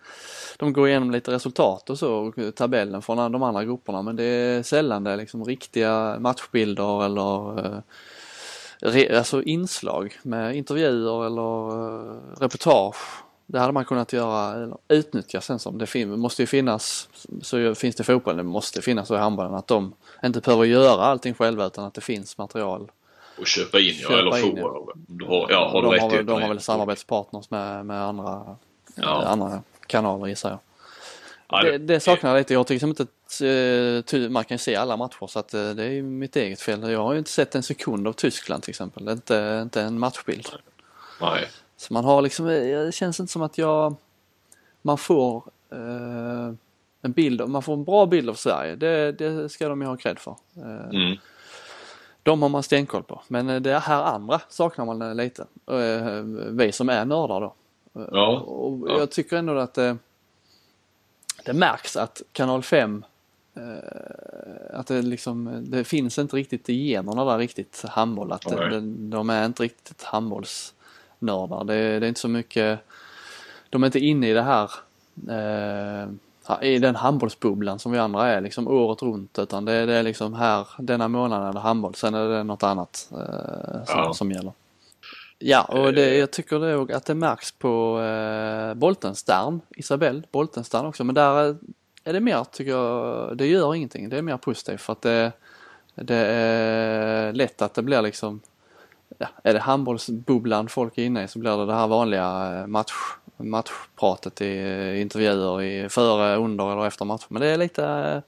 de 0.59 0.73
går 0.73 0.89
igenom 0.89 1.11
lite 1.11 1.31
resultat 1.31 1.91
och 1.91 1.99
så, 1.99 2.33
tabellen 2.55 3.03
från 3.03 3.33
de 3.33 3.43
andra 3.43 3.65
grupperna 3.65 4.03
men 4.03 4.17
det 4.17 4.25
är 4.25 4.63
sällan 4.63 5.05
det 5.05 5.11
är 5.11 5.17
liksom 5.17 5.45
riktiga 5.45 6.19
matchbilder 6.21 7.05
eller 7.05 7.59
eh, 8.83 9.19
alltså 9.19 9.43
inslag 9.43 10.19
med 10.23 10.57
intervjuer 10.57 11.27
eller 11.27 11.69
eh, 11.71 12.41
reportage. 12.41 12.97
Det 13.47 13.59
hade 13.59 13.73
man 13.73 13.85
kunnat 13.85 14.13
göra, 14.13 14.55
eller 14.55 14.77
utnyttja 14.89 15.41
sen 15.41 15.59
som 15.59 15.79
det 15.79 16.07
måste 16.07 16.43
ju 16.43 16.47
finnas, 16.47 17.09
så 17.43 17.75
finns 17.75 17.97
det 17.97 18.01
i 18.01 18.05
fotbollen, 18.05 18.37
det 18.37 18.43
måste 18.43 18.83
finnas 18.83 19.09
så 19.09 19.15
i 19.15 19.19
handbollen 19.19 19.55
att 19.55 19.67
de 19.67 19.95
inte 20.25 20.41
behöver 20.41 20.65
göra 20.65 21.05
allting 21.05 21.35
själva 21.35 21.67
utan 21.67 21.85
att 21.85 21.95
det 21.95 22.01
finns 22.01 22.39
material 22.39 22.91
och 23.41 23.47
köpa 23.47 23.81
in 23.81 23.95
köpa 23.95 24.13
ja, 24.13 24.19
eller 24.19 24.31
få. 24.31 24.93
Du 24.95 25.25
har, 25.25 25.47
ja, 25.51 25.69
har 25.73 25.83
de, 25.83 26.01
har 26.01 26.11
väl, 26.11 26.27
de 26.27 26.43
har 26.43 26.49
väl 26.49 26.61
samarbetspartners 26.61 27.51
med, 27.51 27.87
med 27.87 28.03
andra, 28.03 28.57
ja. 28.95 29.23
andra 29.23 29.63
kanaler 29.87 30.27
gissar 30.27 30.51
jag. 30.51 30.59
Ja, 31.51 31.63
det, 31.63 31.79
det 31.79 32.01
saknar 32.01 32.31
jag 32.31 32.39
lite. 32.39 32.55
Jag 32.55 32.67
tycker 32.67 32.87
inte 32.87 33.03
att 33.03 34.13
eh, 34.15 34.31
man 34.31 34.45
kan 34.45 34.59
se 34.59 34.77
alla 34.77 34.97
matcher 34.97 35.27
så 35.27 35.39
att 35.39 35.55
eh, 35.55 35.71
det 35.71 35.85
är 35.85 36.03
mitt 36.03 36.37
eget 36.37 36.61
fel. 36.61 36.91
Jag 36.91 37.03
har 37.03 37.13
ju 37.13 37.19
inte 37.19 37.31
sett 37.31 37.55
en 37.55 37.63
sekund 37.63 38.09
av 38.09 38.13
Tyskland 38.13 38.63
till 38.63 38.71
exempel. 38.71 39.05
Det 39.05 39.11
är 39.11 39.15
inte, 39.15 39.61
inte 39.63 39.83
en 39.83 39.99
matchbild. 39.99 40.47
Nej. 41.21 41.49
Så 41.77 41.93
man 41.95 42.05
har 42.05 42.23
liksom, 42.23 42.47
eh, 42.47 42.85
det 42.85 42.95
känns 42.95 43.21
inte 43.21 43.33
som 43.33 43.43
att 43.43 43.59
jag, 43.59 43.97
man 44.83 44.99
får 44.99 45.45
eh, 45.73 46.55
en 47.03 47.13
bild, 47.13 47.49
man 47.49 47.63
får 47.63 47.75
en 47.75 47.85
bra 47.85 48.07
bild 48.07 48.31
av 48.31 48.35
Sverige. 48.35 48.77
Det, 48.77 49.13
det 49.13 49.49
ska 49.49 49.69
de 49.69 49.83
ju 49.83 49.87
ha 49.87 49.97
cred 49.97 50.19
för. 50.19 50.37
Eh, 50.57 50.89
mm. 50.91 51.19
De 52.29 52.43
har 52.43 52.49
man 52.49 52.63
stenkoll 52.63 53.03
på. 53.03 53.23
Men 53.29 53.49
eh, 53.49 53.61
det 53.61 53.79
här 53.79 54.03
andra 54.03 54.41
saknar 54.49 54.85
man 54.85 55.03
eh, 55.03 55.15
lite. 55.15 55.47
Eh, 55.71 56.23
vi 56.51 56.73
som 56.73 56.89
är 56.89 57.05
nördar 57.05 57.41
då. 57.41 57.55
Ja. 57.93 58.39
Och 58.41 58.91
jag 58.91 59.11
tycker 59.11 59.37
ändå 59.37 59.59
att 59.59 59.75
det, 59.75 59.97
det 61.45 61.53
märks 61.53 61.97
att 61.97 62.23
kanal 62.33 62.63
5 62.63 63.05
att 64.71 64.87
det 64.87 65.03
liksom, 65.03 65.65
det 65.71 65.85
finns 65.85 66.19
inte 66.19 66.37
riktigt 66.37 66.69
i 66.69 66.75
generna 66.75 67.25
där 67.25 67.39
riktigt 67.39 67.85
handboll. 67.89 68.33
Att 68.33 68.43
det, 68.43 68.81
de 69.11 69.31
är 69.31 69.47
inte 69.47 69.63
riktigt 69.63 70.03
handbollsnördar. 70.03 71.65
Det, 71.65 72.01
det, 72.01 72.07
är 72.07 72.09
inte 72.09 72.21
så 72.21 72.29
mycket, 72.29 72.81
de 73.71 73.83
är 73.83 73.87
inte 73.87 73.99
inne 73.99 74.29
i 74.29 74.33
det 74.33 74.43
här 74.43 74.71
eh, 75.29 76.09
i 76.63 76.79
den 76.79 76.97
handbollsbubblan 76.97 77.79
som 77.79 77.93
vi 77.93 77.99
andra 77.99 78.27
är 78.27 78.41
liksom 78.41 78.69
året 78.69 79.03
runt 79.03 79.39
utan 79.39 79.65
det, 79.65 79.87
det 79.87 79.95
är 79.95 80.03
liksom 80.03 80.35
här 80.35 80.67
denna 80.79 81.09
månaden 81.09 81.49
är 81.49 81.53
det 81.53 81.59
handboll 81.59 81.95
sen 81.95 82.15
är 82.15 82.29
det 82.29 82.45
något 82.45 82.63
annat 82.63 83.09
eh, 83.13 83.85
som, 83.85 83.99
ja. 83.99 84.15
som 84.15 84.31
gäller. 84.31 84.53
Ja 85.39 85.63
och 85.63 85.93
det, 85.93 86.17
jag 86.17 86.31
tycker 86.31 86.59
det 86.59 86.97
att 86.97 87.07
det 87.07 87.15
märks 87.15 87.53
på 87.53 88.01
eh, 88.01 88.75
Boltenstern, 88.75 89.61
Isabelle 89.71 90.23
Boltenstern 90.33 90.87
också 90.87 91.05
men 91.05 91.15
där 91.15 91.57
är 92.05 92.13
det 92.13 92.21
mer 92.21 92.45
tycker 92.45 92.71
jag, 92.71 93.37
det 93.37 93.47
gör 93.47 93.75
ingenting, 93.75 94.09
det 94.09 94.19
är 94.19 94.23
mer 94.23 94.37
positivt 94.37 94.81
för 94.81 94.93
att 94.93 95.03
det, 95.03 95.33
det 95.95 96.17
är 96.17 97.33
lätt 97.33 97.63
att 97.63 97.75
det 97.75 97.83
blir 97.83 98.03
liksom 98.03 98.41
ja, 99.19 99.27
är 99.43 99.55
det 99.55 99.61
handbollsbubblan 99.61 100.69
folk 100.69 100.99
är 100.99 101.03
inne 101.03 101.25
i 101.25 101.29
så 101.29 101.39
blir 101.39 101.57
det 101.57 101.67
det 101.67 101.75
här 101.75 101.87
vanliga 101.87 102.59
eh, 102.61 102.67
match 102.67 102.93
matchpratet 103.39 104.41
i 104.41 105.01
intervjuer 105.01 105.63
i 105.63 105.89
före, 105.89 106.37
under 106.37 106.73
eller 106.73 106.87
efter 106.87 107.05
matchen. 107.05 107.27
Men 107.29 107.43
det 107.43 107.49
är 107.49 107.57
lite, 107.57 108.23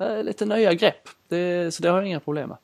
äh, 0.00 0.22
lite 0.22 0.44
nya 0.44 0.74
grepp. 0.74 1.08
Det, 1.28 1.74
så 1.74 1.82
det 1.82 1.88
har 1.88 1.98
jag 1.98 2.06
inga 2.06 2.20
problem 2.20 2.48
med. 2.48 2.58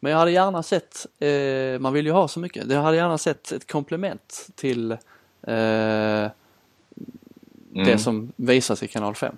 Men 0.00 0.12
jag 0.12 0.18
hade 0.18 0.30
gärna 0.30 0.62
sett, 0.62 1.06
eh, 1.18 1.78
man 1.80 1.92
vill 1.92 2.06
ju 2.06 2.12
ha 2.12 2.28
så 2.28 2.40
mycket, 2.40 2.70
jag 2.70 2.82
hade 2.82 2.96
gärna 2.96 3.18
sett 3.18 3.52
ett 3.52 3.72
komplement 3.72 4.48
till 4.54 4.92
eh, 4.92 4.98
mm. 5.42 6.30
det 7.72 7.98
som 7.98 8.32
visas 8.36 8.82
i 8.82 8.88
kanal 8.88 9.14
5. 9.14 9.36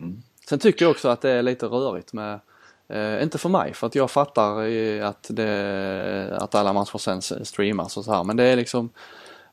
Mm. 0.00 0.22
Sen 0.48 0.58
tycker 0.58 0.84
jag 0.84 0.90
också 0.90 1.08
att 1.08 1.20
det 1.20 1.30
är 1.30 1.42
lite 1.42 1.66
rörigt 1.66 2.12
med, 2.12 2.40
eh, 2.88 3.22
inte 3.22 3.38
för 3.38 3.48
mig 3.48 3.74
för 3.74 3.86
att 3.86 3.94
jag 3.94 4.10
fattar 4.10 4.60
att, 5.02 5.26
det, 5.28 6.36
att 6.40 6.54
alla 6.54 6.72
matcher 6.72 6.98
sen 6.98 7.22
streamas 7.44 7.96
och 7.96 8.04
så 8.04 8.12
här 8.12 8.24
men 8.24 8.36
det 8.36 8.44
är 8.44 8.56
liksom 8.56 8.90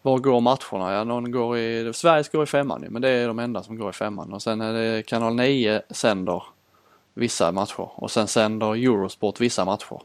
var 0.08 0.18
går 0.18 0.42
matcherna? 0.42 0.94
Ja, 0.94 1.04
någon 1.04 1.32
går 1.32 1.58
i, 1.58 1.94
Sveriges 1.94 2.30
går 2.30 2.44
i 2.44 2.46
femman 2.46 2.86
men 2.90 3.02
det 3.02 3.10
är 3.10 3.28
de 3.28 3.40
enda 3.40 3.64
som 3.64 3.78
går 3.78 3.90
i 3.90 3.94
femman. 3.94 4.34
Och 4.34 4.42
sen 4.42 4.62
är 4.62 4.74
det 4.74 5.04
kanal 5.04 5.36
9 5.36 5.82
sänder 5.90 6.44
vissa 7.14 7.52
matcher 7.52 7.90
och 7.96 8.12
sen 8.12 8.28
sänder 8.28 8.76
Eurosport 8.76 9.42
vissa 9.42 9.66
matcher. 9.66 10.02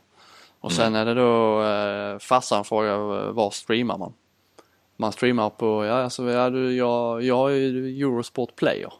Och 0.60 0.72
sen 0.72 0.86
mm. 0.86 1.00
är 1.00 1.14
det 1.14 1.20
då, 1.20 1.62
eh, 1.62 2.18
farsan 2.18 2.64
frågar 2.64 3.32
var 3.32 3.50
streamar 3.50 3.98
man? 3.98 4.12
Man 4.96 5.12
streamar 5.12 5.50
på, 5.50 5.84
ja 5.84 6.02
alltså 6.02 6.30
ja, 6.30 6.50
du, 6.50 6.76
jag, 6.76 7.22
jag 7.22 7.52
är 7.52 7.56
Eurosport 8.02 8.56
player. 8.56 8.92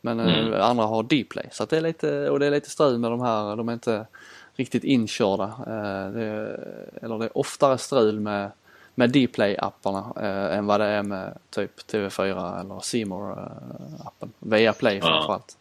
Men 0.00 0.20
eh, 0.20 0.38
mm. 0.38 0.52
eh, 0.52 0.64
andra 0.64 0.84
har 0.84 1.02
D-play 1.02 1.48
så 1.52 1.62
att 1.62 1.70
det 1.70 1.76
är 1.76 1.80
lite, 1.80 2.30
och 2.30 2.38
det 2.38 2.46
är 2.46 2.50
lite 2.50 2.70
strul 2.70 2.98
med 2.98 3.10
de 3.10 3.20
här, 3.20 3.56
de 3.56 3.68
är 3.68 3.72
inte 3.72 4.06
riktigt 4.54 4.84
inkörda. 4.84 5.44
Eh, 5.44 6.12
det, 6.12 6.60
eller 7.02 7.18
det 7.18 7.24
är 7.24 7.38
oftare 7.38 7.78
strul 7.78 8.20
med 8.20 8.50
med 8.94 9.10
Dplay-apparna 9.10 10.12
eh, 10.20 10.58
än 10.58 10.66
vad 10.66 10.80
det 10.80 10.86
är 10.86 11.02
med 11.02 11.38
typ 11.50 11.80
TV4 11.80 12.60
eller 12.60 12.80
simor 12.80 13.32
appen 14.04 14.32
Via 14.38 14.72
Play 14.72 15.00
framförallt. 15.00 15.56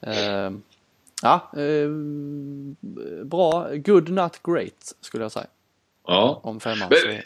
Eh, 0.00 0.50
ja, 1.22 1.52
eh, 1.56 1.88
bra. 3.24 3.68
Good 3.74 4.08
not 4.08 4.42
great 4.42 4.94
skulle 5.00 5.24
jag 5.24 5.32
säga. 5.32 5.46
Ja. 6.06 6.40
Om 6.42 6.60
femman. 6.60 6.88
Men, 6.90 7.22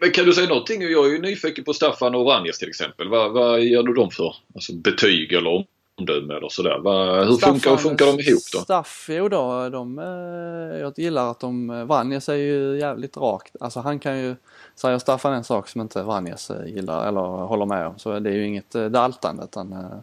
men 0.00 0.10
kan 0.10 0.24
du 0.24 0.32
säga 0.32 0.48
någonting? 0.48 0.82
Jag 0.82 1.06
är 1.06 1.10
ju 1.10 1.18
nyfiken 1.18 1.64
på 1.64 1.72
Staffan 1.72 2.14
och 2.14 2.26
Ranjes 2.26 2.58
till 2.58 2.68
exempel. 2.68 3.08
Vad, 3.08 3.32
vad 3.32 3.62
gör 3.62 3.82
du 3.82 3.94
dem 3.94 4.10
för? 4.10 4.36
Alltså 4.54 4.74
betyg 4.74 5.32
eller 5.32 5.66
omdöme 5.98 6.34
eller 6.34 6.48
sådär. 6.48 7.24
hur 7.24 7.32
Staffan, 7.32 7.60
funkar, 7.60 7.76
funkar 7.76 8.06
de 8.06 8.12
ihop 8.12 8.42
då? 8.52 8.58
Staff, 8.58 9.06
jo 9.10 9.28
då, 9.28 9.68
de, 9.68 9.98
eh, 9.98 10.80
jag 10.80 10.98
gillar 10.98 11.30
att 11.30 11.40
de, 11.40 11.70
eh, 11.70 11.84
Vanjes 11.84 12.28
är 12.28 12.34
ju 12.34 12.78
jävligt 12.78 13.16
rakt. 13.16 13.56
Alltså 13.60 13.80
han 13.80 13.98
kan 13.98 14.18
ju, 14.18 14.36
säger 14.74 14.98
Staffan 14.98 15.32
en 15.32 15.44
sak 15.44 15.68
som 15.68 15.80
inte 15.80 16.02
Vanjes 16.02 16.50
eh, 16.50 16.66
gillar 16.66 17.08
eller 17.08 17.20
håller 17.20 17.66
med 17.66 17.86
om 17.86 17.98
så 17.98 18.18
det 18.18 18.30
är 18.30 18.34
ju 18.34 18.46
inget 18.46 18.70
daltande 18.70 19.44
utan 19.44 20.02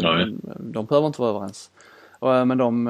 Nej. 0.00 0.36
de 0.58 0.86
behöver 0.86 1.06
inte 1.06 1.20
vara 1.20 1.30
överens. 1.30 1.70
Men 2.20 2.58
de, 2.58 2.84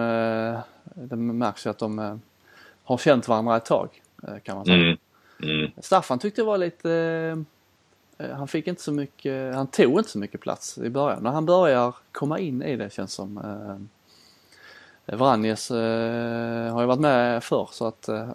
det 0.94 1.16
märks 1.16 1.66
ju 1.66 1.70
att 1.70 1.78
de 1.78 2.20
har 2.84 2.98
känt 2.98 3.28
varandra 3.28 3.56
ett 3.56 3.64
tag 3.64 3.88
kan 4.42 4.56
man 4.56 4.64
säga. 4.64 4.76
Mm. 4.76 4.96
Mm. 5.42 5.70
Staffan 5.78 6.18
tyckte 6.18 6.40
det 6.40 6.46
var 6.46 6.58
lite 6.58 7.44
han 8.18 8.48
fick 8.48 8.66
inte 8.66 8.82
så 8.82 8.92
mycket, 8.92 9.54
han 9.54 9.66
tog 9.66 9.98
inte 9.98 10.10
så 10.10 10.18
mycket 10.18 10.40
plats 10.40 10.78
i 10.78 10.90
början. 10.90 11.22
När 11.22 11.30
han 11.30 11.46
börjar 11.46 11.94
komma 12.12 12.38
in 12.38 12.62
i 12.62 12.76
det 12.76 12.92
känns 12.92 13.12
som 13.12 13.38
eh, 13.38 15.16
Vranjes 15.16 15.70
eh, 15.70 16.72
har 16.72 16.80
ju 16.80 16.86
varit 16.86 17.00
med 17.00 17.44
förr 17.44 17.68
så 17.72 17.86
att 17.86 18.08
eh, 18.08 18.28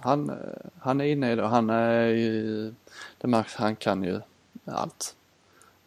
han, 0.00 0.32
han 0.78 1.00
är 1.00 1.04
inne 1.04 1.32
i 1.32 1.36
det 1.36 1.42
och 1.42 1.50
han 1.50 1.70
är 1.70 2.06
ju, 2.06 2.74
det 3.18 3.28
märks, 3.28 3.54
han 3.54 3.76
kan 3.76 4.02
ju 4.02 4.20
allt. 4.64 5.14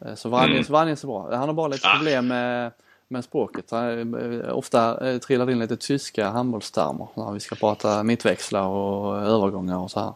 Eh, 0.05 0.15
så 0.15 0.29
Vranjes, 0.29 0.69
mm. 0.69 0.79
Vranjes 0.79 1.03
är 1.03 1.07
bra. 1.07 1.35
Han 1.35 1.47
har 1.49 1.53
bara 1.53 1.67
lite 1.67 1.87
problem 1.95 2.27
med, 2.27 2.71
med 3.07 3.23
språket. 3.23 3.71
Eh, 3.71 4.57
ofta 4.57 5.09
eh, 5.09 5.17
trillar 5.17 5.45
det 5.45 5.51
in 5.51 5.59
lite 5.59 5.77
tyska 5.77 6.29
handbollstermer 6.29 7.07
när 7.13 7.31
vi 7.31 7.39
ska 7.39 7.55
prata 7.55 8.03
mittväxlar 8.03 8.67
och 8.67 9.17
övergångar 9.17 9.77
och 9.77 9.91
så 9.91 9.99
här. 9.99 10.13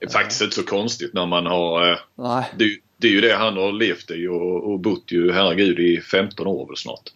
Det 0.00 0.06
är 0.06 0.10
faktiskt 0.10 0.42
inte 0.42 0.56
så 0.56 0.62
konstigt 0.62 1.14
när 1.14 1.26
man 1.26 1.46
har... 1.46 2.00
Nej. 2.14 2.44
Det, 2.56 2.78
det 2.96 3.08
är 3.08 3.12
ju 3.12 3.20
det 3.20 3.34
han 3.34 3.56
har 3.56 3.72
levt 3.72 4.10
i 4.10 4.26
och, 4.26 4.72
och 4.72 4.80
bott 4.80 5.12
ju 5.12 5.32
herregud 5.32 5.78
i 5.78 6.00
15 6.00 6.46
år 6.46 6.66
väl 6.66 6.76
snart 6.76 7.12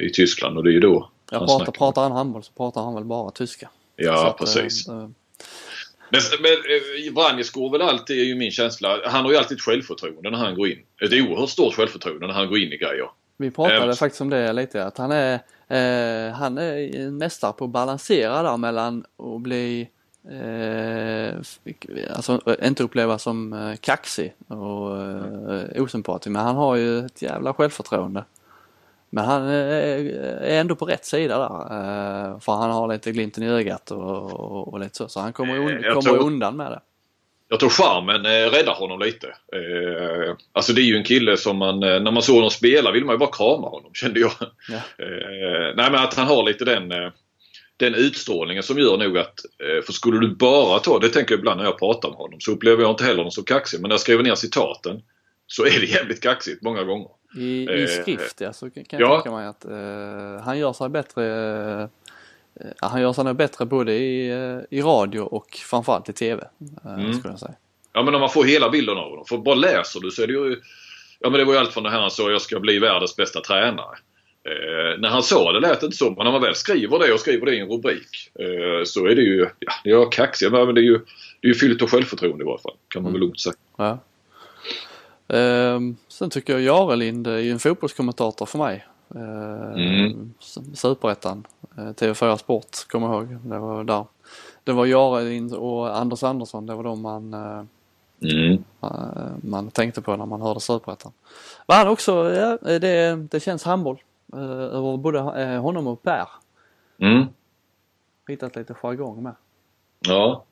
i 0.00 0.10
Tyskland 0.10 0.58
och 0.58 0.64
det 0.64 0.70
är 0.70 0.72
ju 0.72 0.80
då 0.80 1.10
Jag 1.30 1.38
han 1.38 1.48
pratar, 1.48 1.72
pratar 1.72 2.02
han 2.02 2.12
handboll 2.12 2.42
så 2.42 2.52
pratar 2.52 2.82
han 2.82 2.94
väl 2.94 3.04
bara 3.04 3.30
tyska. 3.30 3.70
Ja, 3.96 4.28
att, 4.28 4.38
precis. 4.38 4.88
Äh, 4.88 4.94
men, 6.10 6.20
men 6.40 7.14
Vranjes 7.14 7.50
går 7.50 7.70
väl 7.70 7.82
alltid, 7.82 8.20
är 8.20 8.24
ju 8.24 8.34
min 8.34 8.50
känsla, 8.50 9.00
han 9.04 9.24
har 9.24 9.32
ju 9.32 9.38
alltid 9.38 9.56
ett 9.56 9.62
självförtroende 9.62 10.30
när 10.30 10.38
han 10.38 10.54
går 10.54 10.68
in. 10.68 10.78
Ett 11.02 11.12
oerhört 11.12 11.50
stort 11.50 11.74
självförtroende 11.74 12.26
när 12.26 12.34
han 12.34 12.48
går 12.48 12.58
in 12.58 12.72
i 12.72 12.76
grejer. 12.76 13.08
Vi 13.36 13.50
pratade 13.50 13.84
ähm, 13.84 13.96
faktiskt 13.96 14.20
om 14.20 14.30
det 14.30 14.52
lite, 14.52 14.84
att 14.84 14.98
han 14.98 15.12
är, 15.12 15.34
eh, 15.68 16.32
han 16.32 16.58
är 16.58 16.96
en 16.96 17.18
mästare 17.18 17.52
på 17.52 17.64
att 17.64 17.70
balansera 17.70 18.42
där 18.42 18.56
mellan 18.56 19.04
att 19.18 19.40
bli 19.40 19.88
Eh, 20.30 21.34
alltså 22.14 22.40
inte 22.62 22.82
upplevas 22.82 23.22
som 23.22 23.52
eh, 23.52 23.76
kaxig 23.80 24.34
och 24.48 25.02
eh, 25.02 25.82
osympatisk 25.82 26.32
men 26.32 26.42
han 26.42 26.56
har 26.56 26.76
ju 26.76 26.98
ett 26.98 27.22
jävla 27.22 27.54
självförtroende. 27.54 28.24
Men 29.10 29.24
han 29.24 29.42
är 29.48 30.60
ändå 30.60 30.76
på 30.76 30.84
rätt 30.84 31.04
sida 31.04 31.38
där. 31.38 31.44
Eh, 31.44 32.40
för 32.40 32.52
han 32.52 32.70
har 32.70 32.88
lite 32.88 33.12
glimten 33.12 33.42
i 33.42 33.48
ögat 33.48 33.90
och, 33.90 34.32
och, 34.32 34.72
och 34.72 34.80
lite 34.80 34.96
så. 34.96 35.08
Så 35.08 35.20
han 35.20 35.32
kommer, 35.32 35.56
un 35.58 35.82
kommer 35.82 36.02
tror, 36.02 36.26
undan 36.26 36.56
med 36.56 36.70
det. 36.72 36.80
Jag 37.48 37.60
tror 37.60 37.70
charmen 37.70 38.26
eh, 38.26 38.50
räddar 38.50 38.74
honom 38.74 39.00
lite. 39.00 39.26
Eh, 39.26 40.36
alltså 40.52 40.72
det 40.72 40.80
är 40.80 40.84
ju 40.84 40.96
en 40.96 41.04
kille 41.04 41.36
som 41.36 41.56
man, 41.56 41.80
när 41.80 42.10
man 42.10 42.22
såg 42.22 42.34
honom 42.34 42.50
spela 42.50 42.90
vill 42.90 43.04
man 43.04 43.14
ju 43.14 43.18
bara 43.18 43.32
krama 43.32 43.68
honom 43.68 43.90
kände 43.94 44.20
jag. 44.20 44.32
Ja. 44.68 44.80
Nej 45.76 45.90
men 45.90 45.94
att 45.94 46.14
han 46.14 46.26
har 46.26 46.42
lite 46.42 46.64
den, 46.64 46.92
den 47.76 47.94
utstrålningen 47.94 48.62
som 48.62 48.78
gör 48.78 48.96
nog 48.96 49.18
att, 49.18 49.40
för 49.86 49.92
skulle 49.92 50.20
du 50.20 50.34
bara 50.34 50.78
ta, 50.78 50.98
det 50.98 51.08
tänker 51.08 51.32
jag 51.32 51.38
ibland 51.38 51.58
när 51.58 51.64
jag 51.64 51.78
pratar 51.78 52.08
med 52.08 52.18
honom, 52.18 52.40
så 52.40 52.52
upplever 52.52 52.82
jag 52.82 52.90
inte 52.90 53.04
heller 53.04 53.16
honom 53.16 53.30
så 53.30 53.42
kaxig. 53.42 53.80
Men 53.80 53.88
när 53.88 53.92
jag 53.92 54.00
skriver 54.00 54.22
ner 54.22 54.34
citaten 54.34 55.02
så 55.46 55.64
är 55.66 55.80
det 55.80 55.86
jävligt 55.86 56.22
kaxigt 56.22 56.62
många 56.62 56.84
gånger. 56.84 57.08
I, 57.36 57.42
i 57.42 57.82
eh, 57.82 58.02
skrift 58.02 58.40
ja, 58.40 58.52
så 58.52 58.70
kan 58.70 58.84
jag 58.90 59.00
ja. 59.00 59.14
tänka 59.14 59.30
mig 59.30 59.46
att 59.46 59.64
uh, 59.64 60.44
han 60.44 60.58
gör 60.58 60.72
sig 60.72 60.88
bättre 60.88 61.22
uh, 61.82 61.88
han 62.78 63.00
gör 63.00 63.12
sig 63.12 63.24
nog 63.24 63.36
bättre 63.36 63.66
både 63.66 63.92
i, 63.92 64.32
uh, 64.32 64.62
i 64.70 64.82
radio 64.82 65.20
och 65.20 65.54
framförallt 65.54 66.08
i 66.08 66.12
TV. 66.12 66.44
Mm. 66.84 67.14
Skulle 67.14 67.32
jag 67.32 67.40
säga. 67.40 67.54
Ja 67.92 68.02
men 68.02 68.14
om 68.14 68.20
man 68.20 68.30
får 68.30 68.44
hela 68.44 68.70
bilden 68.70 68.98
av 68.98 69.10
honom. 69.10 69.24
För 69.24 69.38
bara 69.38 69.54
läser 69.54 70.00
du 70.00 70.10
så 70.10 70.22
är 70.22 70.26
det 70.26 70.32
ju 70.32 70.60
Ja 71.20 71.30
men 71.30 71.38
det 71.38 71.44
var 71.44 71.52
ju 71.52 71.58
allt 71.58 71.72
från 71.72 71.82
det 71.82 71.90
här 71.90 72.08
sa 72.08 72.30
jag 72.30 72.42
ska 72.42 72.60
bli 72.60 72.78
världens 72.78 73.16
bästa 73.16 73.40
tränare. 73.40 73.96
Eh, 74.46 75.00
när 75.00 75.08
han 75.08 75.22
sa 75.22 75.52
det 75.52 75.60
lät 75.60 75.80
det 75.80 75.86
inte 75.86 75.96
så 75.96 76.10
men 76.10 76.24
när 76.24 76.32
man 76.32 76.42
väl 76.42 76.54
skriver 76.54 76.98
det 76.98 77.12
och 77.12 77.20
skriver 77.20 77.46
det 77.46 77.54
i 77.54 77.60
en 77.60 77.68
rubrik 77.68 78.30
eh, 78.38 78.84
så 78.84 79.06
är 79.06 79.14
det 79.14 79.22
ju, 79.22 79.46
ja 79.58 79.72
det 79.84 79.90
är 79.90 80.10
kaxigt 80.10 80.52
men 80.52 80.74
det 80.74 80.80
är 80.80 80.84
ju, 80.84 80.98
det 81.40 81.46
är 81.46 81.48
ju 81.48 81.54
fyllt 81.54 81.82
av 81.82 81.88
självförtroende 81.88 82.44
i 82.44 82.46
varje 82.46 82.58
fall. 82.58 82.74
Kan 82.88 83.02
man 83.02 83.10
mm. 83.10 83.12
väl 83.12 83.20
lugnt 83.20 83.40
säga. 83.40 83.54
Ja. 83.76 83.98
Um, 85.26 85.96
sen 86.08 86.30
tycker 86.30 86.52
jag 86.52 86.62
Jarelind 86.62 87.26
är 87.26 87.38
ju 87.38 87.50
en 87.50 87.58
fotbollskommentator 87.58 88.46
för 88.46 88.58
mig. 88.58 88.86
Uh, 89.16 89.74
mm. 89.74 90.34
Superettan, 90.74 91.46
uh, 91.78 91.90
TV4 91.90 92.36
Sport 92.36 92.88
kommer 92.88 93.06
jag 93.06 93.16
ihåg. 93.16 93.38
Det 93.44 93.58
var 93.58 93.84
där. 93.84 94.04
Det 94.64 94.72
var 94.72 94.86
Jarelind 94.86 95.54
och 95.54 95.98
Anders 95.98 96.22
Andersson, 96.22 96.66
det 96.66 96.74
var 96.74 96.84
de 96.84 97.02
man, 97.02 97.34
uh, 97.34 97.64
mm. 98.32 98.64
man 99.42 99.70
tänkte 99.70 100.02
på 100.02 100.16
när 100.16 100.26
man 100.26 100.42
hörde 100.42 100.60
Superettan. 100.60 101.12
Men 101.66 101.76
han 101.76 101.88
också, 101.88 102.34
ja, 102.34 102.78
det, 102.78 103.16
det 103.30 103.40
känns 103.40 103.64
handboll 103.64 103.98
över 104.38 104.96
både 104.96 105.18
honom 105.58 105.86
och 105.86 106.02
Per. 106.02 106.28
Mm. 106.98 107.26
Hittat 108.28 108.56
lite 108.56 108.74
jargong 108.74 109.22
med. 109.22 109.34
Ja. 110.00 110.44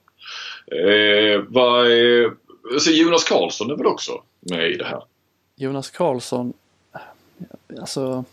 Eh, 0.67 1.41
vad 1.47 1.91
är, 1.91 2.33
alltså 2.73 2.89
Jonas 2.89 3.23
Karlsson 3.23 3.71
är 3.71 3.75
väl 3.75 3.87
också 3.87 4.11
med 4.39 4.71
i 4.71 4.77
det 4.77 4.85
här? 4.85 5.03
Jonas 5.55 5.89
Karlsson, 5.89 6.53
alltså 7.79 8.25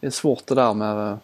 det 0.00 0.06
är 0.06 0.10
svårt 0.10 0.46
det 0.46 0.54
där 0.54 0.74
med 0.74 1.12
att 1.12 1.18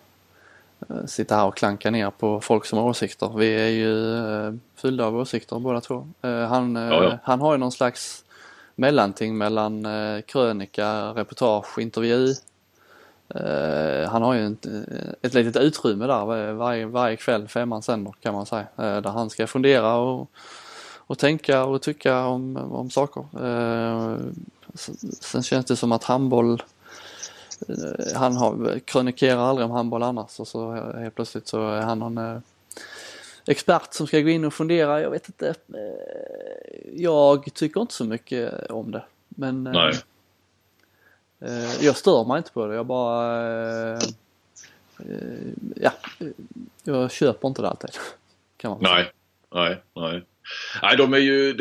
eh, 0.88 1.06
sitta 1.06 1.36
här 1.36 1.46
och 1.46 1.56
klanka 1.56 1.90
ner 1.90 2.10
på 2.10 2.40
folk 2.40 2.64
som 2.64 2.78
har 2.78 2.86
åsikter. 2.86 3.32
Vi 3.36 3.54
är 3.54 3.68
ju 3.68 4.16
eh, 4.16 4.54
fyllda 4.76 5.04
av 5.06 5.16
åsikter 5.16 5.58
båda 5.58 5.80
två. 5.80 6.08
Eh, 6.22 6.40
han, 6.40 6.74
ja, 6.74 7.04
ja. 7.04 7.18
han 7.22 7.40
har 7.40 7.52
ju 7.52 7.58
någon 7.58 7.72
slags 7.72 8.24
mellanting 8.74 9.38
mellan 9.38 9.86
krönika, 10.26 11.10
reportage, 11.10 11.78
intervju. 11.78 12.34
Eh, 13.34 14.10
han 14.10 14.22
har 14.22 14.34
ju 14.34 14.46
ett, 14.46 14.66
ett 15.22 15.34
litet 15.34 15.56
utrymme 15.56 16.06
där 16.06 16.52
varje, 16.52 16.86
varje 16.86 17.16
kväll, 17.16 17.48
femman 17.48 17.82
sänder 17.82 18.14
kan 18.20 18.34
man 18.34 18.46
säga. 18.46 18.66
Eh, 18.76 19.00
där 19.00 19.10
han 19.10 19.30
ska 19.30 19.46
fundera 19.46 19.96
och 19.96 20.30
och 21.10 21.18
tänka 21.18 21.64
och 21.64 21.82
tycka 21.82 22.24
om, 22.24 22.56
om 22.56 22.90
saker. 22.90 23.24
Eh, 23.44 24.16
sen 25.20 25.42
känns 25.42 25.66
det 25.66 25.76
som 25.76 25.92
att 25.92 26.04
handboll, 26.04 26.62
han 28.14 28.36
har, 28.36 28.78
krönikerar 28.78 29.40
aldrig 29.40 29.64
om 29.64 29.70
handboll 29.70 30.02
annars 30.02 30.40
och 30.40 30.48
så 30.48 30.72
helt 30.72 31.14
plötsligt 31.14 31.48
så 31.48 31.68
är 31.68 31.80
han 31.80 31.98
någon 31.98 32.18
eh, 32.18 32.38
expert 33.46 33.94
som 33.94 34.06
ska 34.06 34.20
gå 34.20 34.28
in 34.28 34.44
och 34.44 34.54
fundera. 34.54 35.00
Jag 35.00 35.10
vet 35.10 35.28
inte. 35.28 35.48
Eh, 35.48 37.02
jag 37.02 37.54
tycker 37.54 37.80
inte 37.80 37.94
så 37.94 38.04
mycket 38.04 38.70
om 38.70 38.90
det. 38.90 39.04
Men 39.28 39.64
Nej. 39.64 39.94
Eh, 41.40 41.84
jag 41.84 41.96
stör 41.96 42.24
mig 42.24 42.38
inte 42.38 42.52
på 42.52 42.66
det. 42.66 42.74
Jag 42.74 42.86
bara 42.86 43.42
eh, 43.92 43.98
ja, 45.76 45.92
jag 46.84 47.12
köper 47.12 47.48
inte 47.48 47.62
det 47.62 47.68
alltid. 47.68 47.90
Kan 48.56 48.70
man 48.70 48.78
nej, 48.82 49.12
nej, 49.54 49.82
nej. 49.96 50.22
Nej, 50.82 50.96
de 50.96 51.14
är 51.14 51.18
ju, 51.18 51.56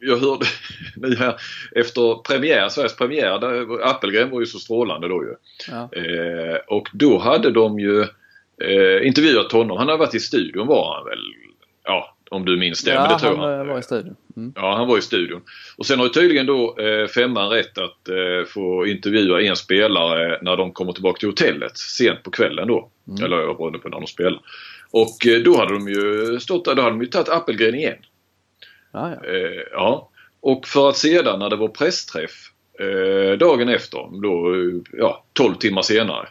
jag 0.00 0.16
hörde 0.16 0.46
nu 0.96 1.16
här 1.16 1.40
efter 1.72 2.22
premiär, 2.22 2.68
Sveriges 2.68 2.96
premiär, 2.96 3.38
där, 3.38 3.86
Appelgren 3.88 4.30
var 4.30 4.40
ju 4.40 4.46
så 4.46 4.58
strålande 4.58 5.08
då 5.08 5.24
ju. 5.24 5.34
Ja. 5.68 5.88
Eh, 5.92 6.56
och 6.66 6.88
då 6.92 7.18
hade 7.18 7.50
de 7.50 7.78
ju 7.78 8.00
eh, 8.60 9.06
intervjuat 9.06 9.52
honom. 9.52 9.78
Han 9.78 9.88
har 9.88 9.98
varit 9.98 10.14
i 10.14 10.20
studion 10.20 10.66
var 10.66 10.94
han 10.94 11.04
väl, 11.04 11.18
ja 11.84 12.13
om 12.34 12.44
du 12.44 12.56
minns 12.56 12.84
det. 12.84 12.90
Ja, 12.90 13.00
men 13.00 13.12
det 13.12 13.18
tror 13.18 13.36
han 13.36 13.50
jag. 13.50 13.64
var 13.64 13.78
i 13.78 13.82
studion. 13.82 14.16
Mm. 14.36 14.52
Ja, 14.56 14.76
han 14.76 14.88
var 14.88 14.98
i 14.98 15.02
studion. 15.02 15.42
Och 15.76 15.86
sen 15.86 15.98
har 15.98 16.08
tydligen 16.08 16.46
då 16.46 16.76
eh, 16.78 17.06
femman 17.06 17.48
rätt 17.48 17.78
att 17.78 18.08
eh, 18.08 18.46
få 18.48 18.86
intervjua 18.86 19.42
en 19.42 19.56
spelare 19.56 20.38
när 20.42 20.56
de 20.56 20.72
kommer 20.72 20.92
tillbaka 20.92 21.18
till 21.18 21.28
hotellet 21.28 21.78
sent 21.78 22.22
på 22.22 22.30
kvällen 22.30 22.68
då. 22.68 22.90
Mm. 23.08 23.24
Eller 23.24 23.36
beroende 23.36 23.78
på 23.78 23.88
när 23.88 24.00
de 24.00 24.06
spelar. 24.06 24.40
Och 24.90 25.26
eh, 25.26 25.40
då 25.40 25.56
hade 25.56 25.72
de 25.72 25.88
ju 25.88 26.40
stått 26.40 26.64
där, 26.64 26.74
då 26.74 26.82
hade 26.82 26.94
de 26.94 27.02
ju 27.02 27.08
tagit 27.08 27.28
Appelgren 27.28 27.74
igen. 27.74 27.98
Ja, 28.92 29.10
ja. 29.10 29.30
Eh, 29.30 29.62
ja. 29.72 30.10
Och 30.40 30.66
för 30.66 30.88
att 30.88 30.96
sedan 30.96 31.38
när 31.38 31.50
det 31.50 31.56
var 31.56 31.68
pressträff 31.68 32.50
eh, 32.80 33.38
dagen 33.38 33.68
efter, 33.68 34.22
då, 34.22 34.54
ja, 34.92 35.24
12 35.32 35.54
timmar 35.54 35.82
senare. 35.82 36.28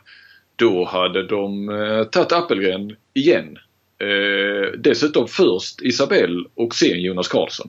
Då 0.56 0.86
hade 0.86 1.24
de 1.24 1.70
eh, 1.70 2.04
tagit 2.04 2.32
Appelgren 2.32 2.96
igen. 3.13 3.58
Eh, 4.04 4.72
dessutom 4.78 5.28
först 5.28 5.82
Isabelle 5.82 6.46
och 6.56 6.76
sen 6.76 7.02
Jonas 7.02 7.28
Karlsson. 7.28 7.68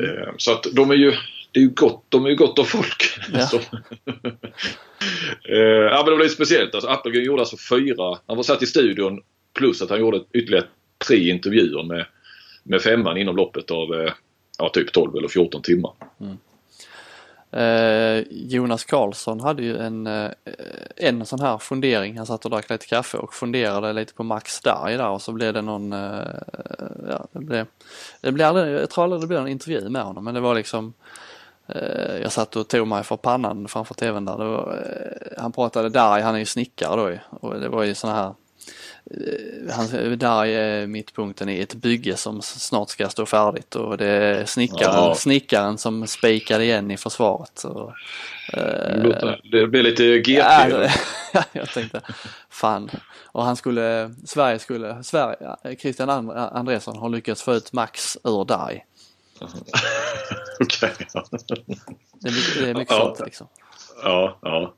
Eh, 0.00 0.34
så 0.36 0.52
att 0.52 0.66
de 0.72 0.90
är 0.90 0.94
ju, 0.94 1.10
det 1.52 1.60
är 1.60 1.64
ju 1.64 1.70
gott, 1.70 2.04
de 2.08 2.24
är 2.24 2.30
ju 2.30 2.36
gott 2.36 2.58
om 2.58 2.64
folk. 2.64 3.18
Ja. 3.32 3.48
eh, 5.48 5.58
ja 5.58 5.96
men 5.96 6.04
det 6.04 6.10
var 6.10 6.22
lite 6.22 6.34
speciellt. 6.34 6.74
Alltså, 6.74 6.90
Appelgren 6.90 7.24
gjorde 7.24 7.42
alltså 7.42 7.56
fyra, 7.56 8.18
han 8.26 8.36
var 8.36 8.42
satt 8.42 8.62
i 8.62 8.66
studion 8.66 9.22
plus 9.58 9.82
att 9.82 9.90
han 9.90 10.00
gjorde 10.00 10.24
ytterligare 10.32 10.66
tre 11.06 11.30
intervjuer 11.30 11.82
med 11.82 12.06
med 12.64 12.82
femman 12.82 13.16
inom 13.16 13.36
loppet 13.36 13.70
av 13.70 13.94
eh, 13.94 14.12
ja, 14.58 14.68
typ 14.68 14.92
12 14.92 15.16
eller 15.16 15.28
14 15.28 15.62
timmar. 15.62 15.92
Mm. 16.20 16.36
Eh, 17.56 18.24
Jonas 18.30 18.84
Karlsson 18.84 19.40
hade 19.40 19.62
ju 19.62 19.78
en, 19.78 20.06
eh, 20.06 20.30
en 20.96 21.26
sån 21.26 21.40
här 21.40 21.58
fundering. 21.58 22.16
Han 22.16 22.26
satt 22.26 22.44
och 22.44 22.50
drack 22.50 22.70
lite 22.70 22.86
kaffe 22.86 23.18
och 23.18 23.34
funderade 23.34 23.92
lite 23.92 24.14
på 24.14 24.22
Max 24.22 24.60
Darj 24.60 24.96
där 24.96 25.08
och 25.08 25.22
så 25.22 25.32
blev 25.32 25.54
det 25.54 25.62
någon, 25.62 25.92
eh, 25.92 26.24
ja 27.08 27.26
det 27.32 27.38
blev, 27.38 27.66
det 28.20 28.32
blev 28.32 28.48
aldrig, 28.48 28.74
jag 28.74 28.90
tror 28.90 29.04
aldrig 29.04 29.22
det 29.22 29.26
blev 29.26 29.40
en 29.40 29.48
intervju 29.48 29.88
med 29.88 30.02
honom 30.02 30.24
men 30.24 30.34
det 30.34 30.40
var 30.40 30.54
liksom 30.54 30.92
jag 32.22 32.32
satt 32.32 32.56
och 32.56 32.68
tog 32.68 32.88
mig 32.88 33.02
för 33.02 33.16
pannan 33.16 33.68
framför 33.68 33.94
tvn 33.94 34.24
där. 34.24 34.36
Var, 34.36 34.84
han 35.38 35.52
pratade 35.52 35.88
Darj, 35.88 36.22
han 36.22 36.34
är 36.34 36.38
ju 36.38 36.44
snickare 36.44 36.96
då 36.96 37.18
och 37.40 37.60
det 37.60 37.68
var 37.68 37.82
ju 37.82 37.94
såna 37.94 38.14
här 38.14 38.34
han, 39.70 40.18
där 40.18 40.46
är 40.46 40.86
mittpunkten 40.86 41.48
i 41.48 41.60
ett 41.60 41.74
bygge 41.74 42.16
som 42.16 42.42
snart 42.42 42.90
ska 42.90 43.08
stå 43.08 43.26
färdigt 43.26 43.76
och 43.76 43.98
det 43.98 44.06
är 44.06 44.44
snickaren, 44.44 44.94
ja. 44.94 45.14
snickaren 45.14 45.78
som 45.78 46.06
spikade 46.06 46.64
igen 46.64 46.90
i 46.90 46.96
försvaret. 46.96 47.50
Så, 47.54 47.94
eh, 48.52 48.62
det 49.50 49.66
blir 49.66 49.82
lite 49.82 50.18
GP. 50.18 50.32
Ja, 50.32 50.88
jag 51.52 51.68
tänkte, 51.68 52.00
fan. 52.50 52.90
Och 53.24 53.44
han 53.44 53.56
skulle, 53.56 54.14
Sverige 54.24 54.58
skulle, 54.58 55.04
Sverige, 55.04 55.56
Christian 55.78 56.30
Andresson 56.30 56.98
har 56.98 57.08
lyckats 57.08 57.42
få 57.42 57.54
ut 57.54 57.72
Max 57.72 58.18
ur 58.24 58.44
Darj. 58.44 58.84
Okej. 60.60 60.90
Okay. 60.90 61.06
Det 62.20 62.28
är 62.28 62.32
mycket, 62.32 62.62
det 62.62 62.70
är 62.70 62.74
mycket 62.74 62.90
ja. 62.90 62.98
sånt 62.98 63.20
liksom. 63.24 63.48
Ja, 64.02 64.38
ja. 64.42 64.74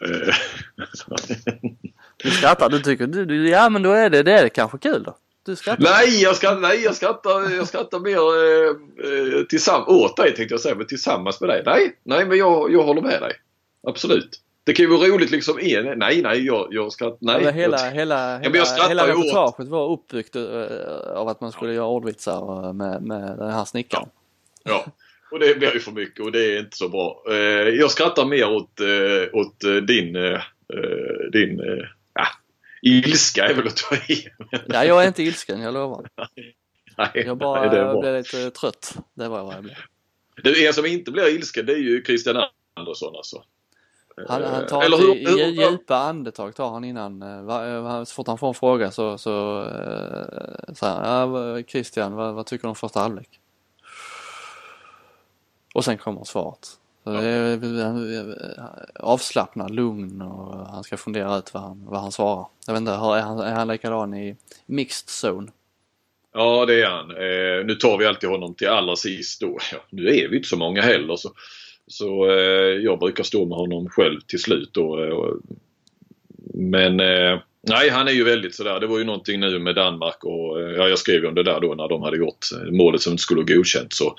Eh, 2.24 2.30
du 2.30 2.36
skrattar, 2.36 2.68
du 2.68 2.78
tycker, 2.78 3.06
du, 3.06 3.24
du, 3.24 3.48
ja 3.48 3.68
men 3.68 3.82
då 3.82 3.92
är 3.92 4.10
det, 4.10 4.22
det 4.22 4.32
är 4.32 4.48
kanske 4.48 4.78
kul 4.78 5.02
då? 5.02 5.16
Du 5.46 5.56
skrattar? 5.56 5.82
Nej, 5.82 6.22
jag, 6.22 6.36
ska, 6.36 6.54
nej, 6.54 6.84
jag 6.84 6.94
skrattar, 6.94 7.56
jag 7.56 7.68
skrattar 7.68 8.00
mer 8.00 8.16
eh, 8.16 9.38
eh 9.38 9.42
tillsammans, 9.42 9.88
åt 9.88 10.16
dig 10.16 10.34
tänkte 10.34 10.54
jag 10.54 10.60
säga, 10.60 10.74
men 10.74 10.86
tillsammans 10.86 11.40
med 11.40 11.50
dig. 11.50 11.62
Nej, 11.66 11.96
nej 12.02 12.26
men 12.26 12.38
jag, 12.38 12.72
jag 12.72 12.82
håller 12.82 13.02
med 13.02 13.20
dig. 13.20 13.32
Absolut. 13.86 14.40
Det 14.64 14.72
kan 14.72 14.84
ju 14.84 14.90
vara 14.90 15.08
roligt 15.08 15.30
liksom 15.30 15.58
en, 15.58 15.98
nej 15.98 16.22
nej 16.22 16.46
jag, 16.46 16.68
jag 16.70 16.92
ska, 16.92 17.16
nej. 17.20 17.42
Ja, 17.44 17.50
hela, 17.50 17.76
hela, 17.76 18.38
hela, 18.38 18.58
ja, 18.58 18.86
hela 18.88 19.08
reportaget 19.08 19.68
var 19.68 19.92
uppbyggt 19.92 20.36
uh, 20.36 20.66
av 21.14 21.28
att 21.28 21.40
man 21.40 21.52
skulle 21.52 21.70
ja. 21.70 21.76
göra 21.76 21.86
ordvitsar 21.86 22.72
med, 22.72 23.02
med 23.02 23.38
den 23.38 23.50
här 23.50 23.64
snickaren. 23.64 24.08
Ja. 24.64 24.84
ja. 24.86 24.92
Och 25.30 25.38
det 25.38 25.58
blir 25.58 25.74
ju 25.74 25.80
för 25.80 25.92
mycket 25.92 26.24
och 26.24 26.32
det 26.32 26.56
är 26.56 26.58
inte 26.58 26.76
så 26.76 26.88
bra. 26.88 27.22
Jag 27.72 27.90
skrattar 27.90 28.24
mer 28.24 28.50
åt, 28.50 28.80
åt 29.32 29.60
din, 29.86 30.12
din 31.32 31.60
ilska 32.82 33.44
är 33.44 33.54
väl 33.54 33.66
att 33.66 33.76
ta 33.76 33.96
i. 33.96 34.28
ja, 34.68 34.84
jag 34.84 35.02
är 35.02 35.08
inte 35.08 35.22
ilsken, 35.22 35.60
jag 35.60 35.74
lovar. 35.74 36.08
Nej, 36.98 37.22
jag 37.26 37.38
bara 37.38 37.60
nej, 37.60 38.00
blev 38.00 38.16
lite 38.16 38.50
trött. 38.50 38.96
Det 39.14 39.28
var 39.28 39.44
vad 39.44 39.54
jag 39.54 39.62
blev. 39.62 39.76
Det 40.42 40.66
en 40.66 40.74
som 40.74 40.86
inte 40.86 41.10
blir 41.10 41.36
ilsken 41.36 41.66
det 41.66 41.72
är 41.72 41.78
ju 41.78 42.04
Christian 42.04 42.36
Andersson 42.74 43.16
alltså. 43.16 43.42
Han, 44.28 44.42
han 44.42 44.66
tar 44.66 44.82
Eller 44.82 44.96
hur, 44.96 45.14
hur, 45.14 45.70
djupa 45.70 45.96
andetag 45.96 46.54
tar 46.54 46.70
han 46.70 46.84
innan. 46.84 47.22
Eh, 47.22 48.04
så 48.04 48.14
fort 48.14 48.26
han 48.26 48.38
får 48.38 48.48
en 48.48 48.54
fråga 48.54 48.90
så, 48.90 49.18
så 49.18 49.62
äh, 49.62 50.74
säger 50.74 50.94
han, 50.94 51.34
ja, 51.34 51.62
Christian 51.62 52.14
vad, 52.14 52.34
vad 52.34 52.46
tycker 52.46 52.62
du 52.62 52.68
om 52.68 52.74
första 52.74 53.00
halvlek? 53.00 53.40
Och 55.74 55.84
sen 55.84 55.98
kommer 55.98 56.24
svaret. 56.24 56.68
Så 57.06 57.12
det 57.12 57.28
är 57.28 57.58
avslappnad, 58.94 59.70
lugn 59.70 60.22
och 60.22 60.66
han 60.66 60.84
ska 60.84 60.96
fundera 60.96 61.38
ut 61.38 61.54
vad 61.54 61.62
han, 61.62 61.84
vad 61.86 62.00
han 62.00 62.12
svarar. 62.12 62.46
Jag 62.66 62.74
vet 62.74 62.80
inte, 62.80 62.92
är 62.92 63.20
han, 63.20 63.38
är 63.38 63.54
han 63.54 63.68
likadan 63.68 64.14
i 64.14 64.36
mixed 64.66 65.08
zone? 65.08 65.52
Ja 66.34 66.66
det 66.66 66.82
är 66.82 66.86
han. 66.86 67.10
Eh, 67.10 67.66
nu 67.66 67.74
tar 67.74 67.98
vi 67.98 68.06
alltid 68.06 68.30
honom 68.30 68.54
till 68.54 68.68
allra 68.68 68.96
sist 68.96 69.40
då. 69.40 69.58
Ja, 69.72 69.78
nu 69.90 70.08
är 70.08 70.28
vi 70.28 70.36
inte 70.36 70.48
så 70.48 70.56
många 70.56 70.82
heller 70.82 71.16
så 71.16 71.30
så 71.86 72.30
eh, 72.30 72.82
jag 72.84 72.98
brukar 72.98 73.24
stå 73.24 73.46
med 73.46 73.58
honom 73.58 73.88
själv 73.88 74.20
till 74.20 74.40
slut 74.40 74.70
då. 74.72 75.04
Eh, 75.04 75.34
men 76.54 77.00
eh, 77.00 77.40
nej, 77.68 77.88
han 77.88 78.08
är 78.08 78.12
ju 78.12 78.24
väldigt 78.24 78.54
sådär. 78.54 78.80
Det 78.80 78.86
var 78.86 78.98
ju 78.98 79.04
någonting 79.04 79.40
nu 79.40 79.58
med 79.58 79.74
Danmark 79.74 80.24
och 80.24 80.60
eh, 80.60 80.76
ja, 80.76 80.88
jag 80.88 80.98
skrev 80.98 81.22
ju 81.22 81.28
om 81.28 81.34
det 81.34 81.42
där 81.42 81.60
då 81.60 81.74
när 81.74 81.88
de 81.88 82.02
hade 82.02 82.16
gjort 82.16 82.46
målet 82.70 83.02
som 83.02 83.10
inte 83.12 83.22
skulle 83.22 83.40
ha 83.40 83.46
godkänt. 83.46 83.92
Så 83.92 84.14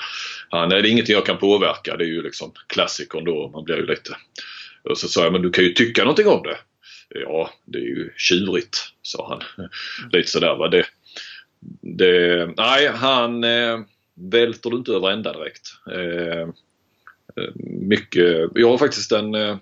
han, 0.49 0.69
det 0.69 0.75
är 0.75 0.85
ingenting 0.85 1.15
jag 1.15 1.25
kan 1.25 1.37
påverka. 1.37 1.97
Det 1.97 2.03
är 2.03 2.07
ju 2.07 2.21
liksom 2.21 2.51
klassikern 2.67 3.25
då. 3.25 3.49
Man 3.53 3.63
blir 3.63 3.75
ju 3.75 3.85
lite... 3.85 4.11
Och 4.83 4.97
så 4.97 5.07
sa 5.07 5.23
jag, 5.23 5.33
men 5.33 5.41
du 5.41 5.49
kan 5.49 5.63
ju 5.63 5.73
tycka 5.73 6.01
någonting 6.01 6.27
om 6.27 6.43
det. 6.43 6.57
Ja, 7.09 7.49
det 7.65 7.77
är 7.77 7.83
ju 7.83 8.09
tjurigt, 8.17 8.77
sa 9.01 9.29
han. 9.29 9.67
Lite 10.11 10.29
sådär 10.29 10.55
va. 10.55 10.67
Det, 10.67 10.85
det, 11.81 12.49
nej, 12.57 12.87
han 12.87 13.43
eh, 13.43 13.79
välter 14.31 14.69
du 14.69 14.77
inte 14.77 14.91
över 14.91 15.11
ända 15.11 15.33
direkt. 15.33 15.67
Eh, 15.91 16.49
mycket. 17.65 18.49
Jag 18.55 18.69
har 18.69 18.77
faktiskt 18.77 19.11
en 19.11 19.35
eh, 19.35 19.57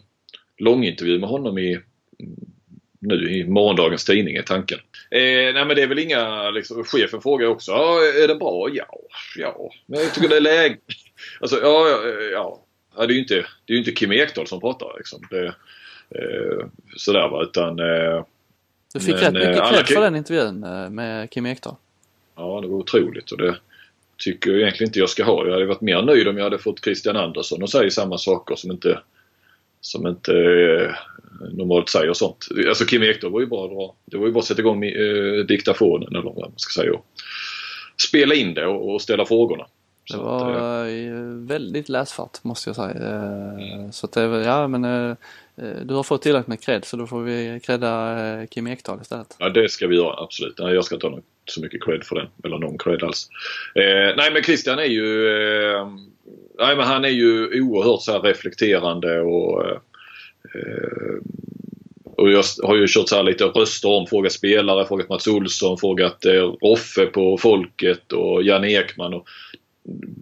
långintervju 0.58 1.20
med 1.20 1.30
honom 1.30 1.58
i 1.58 1.80
nu 3.06 3.32
i 3.32 3.48
morgondagens 3.48 4.06
tidning 4.06 4.36
är 4.36 4.42
tanken. 4.42 4.80
Eh, 5.12 5.54
nej 5.54 5.66
men 5.66 5.76
det 5.76 5.82
är 5.82 5.88
väl 5.88 6.00
inga, 6.00 6.50
liksom, 6.50 6.84
chefen 6.84 7.22
frågar 7.22 7.48
också, 7.48 7.72
ja, 7.72 8.00
är 8.24 8.28
det 8.28 8.36
bra? 8.36 8.70
Ja, 8.74 9.00
ja, 9.38 9.72
men 9.86 10.00
jag 10.00 10.14
tycker 10.14 10.30
det 10.30 10.38
är 10.38 10.42
läge. 10.42 10.78
Alltså 11.40 11.60
ja, 11.62 11.88
ja, 11.90 12.62
ja. 12.96 13.06
Det 13.06 13.14
är 13.14 13.16
ju 13.16 13.20
inte, 13.20 13.46
det 13.66 13.74
är 13.74 13.78
inte 13.78 13.92
Kim 13.92 14.12
Ekdahl 14.12 14.48
som 14.48 14.60
pratar 14.60 14.94
liksom. 14.98 15.22
Det, 15.30 15.46
eh, 16.10 16.68
sådär 16.98 17.28
va, 17.28 17.44
utan 17.44 17.80
eh, 17.80 18.26
Du 18.94 19.00
fick 19.00 19.16
men, 19.16 19.24
rätt 19.24 19.34
mycket 19.34 19.58
eh, 19.58 19.70
cred 19.70 19.88
för 19.88 20.02
den 20.02 20.16
intervjun 20.16 20.64
eh, 20.64 20.90
med 20.90 21.30
Kim 21.32 21.46
Ekdahl. 21.46 21.76
Ja, 22.36 22.62
det 22.62 22.68
var 22.68 22.78
otroligt 22.78 23.32
och 23.32 23.38
det, 23.38 23.56
tycker 24.18 24.52
jag 24.52 24.60
egentligen 24.60 24.90
inte 24.90 25.00
jag 25.00 25.10
ska 25.10 25.24
ha. 25.24 25.46
Jag 25.46 25.54
hade 25.54 25.66
varit 25.66 25.82
mer 25.82 26.02
nöjd 26.02 26.28
om 26.28 26.38
jag 26.38 26.44
hade 26.44 26.60
fått 26.60 26.84
Christian 26.84 27.18
Andersson 27.18 27.64
och 27.64 27.70
säga 27.70 27.90
samma 27.90 28.18
saker 28.18 28.56
som 28.56 28.72
inte, 28.72 29.00
som 29.86 30.08
inte 30.08 30.34
eh, 30.34 30.96
normalt 31.54 31.90
säger 31.90 32.14
sånt. 32.14 32.48
Alltså 32.68 32.86
Kim 32.86 33.04
Ekdahl 33.04 33.32
var 33.32 33.40
ju 33.40 33.46
bara 33.46 33.68
bra. 33.68 33.96
Det 34.06 34.18
var 34.18 34.26
ju 34.26 34.32
bara 34.32 34.40
att 34.40 34.46
sätta 34.46 34.62
igång 34.62 34.84
eh, 34.84 35.46
diktafonen 35.48 36.08
eller 36.08 36.22
vad 36.22 36.38
man 36.38 36.54
ska 36.56 36.82
säga. 36.82 36.94
Och 36.94 37.06
spela 38.08 38.36
in 38.36 38.54
det 38.54 38.66
och, 38.66 38.94
och 38.94 39.02
ställa 39.02 39.26
frågorna. 39.26 39.66
Det 40.12 40.18
var 40.18 40.52
att, 40.52 40.90
eh, 40.90 41.14
väldigt 41.48 41.90
läsfart 41.90 42.44
måste 42.44 42.70
jag 42.70 42.76
säga. 42.76 43.10
Eh, 43.10 43.90
så 43.92 44.06
att 44.06 44.12
det, 44.12 44.22
ja 44.22 44.68
men 44.68 44.84
eh, 44.84 45.16
du 45.84 45.94
har 45.94 46.04
fått 46.04 46.22
tillräckligt 46.22 46.48
med 46.48 46.62
cred 46.62 46.86
så 46.86 46.98
då 46.98 47.08
får 47.08 47.22
vi 47.22 47.60
credda 47.64 48.48
Kim 48.48 48.68
Ekdahl 48.68 49.02
istället. 49.02 49.36
Ja 49.40 49.50
det 49.50 49.70
ska 49.70 49.88
vi 49.88 49.96
göra 49.96 50.24
absolut. 50.24 50.56
jag 50.58 50.86
ska 50.86 50.98
ta 50.98 51.10
något 51.10 51.26
så 51.46 51.62
mycket 51.62 51.84
cred 51.84 52.04
för 52.04 52.16
den. 52.16 52.28
Eller 52.44 52.58
någon 52.58 52.78
cred 52.78 53.04
alls. 53.04 53.30
Eh, 53.76 54.16
nej 54.18 54.32
men 54.34 54.44
Christian 54.44 54.80
är 54.80 54.84
ju 54.84 55.28
eh, 55.28 55.88
Nej 56.60 56.76
men 56.76 56.86
han 56.86 57.06
är 57.06 57.10
ju 57.10 57.62
oerhört 57.62 58.02
så 58.02 58.12
här 58.12 58.22
reflekterande 58.22 59.22
och 59.22 59.66
eh, 59.66 59.78
eh 60.56 61.20
och 62.18 62.32
jag 62.32 62.44
har 62.64 62.76
ju 62.76 62.88
kört 62.88 63.10
så 63.10 63.16
här 63.16 63.24
lite 63.24 63.44
röster 63.44 63.90
om, 63.90 64.08
frågat 64.08 64.32
spelare, 64.32 64.88
frågat 64.88 65.10
Mats 65.10 65.28
Olsson, 65.28 65.78
frågat 65.78 66.26
eh, 66.26 66.54
Roffe 66.62 67.06
på 67.06 67.38
Folket 67.38 68.12
och 68.12 68.44
Janne 68.44 68.72
Ekman. 68.72 69.14
Och 69.14 69.28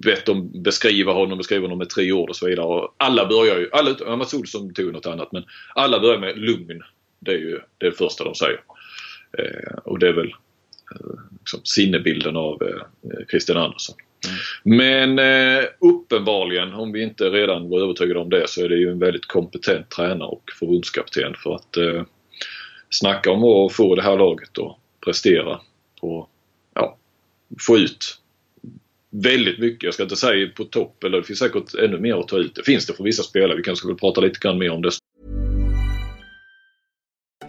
bett 0.06 0.26
dem 0.26 0.64
beskriva 0.64 1.14
honom, 1.14 1.38
beskriva 1.38 1.64
honom 1.64 1.78
med 1.78 1.90
tre 1.90 2.12
ord 2.12 2.30
och 2.30 2.36
så 2.36 2.48
vidare. 2.48 2.66
Och 2.66 2.96
alla 2.98 3.26
börjar 3.26 3.60
ju, 3.60 3.70
alla, 3.72 3.96
ja, 4.00 4.16
Mats 4.16 4.34
Olsson 4.34 4.74
tog 4.74 4.94
något 4.94 5.06
annat 5.06 5.32
men 5.32 5.44
alla 5.76 6.00
börjar 6.00 6.20
med 6.20 6.38
lugn. 6.38 6.84
Det 7.20 7.32
är 7.32 7.38
ju 7.38 7.52
det, 7.52 7.90
det 7.90 7.92
första 7.92 8.24
de 8.24 8.36
säger. 8.36 8.60
Eh, 9.38 9.78
och 9.84 10.00
det 10.00 10.08
är 10.08 10.14
väl 10.14 10.34
liksom, 11.40 11.60
sinnebilden 11.64 12.36
av 12.36 12.64
eh, 12.64 13.26
Christian 13.30 13.58
Andersson. 13.58 13.96
Mm. 14.28 14.78
Men 14.78 15.20
eh, 15.20 15.66
uppenbarligen, 15.80 16.74
om 16.74 16.92
vi 16.92 17.04
inte 17.04 17.30
redan 17.30 17.70
var 17.70 17.82
övertygade 17.82 18.20
om 18.20 18.30
det, 18.30 18.50
så 18.50 18.64
är 18.66 18.70
det 18.70 18.78
ju 18.78 18.92
en 18.92 19.00
väldigt 19.00 19.26
kompetent 19.26 19.90
tränare 19.90 20.30
och 20.30 20.44
förbundskapten 20.60 21.34
för 21.44 21.56
att 21.56 21.78
eh, 21.78 22.04
snacka 22.90 23.32
om 23.32 23.44
att 23.44 23.74
få 23.74 23.96
det 23.96 24.02
här 24.02 24.18
laget 24.18 24.60
att 24.60 24.78
prestera 25.06 25.60
och 26.02 26.30
ja, 26.74 26.98
få 27.68 27.78
ut 27.78 28.18
väldigt 29.10 29.60
mycket. 29.60 29.84
Jag 29.84 29.94
ska 29.94 30.04
inte 30.04 30.16
säga 30.16 30.50
på 30.56 30.64
topp, 30.64 31.04
eller 31.04 31.18
det 31.18 31.24
finns 31.24 31.40
säkert 31.40 31.74
ännu 31.74 32.00
mer 32.00 32.16
att 32.16 32.28
ta 32.28 32.38
ut. 32.38 32.56
Det 32.56 32.64
finns 32.64 32.86
det 32.86 32.94
för 32.94 33.04
vissa 33.04 33.24
spelare. 33.24 33.58
Vi 33.58 33.64
kanske 33.64 33.88
ska 33.88 33.96
prata 33.96 34.22
lite 34.22 34.40
grann 34.40 34.58
mer 34.58 34.72
om 34.72 34.82
det 34.82 34.92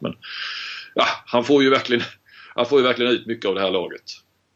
Men 0.00 0.14
ja, 0.94 1.06
han 1.26 1.44
får 1.44 1.62
ju 1.62 1.70
verkligen 1.70 2.02
han 2.54 2.66
får 2.66 2.78
ju 2.78 2.84
verkligen 2.86 3.12
ut 3.12 3.26
mycket 3.26 3.46
av 3.46 3.54
det 3.54 3.60
här 3.60 3.70
laget. 3.70 4.02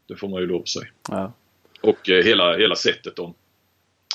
Det 0.08 0.16
får 0.16 0.28
man 0.28 0.40
ju 0.40 0.46
lov 0.46 0.60
att 0.60 0.68
säga. 0.68 0.86
Ja. 1.08 1.32
Och 1.80 2.10
eh, 2.10 2.24
hela, 2.24 2.56
hela 2.56 2.76
sättet 2.76 3.16
de 3.16 3.34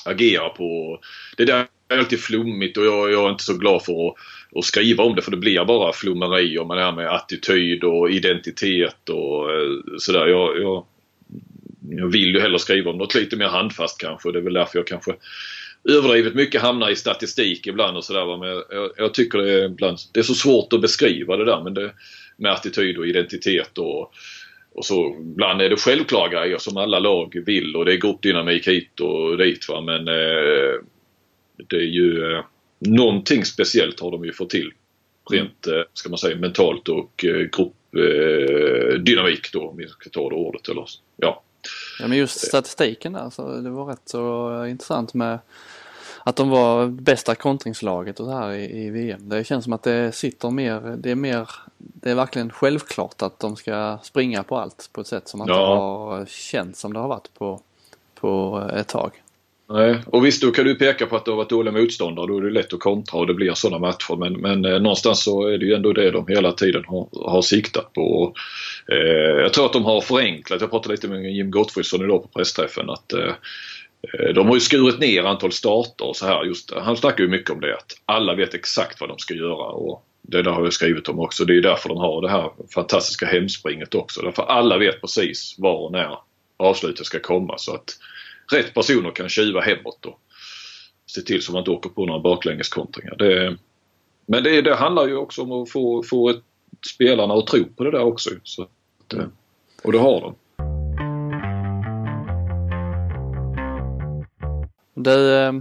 agerar 0.05 0.49
på. 0.49 0.99
Det 1.37 1.45
där 1.45 1.67
är 1.87 1.97
alltid 1.97 2.19
flummigt 2.19 2.77
och 2.77 2.85
jag, 2.85 3.11
jag 3.11 3.25
är 3.25 3.29
inte 3.29 3.43
så 3.43 3.57
glad 3.57 3.83
för 3.83 4.07
att, 4.07 4.15
att, 4.55 4.65
skriva 4.65 5.03
om 5.03 5.15
det 5.15 5.21
för 5.21 5.31
det 5.31 5.37
blir 5.37 5.65
bara 5.65 5.93
flummeri 5.93 6.57
om 6.57 6.67
det 6.67 6.83
här 6.83 6.91
med 6.91 7.07
attityd 7.07 7.83
och 7.83 8.11
identitet 8.11 9.09
och 9.09 9.51
eh, 9.51 9.69
sådär. 9.97 10.27
Jag, 10.27 10.61
jag, 10.61 10.85
jag 11.89 12.07
vill 12.07 12.35
ju 12.35 12.39
hellre 12.39 12.59
skriva 12.59 12.91
om 12.91 12.97
något 12.97 13.15
lite 13.15 13.35
mer 13.35 13.47
handfast 13.47 14.01
kanske. 14.01 14.31
Det 14.31 14.39
är 14.39 14.43
väl 14.43 14.53
därför 14.53 14.79
jag 14.79 14.87
kanske 14.87 15.15
överdrivet 15.89 16.35
mycket 16.35 16.61
hamnar 16.61 16.89
i 16.89 16.95
statistik 16.95 17.67
ibland 17.67 17.97
och 17.97 18.03
sådär. 18.03 18.37
Men 18.37 18.63
jag, 18.69 18.91
jag, 18.97 19.13
tycker 19.13 19.37
det 19.37 19.51
är 19.51 19.65
ibland, 19.65 19.97
det 20.13 20.19
är 20.19 20.23
så 20.23 20.33
svårt 20.33 20.73
att 20.73 20.81
beskriva 20.81 21.37
det 21.37 21.45
där 21.45 21.63
men 21.63 21.73
det, 21.73 21.91
med 22.37 22.51
attityd 22.51 22.97
och 22.97 23.07
identitet 23.07 23.77
och, 23.77 24.13
och 24.75 24.85
så. 24.85 25.15
Ibland 25.19 25.61
är 25.61 25.69
det 25.69 25.75
självklara 25.75 26.29
grejer 26.29 26.57
som 26.57 26.77
alla 26.77 26.99
lag 26.99 27.43
vill 27.45 27.75
och 27.75 27.85
det 27.85 27.93
är 27.93 27.97
gruppdynamik 27.97 28.67
hit 28.67 28.99
och 28.99 29.37
dit 29.37 29.69
va. 29.69 29.81
Men 29.81 30.07
eh, 30.07 30.73
det 31.67 31.75
är 31.75 31.89
ju 31.89 32.33
eh, 32.33 32.43
någonting 32.79 33.45
speciellt 33.45 33.99
har 33.99 34.11
de 34.11 34.25
ju 34.25 34.33
fått 34.33 34.49
till. 34.49 34.71
Rent, 35.29 35.67
mm. 35.67 35.83
ska 35.93 36.09
man 36.09 36.17
säga, 36.17 36.37
mentalt 36.37 36.89
och 36.89 37.25
eh, 37.25 37.37
gruppdynamik 37.37 39.45
eh, 39.45 39.59
då 39.59 39.67
om 39.67 39.77
vi 39.77 39.87
ska 39.87 40.09
ta 40.09 40.29
det 40.29 40.35
ordet. 40.35 40.69
Eller, 40.69 40.85
ja 41.17 41.43
ja 41.99 42.07
men 42.07 42.17
just 42.17 42.47
statistiken 42.47 43.13
där 43.13 43.29
så 43.29 43.57
det 43.57 43.69
var 43.69 43.85
rätt 43.85 44.01
så 44.05 44.65
intressant 44.65 45.13
med 45.13 45.39
att 46.23 46.35
de 46.35 46.49
var 46.49 46.87
bästa 46.87 47.35
kontringslaget 47.35 48.19
och 48.19 48.25
så 48.25 48.31
här 48.31 48.51
i, 48.51 48.85
i, 48.85 48.89
VM. 48.89 49.29
Det 49.29 49.43
känns 49.43 49.63
som 49.63 49.73
att 49.73 49.83
det 49.83 50.15
sitter 50.15 50.49
mer, 50.49 50.95
det 50.97 51.11
är 51.11 51.15
mer, 51.15 51.49
det 51.77 52.11
är 52.11 52.15
verkligen 52.15 52.49
självklart 52.49 53.21
att 53.21 53.39
de 53.39 53.55
ska 53.55 53.97
springa 54.03 54.43
på 54.43 54.57
allt 54.57 54.89
på 54.93 55.01
ett 55.01 55.07
sätt 55.07 55.27
som 55.27 55.41
inte 55.41 55.53
ja. 55.53 55.75
har 55.75 56.25
känts 56.25 56.79
som 56.79 56.93
det 56.93 56.99
har 56.99 57.07
varit 57.07 57.33
på, 57.33 57.61
på 58.15 58.61
ett 58.73 58.87
tag. 58.87 59.21
Nej, 59.73 60.01
och 60.05 60.25
visst 60.25 60.41
då 60.41 60.51
kan 60.51 60.65
du 60.65 60.75
peka 60.75 61.05
på 61.05 61.15
att 61.15 61.25
det 61.25 61.31
har 61.31 61.37
varit 61.37 61.49
dåliga 61.49 61.73
motståndare. 61.73 62.27
Då 62.27 62.37
är 62.37 62.41
det 62.41 62.49
lätt 62.49 62.73
att 62.73 62.79
kontra 62.79 63.19
och 63.19 63.27
det 63.27 63.33
blir 63.33 63.53
sådana 63.53 63.87
matcher. 63.87 64.15
Men, 64.15 64.33
men 64.33 64.65
eh, 64.65 64.79
någonstans 64.79 65.23
så 65.23 65.47
är 65.47 65.57
det 65.57 65.65
ju 65.65 65.73
ändå 65.73 65.93
det 65.93 66.11
de 66.11 66.27
hela 66.27 66.51
tiden 66.51 66.83
har, 66.87 67.07
har 67.25 67.41
siktat 67.41 67.93
på. 67.93 68.01
Och, 68.01 68.27
eh, 68.27 68.33
Eh, 68.87 69.41
jag 69.41 69.53
tror 69.53 69.65
att 69.65 69.73
de 69.73 69.85
har 69.85 70.01
förenklat. 70.01 70.61
Jag 70.61 70.69
pratade 70.69 70.93
lite 70.93 71.07
med 71.07 71.35
Jim 71.35 71.51
Gottfridsson 71.51 72.05
idag 72.05 72.21
på 72.21 72.27
pressträffen. 72.27 72.89
att 72.89 73.13
eh, 73.13 73.33
eh, 74.13 74.33
de 74.35 74.47
har 74.47 74.55
ju 74.55 74.59
skurit 74.59 74.99
ner 74.99 75.23
antal 75.23 75.51
starter 75.51 76.05
och 76.05 76.15
så 76.15 76.25
här. 76.25 76.43
Just, 76.43 76.73
han 76.73 76.97
snackar 76.97 77.23
ju 77.23 77.29
mycket 77.29 77.49
om 77.49 77.59
det 77.59 77.77
att 77.77 77.93
alla 78.05 78.35
vet 78.35 78.53
exakt 78.53 79.01
vad 79.01 79.09
de 79.09 79.17
ska 79.17 79.33
göra. 79.33 79.65
Och 79.65 80.05
det 80.21 80.41
där 80.41 80.51
har 80.51 80.63
jag 80.63 80.73
skrivit 80.73 81.09
om 81.09 81.19
också. 81.19 81.45
Det 81.45 81.57
är 81.57 81.61
därför 81.61 81.89
de 81.89 81.97
har 81.97 82.21
det 82.21 82.29
här 82.29 82.51
fantastiska 82.73 83.25
hemspringet 83.25 83.95
också. 83.95 84.21
Därför 84.21 84.43
alla 84.43 84.77
vet 84.77 85.01
precis 85.01 85.55
var 85.57 85.77
och 85.77 85.91
när 85.91 86.17
avslutet 86.57 87.05
ska 87.05 87.19
komma. 87.19 87.57
Så 87.57 87.73
att 87.75 87.97
rätt 88.53 88.73
personer 88.73 89.11
kan 89.11 89.29
tjuva 89.29 89.61
hemåt 89.61 90.05
och 90.05 90.19
se 91.05 91.21
till 91.21 91.41
så 91.41 91.51
man 91.51 91.59
inte 91.59 91.71
åker 91.71 91.89
på 91.89 92.05
några 92.05 92.19
baklängeskontringar. 92.19 93.15
Det, 93.15 93.57
men 94.25 94.43
det, 94.43 94.61
det 94.61 94.75
handlar 94.75 95.07
ju 95.07 95.15
också 95.15 95.41
om 95.41 95.51
att 95.51 95.71
få, 95.71 96.03
få 96.03 96.29
ett, 96.29 96.43
spelarna 96.85 97.33
att 97.33 97.47
tro 97.47 97.65
på 97.65 97.83
det 97.83 97.91
där 97.91 98.03
också. 98.03 98.29
Så 98.43 98.61
att, 98.61 99.13
eh, 99.13 99.25
och 99.83 99.91
det 99.91 99.99
har 99.99 100.21
de. 100.21 100.35
Du, 104.93 105.35
eh, 105.37 105.53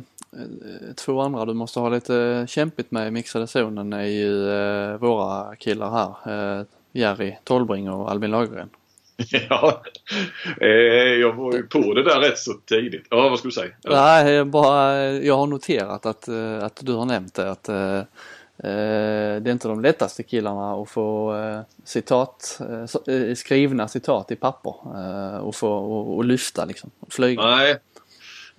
två 0.96 1.20
andra 1.20 1.44
du 1.44 1.54
måste 1.54 1.80
ha 1.80 1.88
lite 1.88 2.46
kämpigt 2.48 2.90
med 2.90 3.08
i 3.08 3.10
mixade 3.10 3.46
zonen 3.46 3.92
är 3.92 4.04
ju 4.04 4.50
eh, 4.50 4.96
våra 4.96 5.56
killar 5.56 5.90
här. 5.90 6.66
Jerry 6.92 7.36
Tolbring 7.44 7.90
och 7.90 8.10
Albin 8.10 8.30
Lagergren. 8.30 8.68
Ja, 9.48 9.82
jag 11.20 11.32
var 11.32 11.52
ju 11.52 11.62
på 11.62 11.94
det 11.94 12.02
där 12.02 12.20
rätt 12.20 12.38
så 12.38 12.52
tidigt. 12.52 13.06
Ja, 13.10 13.28
vad 13.28 13.38
skulle 13.38 13.50
du 13.50 13.54
säga? 13.54 13.72
Ja. 13.82 13.90
Nej, 13.90 14.44
bara 14.44 15.02
jag 15.12 15.36
har 15.36 15.46
noterat 15.46 16.06
att, 16.06 16.28
att 16.62 16.80
du 16.82 16.92
har 16.92 17.04
nämnt 17.04 17.34
det 17.34 17.50
att 17.50 17.68
Eh, 18.64 19.40
det 19.42 19.50
är 19.50 19.52
inte 19.52 19.68
de 19.68 19.80
lättaste 19.80 20.22
killarna 20.22 20.82
att 20.82 20.88
få 20.88 21.36
eh, 21.36 21.60
citat, 21.84 22.60
eh, 23.06 23.34
skrivna 23.34 23.88
citat 23.88 24.30
i 24.30 24.36
papper 24.36 24.74
och 25.40 25.54
få 25.54 25.68
och, 25.68 26.16
och 26.16 26.24
lyfta 26.24 26.64
liksom, 26.64 26.90
flyga. 27.10 27.42
Nej, 27.42 27.78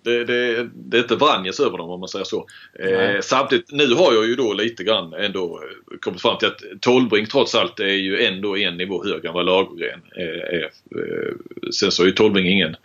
det, 0.03 0.25
det, 0.25 0.69
det 0.73 0.97
är 0.97 1.01
inte 1.01 1.15
Vranjes 1.15 1.59
över 1.59 1.77
dem 1.77 1.89
om 1.89 1.99
man 1.99 2.09
säger 2.09 2.25
så. 2.25 2.45
Eh, 2.79 3.21
samtidigt, 3.21 3.71
nu 3.71 3.93
har 3.93 4.13
jag 4.13 4.27
ju 4.27 4.35
då 4.35 4.53
lite 4.53 4.83
grann 4.83 5.13
ändå 5.13 5.59
kommit 5.99 6.21
fram 6.21 6.37
till 6.37 6.47
att 6.47 6.81
Tolbring 6.81 7.25
trots 7.25 7.55
allt 7.55 7.79
är 7.79 7.85
ju 7.85 8.25
ändå 8.25 8.57
en 8.57 8.77
nivå 8.77 9.03
högre 9.03 9.27
än 9.27 9.33
vad 9.33 9.45
Lagergren 9.45 9.99
är. 10.15 10.53
är. 10.53 10.63
Eh, 10.63 11.33
sen 11.71 11.91
så 11.91 12.03
är 12.03 12.07
ju 12.07 12.11
Tolbring 12.11 12.47
ingen 12.47 12.75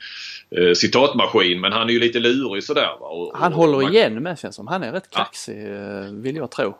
eh, 0.50 0.72
citatmaskin 0.74 1.60
men 1.60 1.72
han 1.72 1.88
är 1.88 1.92
ju 1.92 2.00
lite 2.00 2.18
lurig 2.18 2.64
sådär. 2.64 3.02
Och, 3.02 3.32
han 3.34 3.52
och, 3.52 3.58
håller 3.58 3.82
man... 3.82 3.92
igen 3.92 4.22
med 4.22 4.38
känns 4.38 4.56
som. 4.56 4.66
Han 4.66 4.82
är 4.82 4.92
rätt 4.92 5.10
kaxig 5.10 5.68
ja. 5.68 6.02
vill 6.12 6.36
jag 6.36 6.50
tro. 6.50 6.74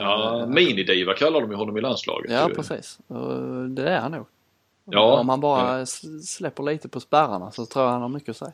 Ja, 0.00 0.46
minidiva 0.48 1.14
kallar 1.14 1.40
de 1.40 1.50
ju 1.50 1.56
honom 1.56 1.76
i 1.76 1.80
landslaget. 1.80 2.30
Ja 2.32 2.50
precis. 2.56 2.98
Det 3.68 3.88
är 3.88 4.00
han 4.00 4.12
nog. 4.12 4.26
Ja, 4.90 5.18
Om 5.20 5.28
han 5.28 5.40
bara 5.40 5.86
släpper 6.22 6.62
lite 6.62 6.88
på 6.88 7.00
spärrarna 7.00 7.50
så 7.50 7.66
tror 7.66 7.84
jag 7.84 7.92
han 7.92 8.02
har 8.02 8.08
mycket 8.08 8.28
att 8.28 8.36
säga. 8.36 8.52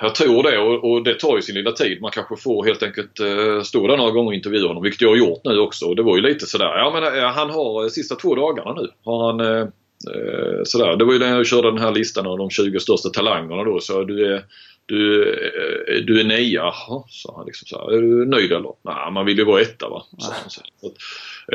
Jag 0.00 0.14
tror 0.14 0.42
det 0.42 0.58
och, 0.58 0.90
och, 0.90 1.04
det 1.04 1.14
tar 1.14 1.36
ju 1.36 1.42
sin 1.42 1.54
lilla 1.54 1.72
tid. 1.72 2.00
Man 2.00 2.10
kanske 2.10 2.36
får 2.36 2.64
helt 2.64 2.82
enkelt 2.82 3.20
eh, 3.20 3.62
stå 3.62 3.86
där 3.86 3.96
några 3.96 4.10
gånger 4.10 4.28
och 4.28 4.34
intervjua 4.34 4.68
honom, 4.68 4.82
vilket 4.82 5.00
jag 5.00 5.08
har 5.08 5.16
gjort 5.16 5.40
nu 5.44 5.58
också. 5.58 5.86
Och 5.86 5.96
det 5.96 6.02
var 6.02 6.16
ju 6.16 6.22
lite 6.22 6.46
sådär, 6.46 6.78
ja 6.78 6.90
men 6.94 7.18
eh, 7.18 7.30
han 7.30 7.50
har 7.50 7.84
eh, 7.84 7.88
sista 7.88 8.14
två 8.14 8.34
dagarna 8.34 8.72
nu. 8.72 8.88
Har 9.04 9.26
han 9.26 9.40
eh, 9.40 9.68
eh, 10.14 10.62
sådär. 10.64 10.96
Det 10.96 11.04
var 11.04 11.12
ju 11.12 11.18
när 11.18 11.36
jag 11.36 11.46
körde 11.46 11.70
den 11.70 11.78
här 11.78 11.92
listan 11.92 12.26
av 12.26 12.38
de 12.38 12.50
20 12.50 12.80
största 12.80 13.08
talangerna 13.08 13.64
då. 13.64 13.80
Så 13.80 14.04
du 14.04 14.34
är, 14.34 14.44
du, 14.86 15.22
eh, 15.22 15.96
eh, 15.96 16.04
du 16.04 16.20
är 16.20 16.24
nia, 16.24 16.60
jaha, 16.60 17.04
sa 17.08 17.34
han 17.36 17.46
liksom 17.46 17.66
så 17.66 17.78
här. 17.78 17.96
Är 17.96 18.00
du 18.00 18.26
nöjd 18.26 18.52
eller? 18.52 18.72
Nej, 18.82 19.12
man 19.12 19.26
vill 19.26 19.38
ju 19.38 19.44
vara 19.44 19.62
etta 19.62 19.88
va. 19.88 20.02
Så, 20.18 20.32
så, 20.48 20.60
så. 20.80 20.86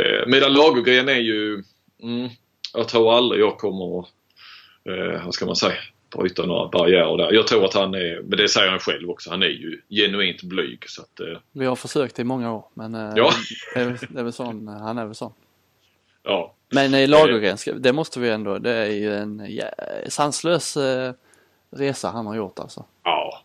Eh, 0.01 0.27
medan 0.27 0.53
Lagergren 0.53 1.09
är 1.09 1.19
ju, 1.19 1.63
mm, 2.03 2.29
jag 2.73 2.87
tror 2.87 3.13
aldrig 3.13 3.41
jag 3.41 3.57
kommer 3.57 4.05
eh, 4.89 5.25
vad 5.25 5.33
ska 5.33 5.45
man 5.45 5.55
säga, 5.55 5.77
bryta 6.09 6.45
några 6.45 6.67
barriärer 6.67 7.17
där. 7.17 7.33
Jag 7.33 7.47
tror 7.47 7.65
att 7.65 7.73
han 7.73 7.93
är, 7.93 8.21
men 8.21 8.37
det 8.37 8.49
säger 8.49 8.69
han 8.69 8.79
själv 8.79 9.09
också, 9.09 9.29
han 9.29 9.43
är 9.43 9.47
ju 9.47 9.81
genuint 9.89 10.43
blyg. 10.43 10.89
Så 10.89 11.01
att, 11.01 11.19
eh. 11.19 11.37
Vi 11.51 11.65
har 11.65 11.75
försökt 11.75 12.19
i 12.19 12.23
många 12.23 12.53
år 12.53 12.65
men 12.73 12.95
eh, 12.95 13.13
ja. 13.15 13.31
det, 13.73 13.79
är, 13.79 13.99
det 14.09 14.19
är 14.19 14.23
väl 14.23 14.33
sån, 14.33 14.67
han 14.67 14.97
är 14.97 15.05
väl 15.05 15.15
sån. 15.15 15.33
Ja. 16.23 16.53
Men 16.69 16.93
i 16.93 17.07
Lagergren, 17.07 17.57
det 17.81 17.93
måste 17.93 18.19
vi 18.19 18.29
ändå, 18.29 18.57
det 18.57 18.71
är 18.71 18.91
ju 18.91 19.15
en 19.15 19.45
ja, 19.49 19.65
sanslös 20.07 20.77
eh, 20.77 21.13
resa 21.69 22.09
han 22.09 22.27
har 22.27 22.35
gjort 22.35 22.59
alltså. 22.59 22.85
Ja. 23.03 23.41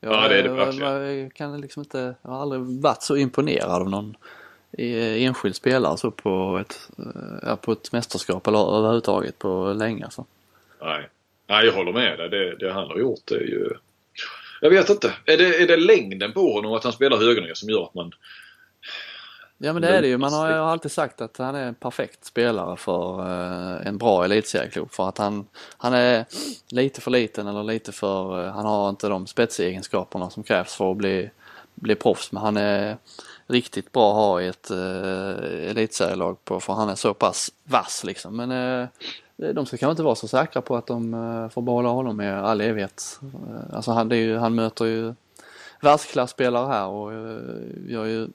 Jag, 0.00 0.12
ja 0.12 0.28
det 0.28 0.38
är 0.38 0.42
det 0.42 0.48
verkligen. 0.48 1.18
Jag 1.18 1.34
kan 1.34 1.60
liksom 1.60 1.82
inte, 1.82 2.14
jag 2.22 2.30
har 2.30 2.42
aldrig 2.42 2.60
varit 2.60 3.02
så 3.02 3.16
imponerad 3.16 3.82
av 3.82 3.90
någon 3.90 4.16
enskild 4.78 5.56
spelare 5.56 5.96
så 5.96 6.10
på 6.10 6.58
ett, 6.60 6.90
ja, 7.42 7.56
på 7.56 7.72
ett 7.72 7.92
mästerskap 7.92 8.46
eller 8.46 8.78
överhuvudtaget 8.78 9.38
på 9.38 9.72
länge 9.72 10.04
alltså. 10.04 10.24
Nej. 10.82 11.08
Nej, 11.46 11.66
jag 11.66 11.72
håller 11.72 11.92
med 11.92 12.18
dig. 12.18 12.28
Det, 12.28 12.56
det 12.56 12.72
han 12.72 12.86
har 12.86 12.98
gjort 12.98 13.30
är 13.30 13.40
ju... 13.40 13.70
Jag 14.60 14.70
vet 14.70 14.90
inte. 14.90 15.12
Är 15.24 15.36
det, 15.36 15.62
är 15.62 15.66
det 15.66 15.76
längden 15.76 16.32
på 16.32 16.52
honom 16.52 16.72
att 16.72 16.84
han 16.84 16.92
spelar 16.92 17.16
högernier 17.16 17.54
som 17.54 17.68
gör 17.68 17.84
att 17.84 17.94
man... 17.94 18.12
Ja 19.58 19.72
men 19.72 19.82
det 19.82 19.88
är 19.88 20.02
det 20.02 20.08
ju. 20.08 20.18
Man 20.18 20.32
har 20.32 20.48
ju 20.48 20.54
alltid 20.54 20.92
sagt 20.92 21.20
att 21.20 21.36
han 21.36 21.54
är 21.54 21.66
en 21.66 21.74
perfekt 21.74 22.24
spelare 22.24 22.76
för 22.76 23.20
uh, 23.20 23.86
en 23.86 23.98
bra 23.98 24.24
elitserieklubb. 24.24 24.92
För 24.92 25.08
att 25.08 25.18
han, 25.18 25.46
han 25.78 25.94
är 25.94 26.24
lite 26.70 27.00
för 27.00 27.10
liten 27.10 27.46
eller 27.46 27.62
lite 27.62 27.92
för... 27.92 28.40
Uh, 28.40 28.52
han 28.52 28.66
har 28.66 28.88
inte 28.88 29.08
de 29.08 29.26
spetsegenskaperna 29.26 30.30
som 30.30 30.42
krävs 30.42 30.74
för 30.74 30.90
att 30.90 30.96
bli, 30.96 31.30
bli 31.74 31.94
proffs. 31.94 32.32
Men 32.32 32.42
han 32.42 32.56
är 32.56 32.96
riktigt 33.46 33.92
bra 33.92 34.10
att 34.10 34.16
ha 34.16 34.40
i 34.40 34.46
ett 34.46 34.70
uh, 34.70 35.70
elitserielag 35.70 36.44
på 36.44 36.60
för 36.60 36.72
han 36.72 36.88
är 36.88 36.94
så 36.94 37.14
pass 37.14 37.52
vass 37.64 38.04
liksom. 38.04 38.36
Men 38.36 38.52
uh, 38.52 38.88
de 39.36 39.66
ska 39.66 39.76
kanske 39.76 39.90
inte 39.90 40.02
vara 40.02 40.14
så 40.14 40.28
säkra 40.28 40.62
på 40.62 40.76
att 40.76 40.86
de 40.86 41.14
eh, 41.14 41.48
får 41.48 41.62
behålla 41.62 41.88
honom 41.88 42.20
i 42.20 42.28
all 42.28 42.60
evighet. 42.60 43.20
Eh, 43.22 43.76
alltså 43.76 43.90
han, 43.90 44.10
ju, 44.10 44.36
han 44.36 44.54
möter 44.54 44.84
ju 44.84 45.14
världsklasspelare 45.80 46.66
här 46.66 46.86
och 46.86 47.12
eh, 47.12 47.38
gör 47.88 48.04
ju 48.04 48.28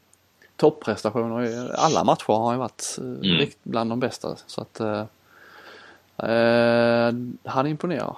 topprestationer 0.56 1.46
i 1.46 1.70
alla 1.74 2.04
matcher 2.04 2.28
har 2.28 2.46
han 2.46 2.54
ju 2.54 2.60
varit 2.60 2.96
mm. 2.98 3.50
bland 3.64 3.92
de 3.92 4.00
bästa. 4.00 4.36
Så 4.48 4.62
att 4.62 4.80
eh, 4.80 5.06
han 7.44 7.68
imponerar. 7.68 8.16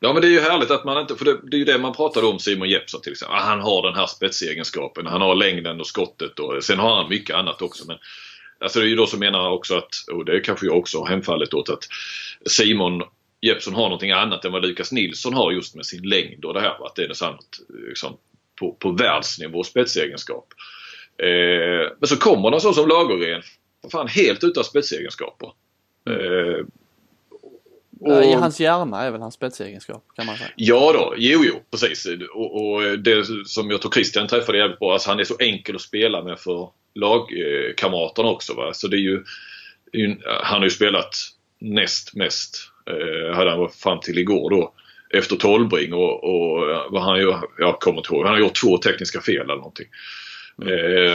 Ja 0.00 0.12
men 0.12 0.22
det 0.22 0.28
är 0.28 0.32
ju 0.32 0.40
härligt 0.40 0.70
att 0.70 0.84
man 0.84 1.00
inte, 1.00 1.14
för 1.14 1.24
det, 1.24 1.38
det 1.42 1.56
är 1.56 1.58
ju 1.58 1.64
det 1.64 1.78
man 1.78 1.92
pratade 1.92 2.26
om 2.26 2.38
Simon 2.38 2.68
Jeppsson 2.68 3.00
till 3.00 3.12
exempel. 3.12 3.38
Han 3.38 3.60
har 3.60 3.82
den 3.82 3.94
här 3.94 4.06
spetsegenskapen, 4.06 5.06
han 5.06 5.20
har 5.20 5.34
längden 5.34 5.80
och 5.80 5.86
skottet 5.86 6.38
och 6.38 6.64
sen 6.64 6.78
har 6.78 6.96
han 6.96 7.08
mycket 7.08 7.36
annat 7.36 7.62
också. 7.62 7.84
Men 7.86 7.98
Alltså 8.58 8.78
det 8.78 8.86
är 8.86 8.88
ju 8.88 8.96
då 8.96 9.06
som 9.06 9.20
menar 9.20 9.50
också 9.50 9.76
att, 9.76 9.94
och 10.12 10.24
det 10.24 10.40
kanske 10.40 10.66
jag 10.66 10.78
också 10.78 10.98
har 10.98 11.06
hemfallit 11.06 11.54
åt, 11.54 11.68
att 11.68 11.84
Simon 12.46 13.02
Jeppsson 13.40 13.74
har 13.74 13.82
någonting 13.82 14.10
annat 14.10 14.44
än 14.44 14.52
vad 14.52 14.62
Lukas 14.62 14.92
Nilsson 14.92 15.34
har 15.34 15.52
just 15.52 15.74
med 15.74 15.86
sin 15.86 16.08
längd 16.08 16.44
och 16.44 16.54
det 16.54 16.60
här. 16.60 16.86
Att 16.86 16.94
det 16.94 17.04
är 17.04 17.08
något 17.08 17.60
liksom, 17.88 18.16
på, 18.60 18.72
på 18.72 18.90
världsnivå 18.90 19.62
spetsegenskap. 19.64 20.46
Eh, 21.18 21.92
men 21.98 22.08
så 22.08 22.16
kommer 22.16 22.50
det 22.50 22.60
så 22.60 22.72
som 22.72 22.88
Lagergren. 22.88 23.42
Fan 23.92 24.08
helt 24.08 24.44
utan 24.44 24.64
spetsegenskaper. 24.64 25.52
Eh, 26.10 26.66
och, 28.00 28.24
I 28.24 28.32
hans 28.32 28.60
hjärna 28.60 29.02
är 29.02 29.10
väl 29.10 29.20
hans 29.20 29.34
spetsegenskap 29.34 30.04
kan 30.16 30.26
man 30.26 30.36
säga. 30.36 30.50
Ja 30.56 30.92
då, 30.92 31.14
jo 31.16 31.44
jo 31.44 31.62
precis. 31.70 32.06
Och, 32.34 32.74
och 32.74 32.98
det 32.98 33.26
som 33.46 33.70
jag 33.70 33.82
tror 33.82 33.92
Christian 33.92 34.28
träffade 34.28 34.58
jävligt 34.58 34.78
bra, 34.78 34.92
alltså 34.92 35.10
han 35.10 35.20
är 35.20 35.24
så 35.24 35.36
enkel 35.38 35.74
att 35.74 35.82
spela 35.82 36.22
med 36.22 36.38
för 36.38 36.70
lagkamraterna 36.96 38.28
också. 38.28 38.54
Va? 38.54 38.74
Så 38.74 38.88
det 38.88 38.96
är 38.96 39.00
ju, 39.00 39.24
han 40.42 40.58
har 40.58 40.64
ju 40.64 40.70
spelat 40.70 41.16
näst 41.58 42.14
mest, 42.14 42.70
eh, 42.90 43.36
hade 43.36 43.50
han 43.50 43.68
fram 43.68 44.00
till 44.00 44.18
igår 44.18 44.50
då, 44.50 44.72
efter 45.10 45.36
Tolbring 45.36 45.94
och, 45.94 46.24
och 46.24 46.66
vad 46.90 47.02
han 47.02 47.18
gör, 47.18 47.40
jag 47.58 47.80
kommer 47.80 47.98
inte 47.98 48.14
ihåg, 48.14 48.24
han 48.24 48.34
har 48.34 48.40
gjort 48.40 48.62
två 48.62 48.78
tekniska 48.78 49.20
fel 49.20 49.40
eller 49.40 49.56
någonting. 49.56 49.86
Mm. 50.62 51.14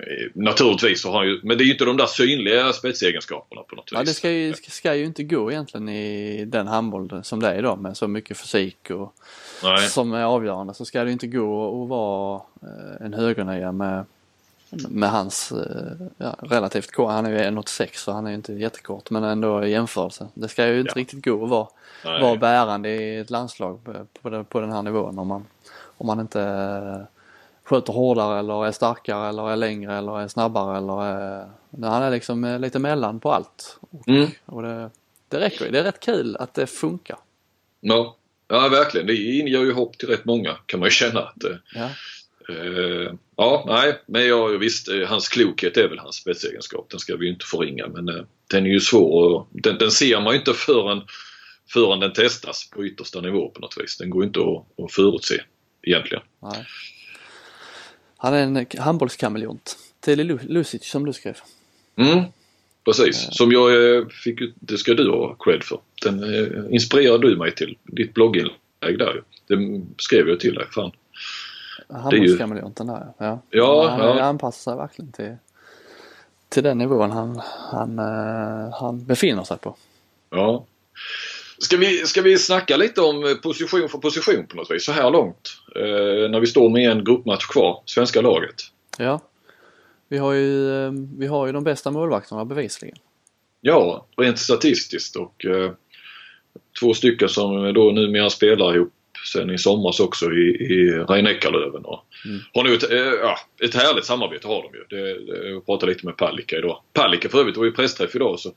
Eh, 0.00 0.32
naturligtvis 0.34 1.00
så 1.00 1.10
har 1.10 1.18
han 1.18 1.26
ju, 1.26 1.40
men 1.42 1.58
det 1.58 1.64
är 1.64 1.66
ju 1.66 1.72
inte 1.72 1.84
de 1.84 1.96
där 1.96 2.06
synliga 2.06 2.72
spetsegenskaperna 2.72 3.62
på 3.62 3.76
något 3.76 3.92
vis. 3.92 3.98
Ja 3.98 4.02
det 4.02 4.14
ska 4.14 4.30
ju, 4.30 4.54
ska 4.54 4.94
ju 4.94 5.04
inte 5.04 5.22
gå 5.22 5.52
egentligen 5.52 5.88
i 5.88 6.44
den 6.44 6.66
handboll 6.66 7.20
som 7.24 7.40
det 7.40 7.48
är 7.48 7.58
idag 7.58 7.78
med 7.78 7.96
så 7.96 8.08
mycket 8.08 8.38
fysik 8.38 8.90
och 8.90 9.14
Nej. 9.62 9.88
som 9.88 10.12
är 10.12 10.24
avgörande 10.24 10.74
så 10.74 10.84
ska 10.84 11.04
det 11.04 11.12
inte 11.12 11.26
gå 11.26 11.82
att 11.82 11.88
vara 11.88 12.42
eh, 12.62 13.06
en 13.06 13.14
högernia 13.14 13.72
med 13.72 14.04
med 14.88 15.10
hans 15.10 15.52
eh, 15.52 16.06
ja, 16.16 16.36
relativt 16.40 16.92
kort, 16.92 17.10
han 17.10 17.26
är 17.26 17.30
ju 17.30 17.38
1,86 17.38 17.88
så 17.94 18.12
han 18.12 18.26
är 18.26 18.30
ju 18.30 18.36
inte 18.36 18.52
jättekort 18.52 19.10
men 19.10 19.24
ändå 19.24 19.64
i 19.64 19.70
jämförelse. 19.70 20.28
Det 20.34 20.48
ska 20.48 20.66
ju 20.66 20.80
inte 20.80 20.92
ja. 20.94 21.00
riktigt 21.00 21.24
gå 21.24 21.44
att 21.44 21.50
vara, 21.50 21.68
vara 22.20 22.36
bärande 22.36 22.88
i 22.88 23.18
ett 23.18 23.30
landslag 23.30 23.80
på, 24.22 24.44
på 24.44 24.60
den 24.60 24.72
här 24.72 24.82
nivån 24.82 25.18
om 25.18 25.28
man, 25.28 25.44
om 25.96 26.06
man 26.06 26.20
inte 26.20 26.42
eh, 26.42 27.06
skjuter 27.64 27.92
hårdare 27.92 28.38
eller 28.38 28.66
är 28.66 28.72
starkare 28.72 29.28
eller 29.28 29.50
är 29.50 29.56
längre 29.56 29.98
eller 29.98 30.20
är 30.20 30.28
snabbare 30.28 30.78
eller 30.78 31.04
är, 31.04 31.48
han 31.82 32.02
är 32.02 32.10
liksom 32.10 32.44
eh, 32.44 32.58
lite 32.58 32.78
mellan 32.78 33.20
på 33.20 33.32
allt. 33.32 33.78
Och, 33.90 34.08
mm. 34.08 34.28
och 34.44 34.62
det, 34.62 34.90
det 35.28 35.40
räcker 35.40 35.64
ju. 35.64 35.70
Det 35.70 35.78
är 35.78 35.84
rätt 35.84 36.00
kul 36.00 36.36
att 36.36 36.54
det 36.54 36.66
funkar. 36.66 37.16
Ja, 37.80 38.16
ja 38.48 38.68
verkligen. 38.68 39.06
Det 39.06 39.16
inger 39.16 39.48
ju 39.48 39.72
hopp 39.72 39.98
till 39.98 40.08
rätt 40.08 40.24
många 40.24 40.56
kan 40.66 40.80
man 40.80 40.86
ju 40.86 40.90
känna. 40.90 41.20
att 41.20 41.42
ja. 41.74 41.90
Uh, 42.50 43.12
ja, 43.36 43.64
nej, 43.66 44.00
men 44.06 44.26
ja, 44.26 44.46
visst, 44.46 44.88
eh, 44.88 45.08
hans 45.08 45.28
klokhet 45.28 45.76
är 45.76 45.88
väl 45.88 45.98
hans 45.98 46.16
spetsegenskap. 46.16 46.86
Den 46.90 47.00
ska 47.00 47.16
vi 47.16 47.26
ju 47.26 47.32
inte 47.32 47.46
förringa 47.46 47.88
men 47.88 48.08
uh, 48.08 48.24
den 48.50 48.66
är 48.66 48.70
ju 48.70 48.80
svår 48.80 49.34
och 49.34 49.48
den, 49.52 49.78
den 49.78 49.90
ser 49.90 50.20
man 50.20 50.32
ju 50.32 50.38
inte 50.38 50.52
förrän, 50.54 51.02
förrän 51.72 52.00
den 52.00 52.12
testas 52.12 52.70
på 52.70 52.86
yttersta 52.86 53.20
nivå 53.20 53.48
på 53.48 53.60
något 53.60 53.76
vis. 53.80 53.98
Den 53.98 54.10
går 54.10 54.24
inte 54.24 54.40
att, 54.40 54.84
att 54.84 54.92
förutse 54.92 55.42
egentligen. 55.82 56.22
Nej. 56.42 56.66
Han 58.16 58.34
är 58.34 58.42
en 58.42 58.66
handbollskameleont. 58.78 59.76
Tele 60.00 60.24
Lucic 60.24 60.84
som 60.84 61.06
du 61.06 61.12
skrev. 61.12 61.36
Mm, 61.96 62.24
precis. 62.84 63.28
Som 63.30 63.52
jag 63.52 64.12
fick, 64.12 64.40
det 64.54 64.78
ska 64.78 64.94
du 64.94 65.10
ha 65.10 65.36
cred 65.40 65.64
för. 65.64 65.80
Den 66.02 66.24
inspirerade 66.74 67.28
du 67.28 67.36
mig 67.36 67.54
till. 67.54 67.78
Ditt 67.82 68.14
blogginlägg 68.14 68.98
där 68.98 69.14
ju. 69.14 69.22
Det 69.46 69.82
skrev 69.98 70.28
jag 70.28 70.40
till 70.40 70.54
dig. 70.54 70.66
Fan. 70.70 70.92
Handbollskameleonten 71.88 72.86
där 72.86 73.12
ja. 73.18 73.38
Ja, 73.50 73.88
han 73.88 74.00
ja. 74.00 74.22
anpassar 74.22 74.72
sig 74.72 74.78
verkligen 74.78 75.12
till, 75.12 75.36
till 76.48 76.62
den 76.62 76.78
nivån 76.78 77.10
han, 77.10 77.40
han, 77.70 77.98
uh, 77.98 78.74
han 78.80 79.04
befinner 79.04 79.44
sig 79.44 79.58
på. 79.58 79.76
Ja. 80.30 80.66
Ska 81.58 81.76
vi, 81.76 82.06
ska 82.06 82.22
vi 82.22 82.38
snacka 82.38 82.76
lite 82.76 83.00
om 83.00 83.38
position 83.42 83.88
för 83.88 83.98
position 83.98 84.46
på 84.46 84.56
något 84.56 84.70
vis 84.70 84.84
så 84.84 84.92
här 84.92 85.10
långt? 85.10 85.56
Eh, 85.76 86.30
när 86.30 86.40
vi 86.40 86.46
står 86.46 86.70
med 86.70 86.90
en 86.90 87.04
gruppmatch 87.04 87.46
kvar, 87.46 87.82
svenska 87.86 88.20
laget. 88.20 88.54
Ja. 88.98 89.20
Vi 90.08 90.18
har 90.18 90.32
ju, 90.32 90.84
eh, 90.86 90.92
vi 91.18 91.26
har 91.26 91.46
ju 91.46 91.52
de 91.52 91.64
bästa 91.64 91.90
målvakterna 91.90 92.44
bevisligen. 92.44 92.96
Ja, 93.60 94.06
rent 94.16 94.38
statistiskt 94.38 95.16
och 95.16 95.44
eh, 95.44 95.70
två 96.80 96.94
stycken 96.94 97.28
som 97.28 97.74
då 97.74 97.90
numera 97.90 98.30
spelar 98.30 98.76
ihop 98.76 98.92
sen 99.24 99.50
i 99.50 99.58
somras 99.58 100.00
också 100.00 100.32
i, 100.32 100.48
i 100.48 100.90
Rhein-Eckerlöven. 100.90 101.84
Mm. 102.24 102.40
Har 102.54 102.64
nu 102.64 102.74
ett, 102.74 102.92
äh, 102.92 102.98
ja, 102.98 103.38
ett 103.62 103.74
härligt 103.74 104.04
samarbete 104.04 104.48
har 104.48 104.62
de 104.62 104.78
ju. 104.78 104.84
Det, 104.88 105.32
det, 105.32 105.48
jag 105.48 105.66
pratade 105.66 105.92
lite 105.92 106.06
med 106.06 106.16
Palicka 106.16 106.58
idag. 106.58 106.80
Palicka 106.92 107.28
för 107.28 107.40
övrigt 107.40 107.56
var 107.56 107.64
ju 107.64 107.72
pressträff 107.72 108.16
idag 108.16 108.40
så 108.40 108.52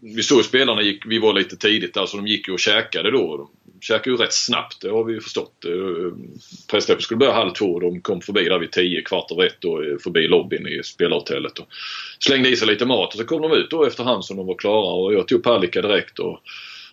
vi 0.00 0.22
såg 0.22 0.44
spelarna 0.44 0.82
gick, 0.82 1.06
vi 1.06 1.18
var 1.18 1.32
lite 1.32 1.56
tidigt 1.56 1.94
där 1.94 2.06
så 2.06 2.16
de 2.16 2.26
gick 2.26 2.48
ju 2.48 2.54
och 2.54 2.60
käkade 2.60 3.10
då. 3.10 3.36
De 3.36 3.48
käkade 3.80 4.10
ju 4.10 4.16
rätt 4.16 4.32
snabbt, 4.32 4.80
det 4.80 4.90
har 4.90 5.04
vi 5.04 5.12
ju 5.12 5.20
förstått. 5.20 5.64
Eh, 5.64 6.12
pressträffen 6.70 7.02
skulle 7.02 7.18
börja 7.18 7.32
halv 7.32 7.50
två 7.50 7.66
och 7.66 7.80
de 7.80 8.00
kom 8.00 8.20
förbi 8.20 8.44
där 8.44 8.58
vid 8.58 8.72
tio, 8.72 9.02
kvart 9.02 9.30
över 9.30 9.46
ett 9.46 9.60
då, 9.60 9.98
förbi 10.02 10.28
lobbyn 10.28 10.68
i 10.68 10.82
spelarhotellet. 10.82 11.58
Och 11.58 11.66
slängde 12.18 12.48
i 12.48 12.56
sig 12.56 12.68
lite 12.68 12.86
mat 12.86 13.14
och 13.14 13.20
så 13.20 13.24
kom 13.24 13.42
de 13.42 13.52
ut 13.52 13.70
då 13.70 13.84
efterhand 13.84 14.24
som 14.24 14.36
de 14.36 14.46
var 14.46 14.54
klara 14.54 14.94
och 14.94 15.14
jag 15.14 15.28
tog 15.28 15.42
Palicka 15.42 15.82
direkt 15.82 16.18
och 16.18 16.40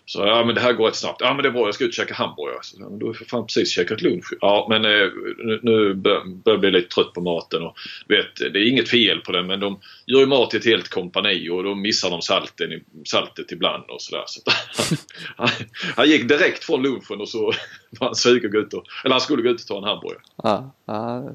så 0.06 0.26
ja 0.26 0.44
men 0.44 0.54
det 0.54 0.60
här 0.60 0.72
går 0.72 0.86
rätt 0.86 0.96
snabbt. 0.96 1.20
Ja 1.20 1.34
men 1.34 1.42
det 1.42 1.48
är 1.48 1.52
bra, 1.52 1.66
jag 1.66 1.74
ska 1.74 1.84
ut 1.84 1.90
och 1.90 1.94
käka 1.94 2.14
hamburgare. 2.14 2.58
Så, 2.62 2.76
ja, 2.80 2.88
men 2.88 2.98
du 2.98 3.06
har 3.06 3.12
för 3.12 3.24
fan 3.24 3.46
precis 3.46 3.70
käkat 3.70 4.02
lunch. 4.02 4.32
Ja 4.40 4.66
men 4.68 4.84
eh, 4.84 5.08
nu, 5.38 5.60
nu 5.62 5.94
börjar 5.94 6.22
jag 6.44 6.60
bli 6.60 6.70
lite 6.70 6.94
trött 6.94 7.12
på 7.12 7.20
maten. 7.20 7.62
Och, 7.62 7.76
vet, 8.08 8.36
det 8.36 8.58
är 8.58 8.68
inget 8.68 8.88
fel 8.88 9.20
på 9.20 9.32
den 9.32 9.46
men 9.46 9.60
de 9.60 9.80
gör 10.06 10.20
ju 10.20 10.26
mat 10.26 10.50
till 10.50 10.58
ett 10.58 10.66
helt 10.66 10.88
kompani 10.88 11.50
och 11.50 11.64
då 11.64 11.74
missar 11.74 12.10
de 12.10 12.22
salten, 12.22 12.84
saltet 13.04 13.52
ibland 13.52 13.84
och 13.88 14.02
sådär. 14.02 14.24
Så 14.26 14.40
han, 15.36 15.48
han, 15.96 16.08
gick 16.08 16.28
direkt 16.28 16.64
från 16.64 16.82
lunchen 16.82 17.20
och 17.20 17.28
så 17.28 17.52
var 17.90 18.06
han 18.06 18.14
sugen 18.14 18.50
gå 18.50 18.58
ut 18.58 18.74
och, 18.74 18.84
eller 19.04 19.14
han 19.14 19.20
skulle 19.20 19.42
gå 19.42 19.48
ut 19.48 19.60
och 19.60 19.66
ta 19.66 19.78
en 19.78 19.84
hamburgare. 19.84 20.22
Ja, 20.42 20.74
ja, 20.84 21.30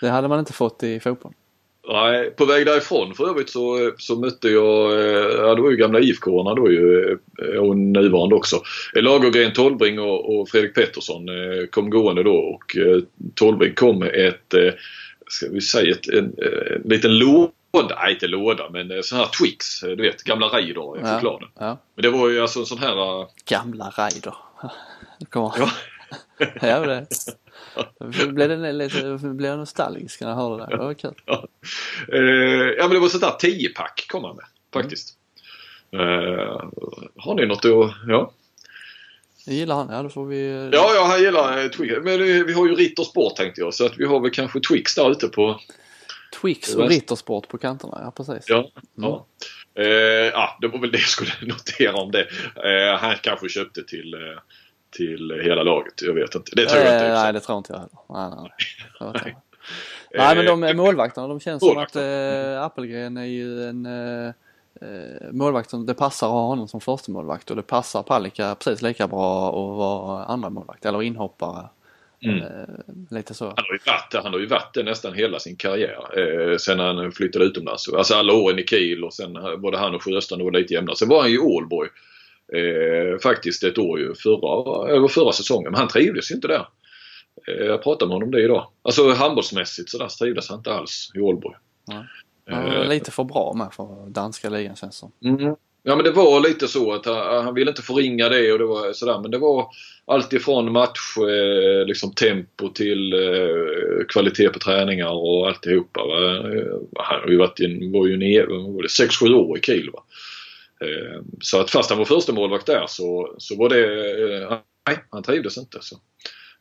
det 0.00 0.08
hade 0.08 0.28
man 0.28 0.38
inte 0.38 0.52
fått 0.52 0.82
i 0.82 1.00
fotboll. 1.00 1.32
Nej, 1.88 2.30
på 2.30 2.44
väg 2.44 2.66
därifrån 2.66 3.14
för 3.14 3.28
övrigt 3.28 3.50
så, 3.50 3.92
så 3.98 4.16
mötte 4.16 4.48
jag, 4.48 4.92
eh, 4.92 5.46
ja 5.46 5.54
det 5.54 5.62
var 5.62 5.70
ju 5.70 5.76
gamla 5.76 6.00
IFK-arna 6.00 6.54
då 6.54 6.70
ju 6.70 7.18
eh, 7.42 7.60
och 7.60 7.76
nuvarande 7.76 8.34
också. 8.34 8.62
Lagergren 8.94 9.52
Tolbring 9.52 10.00
och, 10.00 10.40
och 10.40 10.48
Fredrik 10.48 10.74
Pettersson 10.74 11.28
eh, 11.28 11.66
kom 11.70 11.90
gående 11.90 12.22
då 12.22 12.34
och 12.34 12.76
Tolbring 13.34 13.74
kom 13.74 13.98
med 13.98 14.14
ett, 14.14 14.54
ska 15.28 15.48
vi 15.50 15.60
säga 15.60 15.94
ett, 15.94 16.08
en, 16.08 16.34
en 16.84 16.90
liten 16.90 17.18
låda, 17.18 17.50
nej 18.02 18.12
inte 18.12 18.26
låda 18.26 18.70
men 18.70 19.02
sån 19.02 19.18
här 19.18 19.28
Twix, 19.40 19.80
du 19.80 19.96
vet 19.96 20.22
gamla 20.22 20.46
Raider, 20.46 20.98
jag 21.00 21.08
förklarade. 21.08 21.46
Ja, 21.54 21.66
ja. 21.66 21.78
Men 21.94 22.02
det 22.02 22.10
var 22.10 22.28
ju 22.28 22.40
alltså 22.40 22.60
en 22.60 22.66
sån 22.66 22.78
här... 22.78 23.26
Gamla 23.48 23.92
Raider. 23.98 24.34
Ja. 25.34 25.54
ja, 26.60 26.80
det. 26.80 27.06
Blev 28.28 28.48
det 28.48 28.72
lite, 28.72 29.18
blev 29.22 29.50
jag 29.50 29.58
nostalgisk 29.58 30.20
när 30.20 30.28
jag 30.28 30.36
hörde 30.36 30.64
det? 30.64 30.76
Det 30.76 30.76
var 30.76 30.94
kul. 30.94 31.14
Ja, 31.24 31.48
uh, 32.12 32.20
ja 32.78 32.82
men 32.82 32.90
det 32.90 32.98
var 32.98 33.08
sånt 33.08 33.22
där 33.22 33.48
10-pack 33.50 34.06
kom 34.08 34.24
han 34.24 34.36
med 34.36 34.44
faktiskt. 34.72 35.14
Mm. 35.92 36.08
Uh, 36.08 36.70
har 37.16 37.34
ni 37.34 37.46
något 37.46 37.64
att, 37.64 37.90
ja? 38.08 38.32
Det 39.46 39.54
gillar 39.54 39.74
han, 39.74 39.88
ja 39.90 40.02
då 40.02 40.08
får 40.08 40.26
vi... 40.26 40.70
Ja, 40.72 40.94
ja 40.94 41.04
han 41.06 41.22
gillar 41.22 41.68
Twix. 41.68 41.94
Men 42.02 42.22
vi 42.46 42.52
har 42.52 42.66
ju 42.66 42.74
Rittersport 42.74 43.36
tänkte 43.36 43.60
jag 43.60 43.74
så 43.74 43.86
att 43.86 43.98
vi 43.98 44.04
har 44.04 44.20
väl 44.20 44.30
kanske 44.30 44.60
Twix 44.60 44.94
där 44.94 45.10
ute 45.10 45.28
på... 45.28 45.60
Twix 46.40 46.74
och 46.74 46.88
Rittersport 46.88 47.48
på 47.48 47.58
kanterna, 47.58 48.00
ja 48.04 48.10
precis. 48.10 48.44
Ja, 48.48 48.58
mm. 48.58 48.70
ja. 48.94 49.26
Uh, 49.78 49.86
ja, 50.32 50.58
det 50.60 50.68
var 50.68 50.78
väl 50.78 50.92
det 50.92 50.98
jag 50.98 51.08
skulle 51.08 51.30
notera 51.42 51.94
om 51.94 52.10
det. 52.10 52.22
Uh, 52.22 52.98
han 52.98 53.16
kanske 53.22 53.48
köpte 53.48 53.84
till 53.84 54.14
till 54.92 55.40
hela 55.44 55.62
laget. 55.62 56.02
Jag 56.02 56.14
vet 56.14 56.34
inte. 56.34 56.50
Det 56.56 56.66
tror 56.66 56.82
jag 56.82 56.94
inte. 56.94 57.12
Nej, 57.12 57.32
det 57.32 57.40
tror 57.40 57.58
inte 57.58 57.72
jag 57.72 57.78
heller. 57.78 57.98
Nej, 58.08 58.50
nej, 59.00 59.12
nej. 59.24 59.36
nej 60.14 60.36
men 60.36 60.60
de 60.60 60.76
målvakterna, 60.76 61.28
de 61.28 61.40
känns 61.40 61.62
som 61.62 61.78
att 61.78 61.96
äh, 61.96 62.62
Appelgren 62.62 63.16
är 63.16 63.24
ju 63.24 63.68
en 63.68 63.86
äh, 63.86 64.32
målvakt 65.32 65.70
som 65.70 65.86
det 65.86 65.94
passar 65.94 66.26
att 66.26 66.32
ha 66.32 66.46
honom 66.46 66.68
som 66.68 66.80
första 66.80 67.12
målvakt 67.12 67.50
och 67.50 67.56
det 67.56 67.62
passar 67.62 68.02
Palicka 68.02 68.54
precis 68.54 68.82
lika 68.82 69.08
bra 69.08 69.48
att 69.48 69.76
vara 69.76 70.24
andra 70.24 70.50
målvakt 70.50 70.86
eller 70.86 71.02
inhoppare. 71.02 71.68
Mm. 72.24 72.44
Lite 73.10 73.34
så. 73.34 73.44
Han 73.44 73.54
har, 73.56 73.72
ju 73.72 73.78
varit, 73.86 74.24
han 74.24 74.32
har 74.32 74.40
ju 74.40 74.46
varit 74.46 74.74
det 74.74 74.82
nästan 74.82 75.14
hela 75.14 75.38
sin 75.38 75.56
karriär 75.56 76.18
eh, 76.18 76.56
sen 76.56 76.78
han 76.78 77.12
flyttade 77.12 77.44
utomlands. 77.44 77.88
Alltså 77.88 78.14
alla 78.14 78.32
åren 78.32 78.58
i 78.58 78.66
Kiel 78.66 79.04
och 79.04 79.14
sen 79.14 79.38
både 79.58 79.78
han 79.78 79.94
och 79.94 80.02
Sjöstrand 80.02 80.42
var 80.42 80.52
lite 80.52 80.74
jämna. 80.74 80.94
Sen 80.94 81.08
var 81.08 81.20
han 81.20 81.30
ju 81.30 81.36
i 81.36 81.38
Ålborg 81.38 81.88
eh, 82.54 83.18
faktiskt 83.18 83.64
ett 83.64 83.78
år 83.78 84.00
ju 84.00 84.14
förra, 84.14 84.88
över 84.88 85.08
förra 85.08 85.32
säsongen. 85.32 85.72
Men 85.72 85.78
han 85.78 85.88
trivdes 85.88 86.30
ju 86.30 86.34
inte 86.34 86.48
där. 86.48 86.68
Eh, 87.48 87.66
jag 87.66 87.82
pratade 87.82 88.08
med 88.08 88.14
honom 88.14 88.30
det 88.30 88.42
idag. 88.42 88.66
Alltså 88.82 89.10
handbollsmässigt 89.10 89.90
så 89.90 89.98
där 89.98 90.08
trivdes 90.08 90.48
han 90.48 90.58
inte 90.58 90.72
alls 90.72 91.10
i 91.14 91.20
Ålborg. 91.20 91.56
Ja. 91.86 92.04
Eh, 92.50 92.88
lite 92.88 93.10
för 93.10 93.24
bra 93.24 93.54
med 93.56 93.72
för 93.72 94.10
danska 94.10 94.48
ligan 94.48 94.76
känns 94.76 94.96
som. 94.96 95.12
Mm. 95.24 95.56
Ja 95.84 95.96
men 95.96 96.04
det 96.04 96.10
var 96.10 96.40
lite 96.40 96.68
så 96.68 96.92
att 96.92 97.06
han, 97.06 97.44
han 97.44 97.54
ville 97.54 97.70
inte 97.70 97.82
förringa 97.82 98.28
det 98.28 98.52
och 98.52 98.58
det 98.58 98.64
var 98.64 98.92
sådär 98.92 99.18
men 99.18 99.30
det 99.30 99.38
var 99.38 99.66
alltifrån 100.04 100.72
match, 100.72 101.16
eh, 101.18 101.86
liksom 101.86 102.12
tempo 102.12 102.68
till 102.68 103.12
eh, 103.12 104.04
kvalitet 104.08 104.48
på 104.48 104.58
träningar 104.58 105.10
och 105.10 105.48
alltihopa. 105.48 106.00
Eh, 106.00 106.76
han 106.96 107.20
har 107.20 107.28
ju 107.28 107.36
varit 107.36 107.60
i, 107.60 107.90
var 107.92 108.06
ju 108.06 108.16
nere, 108.16 108.46
6-7 108.46 109.34
år 109.34 109.58
i 109.58 109.60
Kiel 109.60 109.90
va. 109.90 110.02
Ehm, 110.82 111.24
så 111.40 111.60
att 111.60 111.70
fast 111.70 111.90
han 111.90 111.98
var 111.98 112.04
första 112.04 112.32
målvakt 112.32 112.66
där 112.66 112.84
så, 112.88 113.34
så 113.38 113.56
var 113.56 113.68
det, 113.68 113.84
eh, 114.42 114.58
nej 114.86 114.98
han 115.10 115.22
trivdes 115.22 115.58
inte. 115.58 115.78
Så. 115.80 115.96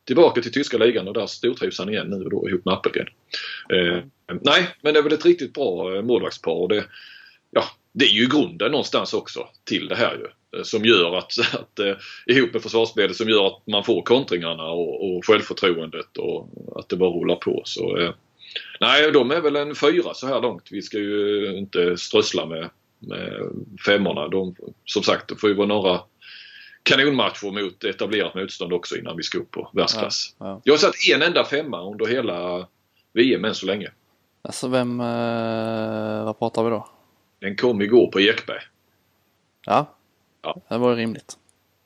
Tillbaka 0.06 0.42
till 0.42 0.52
tyska 0.52 0.78
ligan 0.78 1.08
och 1.08 1.14
där 1.14 1.28
stortrivs 1.28 1.80
han 1.80 1.90
igen 1.90 2.08
nu 2.08 2.24
då 2.24 2.50
ihop 2.50 2.66
med 2.66 2.74
Appelgren. 2.74 3.08
Ehm, 3.74 4.10
nej, 4.42 4.68
men 4.82 4.94
det 4.94 5.00
är 5.00 5.04
väl 5.04 5.14
ett 5.14 5.26
riktigt 5.26 5.54
bra 5.54 5.96
eh, 5.96 6.02
målvaktspar 6.02 6.54
och 6.54 6.70
det, 6.70 6.86
ja, 7.52 7.64
det 7.94 8.06
är 8.06 8.10
ju 8.10 8.28
grunden 8.28 8.72
någonstans 8.72 9.14
också 9.14 9.48
till 9.64 9.88
det 9.88 9.96
här 9.96 10.14
ju. 10.14 10.58
Eh, 10.60 10.64
som 10.64 10.86
gör 10.86 11.18
att, 11.18 11.34
att 11.54 11.80
ihop 12.26 12.54
med 12.54 12.62
försvarsspelet 12.62 13.16
som 13.16 13.30
gör 13.30 13.48
att 13.48 13.68
man 13.68 13.84
får 13.84 14.02
kontringarna 14.02 14.64
och, 14.64 15.16
och 15.16 15.26
självförtroendet 15.26 16.18
och 16.18 16.50
att 16.80 16.90
det 16.90 16.96
bara 16.96 17.10
rullar 17.10 17.36
på. 17.36 17.62
Så, 17.66 18.14
nej, 18.80 19.12
de 19.12 19.32
är 19.32 19.42
väl 19.42 19.56
en 19.56 19.76
fyra 19.76 20.14
så 20.14 20.28
här 20.28 20.42
långt. 20.42 20.68
Vi 20.72 20.82
ska 20.82 20.98
ju 20.98 21.58
inte 21.58 21.98
strössla 21.98 22.46
med 22.46 22.70
femmorna. 23.86 24.28
De, 24.28 24.56
som 24.86 25.04
sagt, 25.04 25.28
det 25.28 25.36
får 25.36 25.50
ju 25.50 25.56
vara 25.56 25.68
några 25.68 26.00
kanonmatcher 26.84 27.52
mot 27.64 27.84
etablerat 27.84 28.36
motstånd 28.36 28.74
också 28.74 28.98
innan 28.98 29.18
vi 29.18 29.24
ska 29.24 29.38
upp 29.38 29.52
på 29.52 29.70
världsklass. 29.74 30.36
Ja, 30.40 30.46
ja. 30.46 30.62
Jag 30.64 30.74
har 30.74 30.78
satt 30.78 30.96
en 31.16 31.22
enda 31.22 31.46
femma 31.46 31.84
under 31.92 32.06
hela 32.06 32.68
VM 33.14 33.46
än 33.46 33.56
så 33.56 33.66
länge. 33.66 33.92
Alltså 34.42 34.68
vem, 34.68 35.00
eh, 35.00 36.26
vad 36.26 36.40
pratar 36.40 36.64
vi 36.64 36.70
då? 36.70 36.88
Den 37.40 37.56
kom 37.56 37.82
igår 37.82 38.08
på 38.08 38.20
Ekberg. 38.20 38.62
Ja, 39.66 39.96
Ja. 40.44 40.62
det 40.70 40.78
var 40.78 40.90
ju 40.90 40.96
rimligt. 40.96 41.38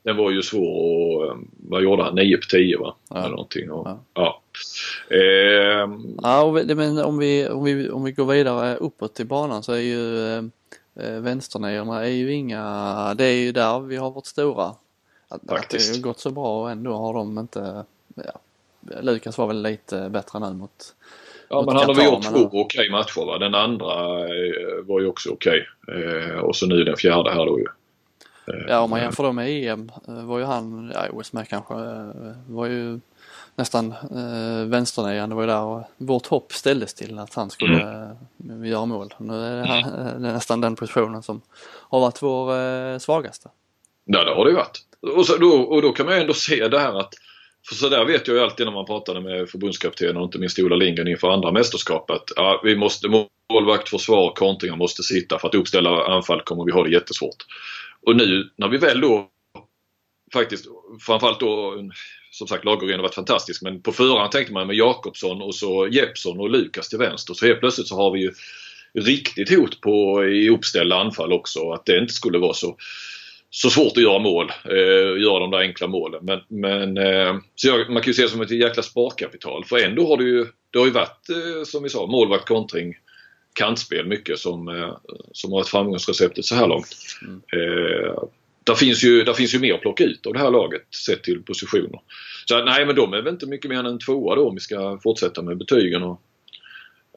Den 0.03 0.17
var 0.17 0.31
ju 0.31 0.41
svår 0.41 0.69
och, 0.75 1.27
eh, 1.27 1.37
vad 1.69 1.83
gjorde 1.83 2.03
han? 2.03 2.15
9 2.15 2.37
på 2.37 2.43
10 2.49 2.77
va? 2.77 2.95
Ja. 3.09 3.17
Eller 3.17 3.29
någonting. 3.29 3.71
Och, 3.71 3.87
Ja. 3.87 4.01
ja. 4.13 4.41
Ehm, 5.15 6.17
Ja, 6.23 6.51
vi, 6.51 6.75
men 6.75 6.97
om 6.97 7.17
vi, 7.17 7.47
om, 7.49 7.63
vi, 7.63 7.89
om 7.89 8.03
vi 8.03 8.11
går 8.11 8.25
vidare 8.25 8.75
uppåt 8.75 9.15
till 9.15 9.25
banan 9.27 9.63
så 9.63 9.73
är 9.73 9.79
ju 9.79 10.27
eh, 10.27 10.37
eh, 10.37 10.43
vänsternierna 10.95 12.05
är 12.05 12.09
ju 12.09 12.33
inga, 12.33 13.13
det 13.17 13.25
är 13.25 13.35
ju 13.35 13.51
där 13.51 13.79
vi 13.79 13.95
har 13.97 14.11
vårt 14.11 14.25
stora. 14.25 14.65
Att, 14.65 14.77
att 15.27 15.41
det 15.41 15.55
Faktiskt. 15.55 15.95
har 15.95 16.01
gått 16.01 16.19
så 16.19 16.29
bra 16.29 16.61
och 16.61 16.71
ändå 16.71 16.93
har 16.95 17.13
de 17.13 17.39
inte, 17.39 17.83
ja, 18.15 18.39
Lukas 19.01 19.37
var 19.37 19.47
väl 19.47 19.61
lite 19.61 20.09
bättre 20.09 20.39
nu 20.39 20.53
mot 20.53 20.95
Ja 21.49 21.55
mot 21.55 21.65
men 21.65 21.75
han 21.75 21.85
har 21.85 21.93
väl 21.95 22.05
gjort 22.05 22.23
två 22.23 22.49
okej 22.59 22.89
matcher 22.89 23.25
va. 23.25 23.37
Den 23.37 23.55
andra 23.55 24.19
eh, 24.19 24.83
var 24.83 24.99
ju 24.99 25.07
också 25.07 25.29
okej. 25.29 25.67
Eh, 25.87 26.37
och 26.39 26.55
så 26.55 26.67
nu 26.67 26.83
den 26.83 26.97
fjärde 26.97 27.31
här 27.31 27.45
då 27.45 27.59
ju. 27.59 27.65
Eh, 28.53 28.65
Ja 28.67 28.79
om 28.79 28.89
man 28.89 28.99
jämför 28.99 29.23
då 29.23 29.31
med 29.31 29.49
EM 29.49 29.91
eh, 30.07 30.25
var 30.25 30.39
ju 30.39 30.43
han, 30.45 30.91
ja 30.93 31.07
OS 31.11 31.33
med 31.33 31.47
kanske, 31.49 31.73
eh, 31.73 32.35
var 32.47 32.65
ju 32.65 32.99
nästan 33.55 33.91
eh, 33.91 34.65
vänsternian. 34.67 35.29
Det 35.29 35.35
var 35.35 35.43
ju 35.43 35.47
där 35.47 35.83
vårt 35.97 36.27
hopp 36.27 36.53
ställdes 36.53 36.93
till 36.93 37.19
att 37.19 37.33
han 37.33 37.49
skulle 37.49 37.81
eh, 38.49 38.69
göra 38.69 38.85
mål. 38.85 39.13
Nu 39.17 39.33
är 39.33 39.55
det, 39.55 39.67
han, 39.67 39.79
eh, 39.79 40.19
det 40.19 40.27
är 40.27 40.33
nästan 40.33 40.61
den 40.61 40.75
positionen 40.75 41.23
som 41.23 41.41
har 41.89 41.99
varit 41.99 42.21
vår 42.21 42.57
eh, 42.57 42.97
svagaste. 42.97 43.49
Ja 44.05 44.23
det 44.23 44.35
har 44.35 44.45
det 44.45 44.51
ju 44.51 44.57
varit. 44.57 44.81
Och, 45.17 45.25
så, 45.25 45.37
då, 45.37 45.47
och 45.47 45.81
då 45.81 45.91
kan 45.91 46.05
man 46.05 46.15
ju 46.15 46.21
ändå 46.21 46.33
se 46.33 46.67
det 46.67 46.79
här 46.79 46.99
att 46.99 47.13
för 47.67 47.75
så 47.75 47.89
där 47.89 48.05
vet 48.05 48.27
jag 48.27 48.37
ju 48.37 48.43
alltid 48.43 48.65
när 48.65 48.73
man 48.73 48.85
pratade 48.85 49.21
med 49.21 49.49
förbundskaptenen 49.49 50.17
och 50.17 50.23
inte 50.23 50.39
minst 50.39 50.59
Ola 50.59 50.75
Lindgren 50.75 51.07
inför 51.07 51.29
andra 51.29 51.51
mästerskap 51.51 52.09
att 52.09 52.31
ja, 52.35 52.61
vi 52.63 52.75
måste 52.75 53.07
målvakt, 53.49 53.89
försvar, 53.89 54.33
kontringar 54.35 54.75
måste 54.75 55.03
sitta 55.03 55.39
för 55.39 55.47
att 55.47 55.55
uppställa 55.55 56.05
anfall 56.05 56.41
kommer 56.41 56.65
vi 56.65 56.71
ha 56.71 56.83
det 56.83 56.91
jättesvårt. 56.91 57.45
Och 58.01 58.15
nu 58.15 58.49
när 58.55 58.67
vi 58.67 58.77
väl 58.77 59.01
då 59.01 59.29
faktiskt 60.33 60.65
framförallt 60.99 61.39
då 61.39 61.73
som 62.37 62.47
sagt 62.47 62.65
Lagergren 62.65 62.99
har 62.99 63.03
varit 63.03 63.15
fantastisk 63.15 63.61
men 63.61 63.81
på 63.81 63.91
förhand 63.91 64.31
tänkte 64.31 64.53
man 64.53 64.67
med 64.67 64.75
Jakobsson 64.75 65.41
och 65.41 65.55
så 65.55 65.87
Jeppsson 65.87 66.39
och 66.39 66.49
Lukas 66.49 66.89
till 66.89 66.99
vänster 66.99 67.33
så 67.33 67.45
helt 67.45 67.59
plötsligt 67.59 67.87
så 67.87 67.95
har 67.95 68.11
vi 68.11 68.19
ju 68.19 68.31
riktigt 68.93 69.49
hot 69.49 69.81
på 69.81 70.25
i 70.25 70.49
uppställda 70.49 70.95
anfall 70.95 71.33
också 71.33 71.71
att 71.71 71.85
det 71.85 71.97
inte 71.97 72.13
skulle 72.13 72.37
vara 72.37 72.53
så 72.53 72.77
så 73.49 73.69
svårt 73.69 73.97
att 73.97 74.03
göra 74.03 74.19
mål, 74.19 74.51
eh, 74.65 75.21
göra 75.21 75.39
de 75.39 75.51
där 75.51 75.59
enkla 75.59 75.87
målen. 75.87 76.25
Men, 76.25 76.39
men 76.47 76.97
eh, 76.97 77.35
så 77.55 77.67
jag, 77.67 77.89
man 77.89 78.01
kan 78.01 78.09
ju 78.09 78.13
se 78.13 78.21
det 78.21 78.29
som 78.29 78.41
ett 78.41 78.51
jäkla 78.51 78.83
sparkapital. 78.83 79.65
För 79.65 79.85
ändå 79.85 80.07
har 80.07 80.17
det 80.17 80.23
ju, 80.23 80.45
det 80.71 80.79
har 80.79 80.85
ju 80.85 80.91
varit 80.91 81.29
eh, 81.29 81.63
som 81.65 81.83
vi 81.83 81.89
sa 81.89 82.07
målvakt, 82.07 82.47
kontring, 82.47 82.93
kantspel 83.53 84.07
mycket 84.07 84.39
som, 84.39 84.67
eh, 84.67 84.97
som 85.31 85.51
har 85.51 85.59
varit 85.59 85.67
framgångsreceptet 85.67 86.45
så 86.45 86.55
här 86.55 86.67
långt. 86.67 86.95
Eh, 87.53 88.23
där, 88.65 88.75
finns 88.75 89.03
ju, 89.03 89.23
där 89.23 89.33
finns 89.33 89.53
ju 89.53 89.59
mer 89.59 89.73
att 89.73 89.81
plocka 89.81 90.03
ut 90.03 90.25
av 90.25 90.33
det 90.33 90.39
här 90.39 90.51
laget 90.51 90.95
sett 91.05 91.23
till 91.23 91.43
positioner. 91.43 91.99
Så 92.45 92.57
att, 92.57 92.65
nej 92.65 92.85
men 92.85 92.95
de 92.95 93.13
är 93.13 93.21
väl 93.21 93.33
inte 93.33 93.45
mycket 93.45 93.69
mer 93.69 93.79
än 93.79 93.85
en 93.85 93.99
tvåa 93.99 94.35
då 94.35 94.47
om 94.49 94.55
vi 94.55 94.61
ska 94.61 94.99
fortsätta 95.03 95.41
med 95.41 95.57
betygen. 95.57 96.03
Och, 96.03 96.21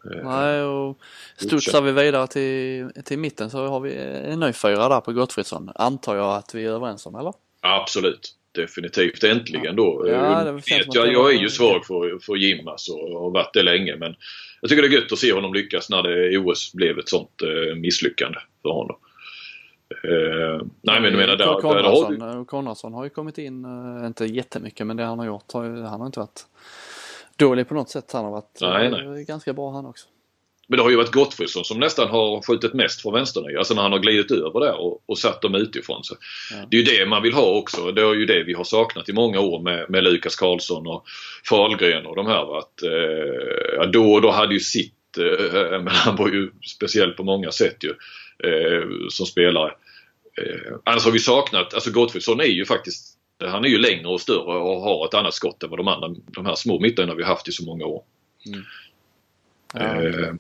eh, 0.05 0.25
Nej 0.25 0.63
och 0.63 0.99
studsar 1.37 1.83
vi 1.83 1.93
vidare 1.93 2.27
till, 2.27 3.03
till 3.05 3.19
mitten 3.19 3.51
så 3.51 3.67
har 3.67 3.81
vi 3.81 3.95
en 4.25 4.41
ny 4.41 4.53
fyra 4.53 4.89
där 4.89 5.01
på 5.01 5.13
Gottfridsson. 5.13 5.71
Antar 5.75 6.17
jag 6.17 6.37
att 6.37 6.55
vi 6.55 6.65
är 6.65 6.71
överens 6.71 7.07
om 7.07 7.15
eller? 7.15 7.33
Absolut. 7.61 8.35
Definitivt. 8.53 9.25
Äntligen 9.25 9.77
då. 9.77 10.05
Ja, 10.09 10.45
det 10.45 10.53
vet 10.53 10.95
jag, 10.95 11.13
jag 11.13 11.35
är 11.35 11.39
ju 11.39 11.49
svag 11.49 11.87
för, 11.87 12.19
för 12.19 12.37
Jim 12.37 12.69
alltså, 12.69 12.93
och 12.93 13.21
har 13.21 13.31
varit 13.31 13.55
det 13.55 13.63
länge. 13.63 13.97
Men 13.97 14.15
jag 14.61 14.71
tycker 14.71 14.83
det 14.83 14.89
är 14.89 15.01
gött 15.01 15.13
att 15.13 15.19
se 15.19 15.33
honom 15.33 15.55
lyckas 15.55 15.91
när 15.91 16.03
det 16.03 16.39
OS 16.39 16.73
blev 16.73 16.99
ett 16.99 17.09
sånt 17.09 17.43
eh, 17.43 17.77
misslyckande 17.77 18.39
för 18.63 18.71
honom. 18.71 18.97
Eh, 19.91 20.67
nej 20.83 21.01
men 21.01 21.05
jag 21.05 21.13
menar 21.13 21.27
där, 21.27 21.37
där 21.37 21.47
har 21.47 21.61
Konradsson, 21.61 22.19
du, 22.19 22.27
eh, 22.27 22.45
Konradsson 22.45 22.95
har 22.95 23.05
ju 23.05 23.11
kommit 23.11 23.39
in, 23.39 23.65
eh, 23.65 24.07
inte 24.07 24.25
jättemycket 24.25 24.87
men 24.87 24.97
det 24.97 25.05
han 25.05 25.19
har 25.19 25.27
gjort, 25.27 25.53
har 25.53 25.65
han 25.65 26.01
har 26.01 26.07
inte 26.07 26.21
varit 26.21 26.47
dålig 27.37 27.69
på 27.69 27.75
något 27.75 27.91
sätt. 27.91 28.13
Han 28.13 28.25
har 28.25 28.33
varit 28.33 28.59
Nej, 28.61 28.87
eh, 28.87 28.91
nej. 28.91 29.25
ganska 29.25 29.53
bra 29.53 29.71
han 29.73 29.87
också. 29.87 30.09
Men 30.69 30.77
det 30.77 30.83
har 30.83 30.91
ju 30.91 30.97
varit 30.97 31.13
Gottfridsson 31.13 31.65
som 31.65 31.81
nästan 31.81 32.09
har 32.09 32.43
skjutit 32.43 32.75
mest 32.75 33.03
från 33.03 33.15
vänsterny. 33.15 33.57
Alltså 33.57 33.75
när 33.75 33.83
han 33.83 33.93
har 33.93 33.99
glidit 33.99 34.31
över 34.31 34.61
där 34.61 34.81
och, 34.81 35.03
och 35.07 35.19
satt 35.19 35.43
dem 35.43 35.55
utifrån. 35.55 36.05
Så 36.05 36.15
Ja. 36.51 36.57
Det 36.71 36.77
är 36.77 36.81
ju 36.81 36.99
det 36.99 37.07
man 37.07 37.23
vill 37.23 37.33
ha 37.33 37.59
också. 37.59 37.93
Det 37.93 38.03
är 38.03 38.15
ju 38.15 38.27
det 38.27 38.43
vi 38.43 38.55
har 38.55 38.65
saknat 38.65 39.09
i 39.09 39.13
många 39.13 39.41
år 39.41 39.61
med, 39.63 39.91
med 39.91 40.05
Lukas 40.05 40.37
Karlsson 40.37 40.87
och 40.87 41.05
Fahlgren 41.49 42.07
och 42.07 42.17
de 42.17 42.27
här. 42.27 42.59
Att, 42.59 42.83
eh, 42.83 43.91
då 43.91 44.13
och 44.13 44.23
då 44.23 44.31
hade 44.31 44.55
ju 44.55 44.61
sitt, 44.61 44.95
eh, 45.17 45.71
men 45.71 45.89
han 45.89 46.17
var 46.17 46.29
ju 46.29 46.51
speciell 46.67 47.13
på 47.13 47.25
många 47.25 47.51
sätt 47.51 47.77
ju 47.85 47.91
eh, 48.51 48.89
som 49.11 49.27
spelare. 49.27 49.73
Eh, 50.39 50.77
annars 50.85 51.05
har 51.05 51.13
vi 51.13 51.19
saknat, 51.19 51.75
alltså 51.75 51.91
Gottfridsson 51.91 52.41
är 52.41 52.45
ju 52.45 52.65
faktiskt 52.65 53.19
han 53.45 53.65
är 53.65 53.69
ju 53.69 53.79
längre 53.79 54.07
och 54.07 54.21
större 54.21 54.59
och 54.59 54.81
har 54.81 55.07
ett 55.07 55.15
annat 55.15 55.35
skott 55.35 55.63
än 55.63 55.71
vad 55.71 55.79
de 55.79 55.89
andra, 55.89 56.15
de 56.27 56.47
här 56.47 56.55
små 56.55 56.81
mittarna 56.81 57.15
vi 57.15 57.23
haft 57.23 57.49
i 57.49 57.53
så 57.53 57.65
många 57.65 57.87
år. 57.87 58.03
Ja. 59.73 60.03
Eh, 60.05 60.35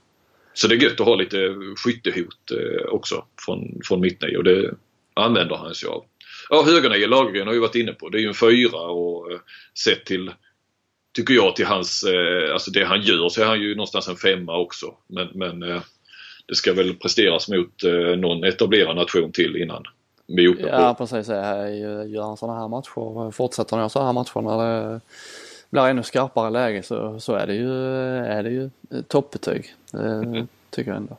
Så 0.55 0.69
det 0.69 0.75
är 0.75 0.83
gött 0.83 1.01
att 1.01 1.07
ha 1.07 1.15
lite 1.15 1.55
skyttehot 1.77 2.51
eh, 2.51 2.87
också 2.89 3.25
från, 3.45 3.81
från 3.85 4.01
mittnio 4.01 4.37
och 4.37 4.45
det 4.45 4.75
använder 5.15 5.57
han 5.57 5.75
sig 5.75 5.89
av. 5.89 6.05
Ja, 6.51 6.63
högernio, 6.67 7.07
Lagergren 7.07 7.47
har 7.47 7.55
ju 7.55 7.61
varit 7.61 7.75
inne 7.75 7.93
på. 7.93 8.09
Det 8.09 8.19
är 8.19 8.21
ju 8.21 8.29
en 8.29 8.35
fyra 8.35 8.79
och 8.79 9.31
sett 9.85 10.05
till, 10.05 10.31
tycker 11.13 11.35
jag, 11.35 11.57
till 11.57 11.67
hans, 11.67 12.03
eh, 12.03 12.53
alltså 12.53 12.71
det 12.71 12.85
han 12.85 13.03
gör 13.03 13.29
så 13.29 13.43
är 13.43 13.47
han 13.47 13.61
ju 13.61 13.75
någonstans 13.75 14.09
en 14.09 14.17
femma 14.17 14.59
också. 14.59 14.95
Men, 15.07 15.29
men 15.35 15.63
eh, 15.63 15.83
det 16.47 16.55
ska 16.55 16.73
väl 16.73 16.95
presteras 16.95 17.49
mot 17.49 17.85
eh, 17.85 18.17
någon 18.19 18.45
etablerad 18.45 18.97
nation 18.97 19.33
till 19.33 19.57
innan 19.57 19.83
vi 20.27 20.45
är 20.45 20.49
uppe 20.49 20.69
Ja 20.69 20.95
på. 20.95 21.07
precis, 21.07 21.29
Eh, 21.29 22.11
gör 22.11 22.23
han 22.23 22.37
sådana 22.37 22.61
här 22.61 22.69
matcher, 22.69 23.31
fortsätter 23.31 23.71
han 23.71 23.81
göra 23.81 23.89
sådana 23.89 24.09
här 24.09 24.13
matcher 24.13 24.41
när 24.41 24.59
det 24.93 25.01
blir 25.71 25.83
ännu 25.83 26.03
skarpare 26.03 26.51
läge 26.51 26.83
så, 26.83 27.21
så 27.21 27.35
är 27.35 27.47
det 27.47 27.55
ju, 27.55 27.73
är 28.17 28.43
det 28.43 28.51
ju 28.51 28.71
toppbetyg. 29.09 29.75
Det 29.93 30.47
tycker 30.71 30.91
jag 30.91 30.97
ändå. 30.97 31.17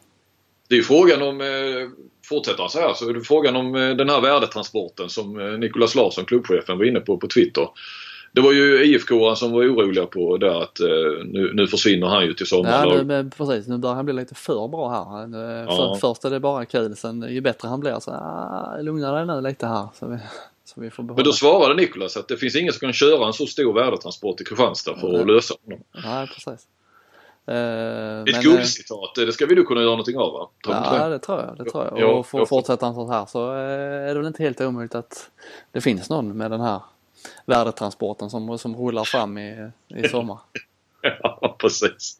Det 0.69 0.77
är 0.77 0.81
frågan 0.81 1.21
om, 1.21 1.41
eh, 1.41 1.89
fortsätter 2.25 2.59
han 2.59 2.69
så 2.69 2.79
här, 2.79 2.93
så 2.93 3.09
är 3.09 3.13
det 3.13 3.21
frågan 3.21 3.55
om 3.55 3.75
eh, 3.75 3.89
den 3.89 4.09
här 4.09 4.21
värdetransporten 4.21 5.09
som 5.09 5.39
eh, 5.39 5.57
Nicolas 5.59 5.95
Larsson, 5.95 6.25
klubbchefen, 6.25 6.77
var 6.77 6.85
inne 6.85 6.99
på 6.99 7.17
på 7.17 7.27
Twitter. 7.27 7.67
Det 8.31 8.41
var 8.41 8.51
ju 8.51 8.85
IFK 8.85 9.35
som 9.35 9.51
var 9.51 9.59
oroliga 9.63 10.05
på 10.05 10.37
där 10.37 10.61
att 10.61 10.79
eh, 10.79 10.87
nu, 11.25 11.51
nu 11.53 11.67
försvinner 11.67 12.07
han 12.07 12.25
ju 12.25 12.33
till 12.33 12.47
Ja, 12.51 12.57
sommaren. 12.57 12.97
nu, 12.97 13.03
men 13.03 13.29
precis, 13.29 13.67
nu 13.67 13.77
börjar 13.77 13.95
han 13.95 14.05
bli 14.05 14.13
lite 14.13 14.35
för 14.35 14.67
bra 14.67 14.89
här. 14.89 15.23
Eh, 15.23 15.65
Ja. 15.65 15.75
För, 15.75 16.07
först 16.07 16.25
är 16.25 16.29
det 16.29 16.39
bara 16.39 16.65
kul, 16.65 16.95
sen 16.95 17.21
ju 17.29 17.41
bättre 17.41 17.67
han 17.67 17.79
blir 17.79 17.99
så 17.99 18.11
ah, 18.11 18.77
lugna 18.81 19.11
dig 19.11 19.25
nu 19.25 19.41
lite 19.41 19.67
här. 19.67 19.87
Så 19.99 20.05
vi, 20.07 20.17
så 20.65 20.81
vi 20.81 20.89
får 20.89 21.03
behålla. 21.03 21.15
Men 21.15 21.25
då 21.25 21.31
svarade 21.31 21.75
Nicolas 21.81 22.17
att 22.17 22.27
det 22.27 22.37
finns 22.37 22.55
ingen 22.55 22.73
som 22.73 22.79
kan 22.79 22.93
köra 22.93 23.27
en 23.27 23.33
så 23.33 23.45
stor 23.45 23.73
värdetransport 23.73 24.37
till 24.37 24.45
Kristianstad 24.45 24.95
för 24.95 25.07
att 25.07 25.25
Nej. 25.25 25.35
lösa 25.35 25.53
honom. 25.65 25.83
Nej, 26.05 26.27
precis. 26.27 26.67
Eh, 27.47 28.21
Ett 28.35 28.43
guldcitat, 28.43 29.15
det 29.15 29.31
ska 29.31 29.45
vi 29.45 29.55
nog 29.55 29.67
kunna 29.67 29.81
göra 29.81 29.89
någonting 29.91 30.17
av 30.17 30.33
va? 30.33 30.49
Inte 30.67 30.95
Ja, 30.97 31.03
det? 31.07 31.09
det 31.09 31.19
tror 31.19 31.39
jag. 31.39 31.57
Det 31.65 31.71
tror 31.71 31.85
jag. 31.85 31.99
Ja, 31.99 32.05
och 32.07 32.25
får 32.27 32.39
jag 32.39 32.49
får- 32.49 32.55
fortsätta 32.57 32.85
han 32.85 32.95
sånt 32.95 33.11
här 33.11 33.25
så 33.25 33.51
är 33.51 34.07
det 34.07 34.13
väl 34.13 34.27
inte 34.27 34.43
helt 34.43 34.61
omöjligt 34.61 34.95
att 34.95 35.29
det 35.71 35.81
finns 35.81 36.09
någon 36.09 36.37
med 36.37 36.51
den 36.51 36.61
här 36.61 36.79
värdetransporten 37.45 38.29
som, 38.29 38.59
som 38.59 38.75
rullar 38.75 39.03
fram 39.03 39.37
i, 39.37 39.71
i 39.95 40.07
sommar. 40.07 40.39
Ja, 41.01 41.55
precis. 41.59 42.17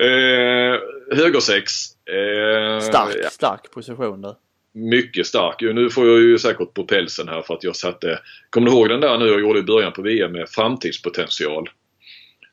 Eh, 0.00 0.78
högersex. 1.18 1.72
Eh, 2.06 2.80
Stark, 2.80 3.16
ja, 3.22 3.30
stark 3.30 3.70
position 3.70 4.22
du. 4.22 4.34
mycket 4.72 5.26
stark. 5.26 5.60
Nu 5.60 5.90
får 5.90 6.08
jag 6.08 6.20
ju 6.20 6.38
säkert 6.38 6.74
på 6.74 6.84
pälsen 6.84 7.28
här 7.28 7.42
för 7.42 7.54
att 7.54 7.64
jag 7.64 7.76
satte, 7.76 8.18
kommer 8.50 8.66
du 8.66 8.72
ihåg 8.76 8.88
den 8.88 9.00
där 9.00 9.18
nu 9.18 9.26
jag 9.26 9.40
gjorde 9.40 9.58
i 9.58 9.62
början 9.62 9.92
på 9.92 10.02
VM 10.02 10.32
med 10.32 10.48
framtidspotential? 10.48 11.70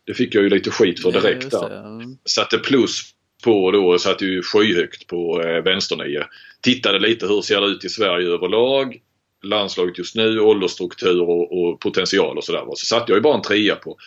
Det 0.05 0.13
fick 0.13 0.35
jag 0.35 0.43
ju 0.43 0.49
lite 0.49 0.69
skit 0.71 1.01
för 1.01 1.11
direkt 1.11 1.51
där. 1.51 1.83
Satte 2.25 2.57
plus 2.57 3.01
på 3.43 3.71
då 3.71 3.87
och 3.87 4.01
satte 4.01 4.25
ju 4.25 4.41
skyhögt 4.43 5.07
på 5.07 5.41
eh, 5.41 5.63
vänsternio. 5.63 6.23
Tittade 6.61 6.99
lite 6.99 7.27
hur 7.27 7.41
ser 7.41 7.61
det 7.61 7.67
ut 7.67 7.85
i 7.85 7.89
Sverige 7.89 8.27
överlag. 8.27 8.99
Landslaget 9.43 9.97
just 9.97 10.15
nu, 10.15 10.39
åldersstruktur 10.39 11.21
och, 11.21 11.61
och 11.61 11.79
potential 11.79 12.37
och 12.37 12.43
sådär. 12.43 12.63
Så 12.69 12.85
satte 12.85 13.11
jag 13.11 13.17
ju 13.17 13.21
bara 13.21 13.35
en 13.35 13.41
trea 13.41 13.75
på, 13.75 13.97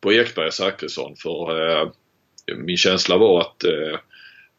på 0.00 0.12
Ekberg 0.12 0.46
och 0.46 0.54
Zachrisson 0.54 1.16
för 1.16 1.70
eh, 1.70 1.88
min 2.56 2.76
känsla 2.76 3.16
var 3.16 3.40
att 3.40 3.64
eh, 3.64 3.98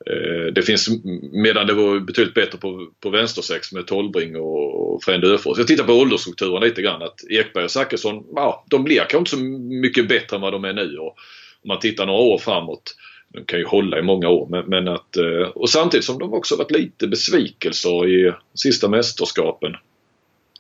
eh, 0.06 0.54
det 0.54 0.62
finns, 0.62 0.90
medan 1.32 1.68
det 1.68 1.74
var 1.74 2.00
betydligt 2.00 2.34
bättre 2.34 2.58
på, 2.58 2.88
på 3.00 3.10
vänstersex 3.10 3.72
med 3.72 3.88
Tolbring 3.88 4.36
och, 4.36 4.94
och 4.94 5.04
Frände 5.04 5.28
Öfors. 5.28 5.58
Jag 5.58 5.68
tittar 5.68 5.84
på 5.84 5.94
åldersstrukturen 5.94 6.64
lite 6.64 6.82
grann. 6.82 7.02
Att 7.02 7.24
Ekberg 7.30 7.64
och 7.64 7.72
Zachrisson, 7.72 8.24
ja, 8.36 8.66
de 8.70 8.84
blir 8.84 8.98
kanske 8.98 9.18
inte 9.18 9.32
så 9.32 9.38
mycket 9.74 10.08
bättre 10.08 10.36
än 10.36 10.42
vad 10.42 10.54
de 10.54 10.66
är 10.66 10.74
nu. 10.74 10.98
Och 10.98 11.16
om 11.62 11.68
man 11.68 11.80
tittar 11.80 12.06
några 12.06 12.22
år 12.22 12.38
framåt, 12.38 12.96
de 13.34 13.46
kan 13.46 13.60
ju 13.60 13.66
hålla 13.66 14.00
i 14.00 14.02
många 14.02 14.30
år, 14.30 14.48
men, 14.50 14.66
men 14.66 14.88
att, 14.88 15.18
eh, 15.18 15.48
och 15.56 15.70
samtidigt 15.70 16.06
som 16.06 16.20
de 16.20 16.34
också 16.34 16.56
varit 16.56 16.72
lite 16.72 17.08
besvikelser 17.08 18.08
i 18.08 18.34
sista 18.54 18.90
mästerskapen. 18.90 19.76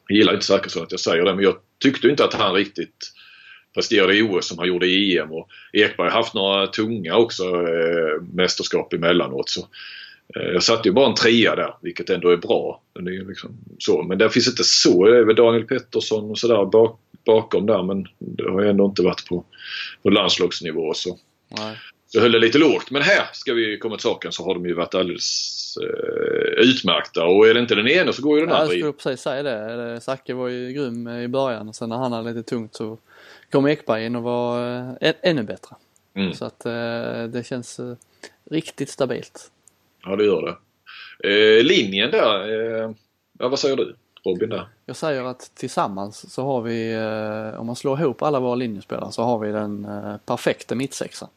Jag 0.09 0.17
gillar 0.17 0.33
inte 0.33 0.45
Zachrisson 0.45 0.83
att 0.83 0.91
jag 0.91 0.99
säger 0.99 1.25
det 1.25 1.35
men 1.35 1.43
jag 1.43 1.55
tyckte 1.83 2.07
inte 2.07 2.25
att 2.25 2.33
han 2.33 2.53
riktigt 2.53 3.13
presterade 3.73 4.17
i 4.17 4.21
OS 4.21 4.47
som 4.47 4.57
han 4.57 4.67
gjorde 4.67 4.87
i 4.87 5.17
EM 5.17 5.31
och 5.31 5.49
Ekberg 5.73 6.09
har 6.09 6.17
haft 6.17 6.33
några 6.33 6.67
tunga 6.67 7.15
också 7.15 7.43
eh, 7.43 8.21
mästerskap 8.33 8.93
emellanåt. 8.93 9.49
Så, 9.49 9.61
eh, 10.35 10.51
jag 10.53 10.63
satte 10.63 10.89
ju 10.89 10.93
bara 10.93 11.09
en 11.09 11.15
trea 11.15 11.55
där 11.55 11.73
vilket 11.81 12.09
ändå 12.09 12.29
är 12.29 12.37
bra. 12.37 12.81
Men, 12.95 13.05
det 13.05 13.15
är 13.15 13.25
liksom 13.25 13.57
så. 13.79 14.03
men 14.03 14.17
det 14.17 14.29
finns 14.29 14.47
inte 14.47 14.63
så. 14.63 15.05
Det 15.05 15.17
är 15.17 15.23
väl 15.23 15.35
Daniel 15.35 15.65
Pettersson 15.65 16.29
och 16.29 16.39
sådär 16.39 16.65
bak, 16.65 16.99
bakom 17.25 17.65
där 17.65 17.83
men 17.83 18.07
det 18.19 18.51
har 18.51 18.61
ju 18.61 18.69
ändå 18.69 18.85
inte 18.85 19.01
varit 19.01 19.27
på, 19.27 19.45
på 20.03 20.09
landslagsnivå. 20.09 20.93
Så. 20.93 21.17
Nej. 21.57 21.77
Så 22.11 22.19
höll 22.19 22.31
det 22.31 22.39
lite 22.39 22.57
lågt. 22.57 22.91
Men 22.91 23.01
här 23.01 23.29
ska 23.33 23.53
vi 23.53 23.77
komma 23.77 23.95
till 23.95 24.03
saken 24.03 24.31
så 24.31 24.43
har 24.45 24.53
de 24.53 24.65
ju 24.65 24.73
varit 24.73 24.95
alldeles 24.95 25.77
eh, 25.81 26.63
utmärkta. 26.69 27.25
Och 27.25 27.47
är 27.47 27.53
det 27.53 27.59
inte 27.59 27.75
den 27.75 27.87
ena 27.87 28.13
så 28.13 28.21
går 28.21 28.39
ju 28.39 28.45
den 28.45 28.49
Ja, 28.49 28.55
jag 28.55 28.61
andra 28.61 28.73
in. 28.75 28.79
skulle 28.79 28.93
precis 28.93 29.21
säga 29.21 29.43
det. 29.43 30.01
Zacke 30.01 30.33
var 30.33 30.47
ju 30.47 30.71
grym 30.73 31.07
i 31.07 31.27
början 31.27 31.69
och 31.69 31.75
sen 31.75 31.89
när 31.89 31.97
han 31.97 32.11
hade 32.11 32.33
lite 32.33 32.49
tungt 32.49 32.75
så 32.75 32.97
kom 33.51 33.67
Ekberg 33.67 34.05
in 34.05 34.15
och 34.15 34.23
var 34.23 34.77
eh, 34.77 34.89
ä- 35.01 35.13
ännu 35.21 35.43
bättre. 35.43 35.75
Mm. 36.13 36.33
Så 36.33 36.45
att 36.45 36.65
eh, 36.65 37.23
det 37.23 37.45
känns 37.45 37.79
eh, 37.79 37.93
riktigt 38.51 38.89
stabilt. 38.89 39.51
Ja 40.05 40.15
det 40.15 40.25
gör 40.25 40.41
det. 40.41 40.55
Eh, 41.29 41.63
linjen 41.63 42.11
där. 42.11 42.49
Eh, 42.83 42.91
ja, 43.39 43.47
vad 43.47 43.59
säger 43.59 43.75
du 43.75 43.95
Robin 44.25 44.49
där? 44.49 44.67
Jag 44.85 44.95
säger 44.95 45.23
att 45.23 45.51
tillsammans 45.55 46.33
så 46.33 46.43
har 46.43 46.61
vi, 46.61 46.93
eh, 46.93 47.59
om 47.59 47.65
man 47.67 47.75
slår 47.75 47.99
ihop 47.99 48.21
alla 48.21 48.39
våra 48.39 48.55
linjespelare 48.55 49.11
så 49.11 49.23
har 49.23 49.39
vi 49.39 49.51
den 49.51 49.85
eh, 49.85 50.15
perfekta 50.25 50.75
mittsexan. 50.75 51.29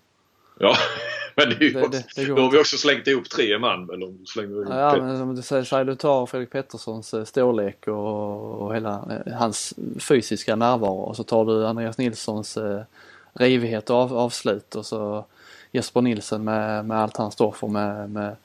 Ja, 0.59 0.77
men 1.37 1.49
det 1.49 1.65
ju 1.65 1.73
Det- 1.73 1.89
det- 1.89 2.05
det 2.17 2.25
då 2.27 2.43
har 2.43 2.51
vi 2.51 2.59
också 2.59 2.77
slängt 2.77 3.07
ihop 3.07 3.29
tre 3.31 3.59
man. 3.59 3.91
Eller 3.91 4.07
om 4.07 4.17
du 4.19 4.27
slänger 4.27 4.79
Ja, 4.81 4.91
Pet- 4.95 5.03
men 5.03 5.19
som 5.19 5.37
du 5.37 5.43
säger, 5.43 5.65
säger 5.65 5.85
du 5.85 5.95
tar 5.95 6.27
Fredrik 6.27 6.51
Petterssons 6.51 7.15
eh, 7.15 7.25
storlek 7.25 7.89
och, 7.89 8.63
och 8.63 8.75
hela 8.75 9.23
eh, 9.27 9.33
hans 9.35 9.75
fysiska 9.99 10.57
närvaro 10.57 11.01
och 11.01 11.17
så 11.17 11.25
tar 11.25 11.45
du 11.45 11.67
Andreas 11.67 11.99
Nilssons 11.99 12.57
eh, 12.57 12.81
rivighet 13.33 13.91
och 13.91 13.97
av, 13.97 14.17
avslut 14.17 14.75
och 14.75 14.87
så 14.87 15.25
Jesper 15.73 16.01
Nilsson 16.01 16.45
med, 16.45 16.85
med 16.85 16.99
allt 17.01 17.17
han 17.17 17.33
står 17.33 17.53
för 17.53 17.67
med, 17.69 18.11
med 18.11 18.37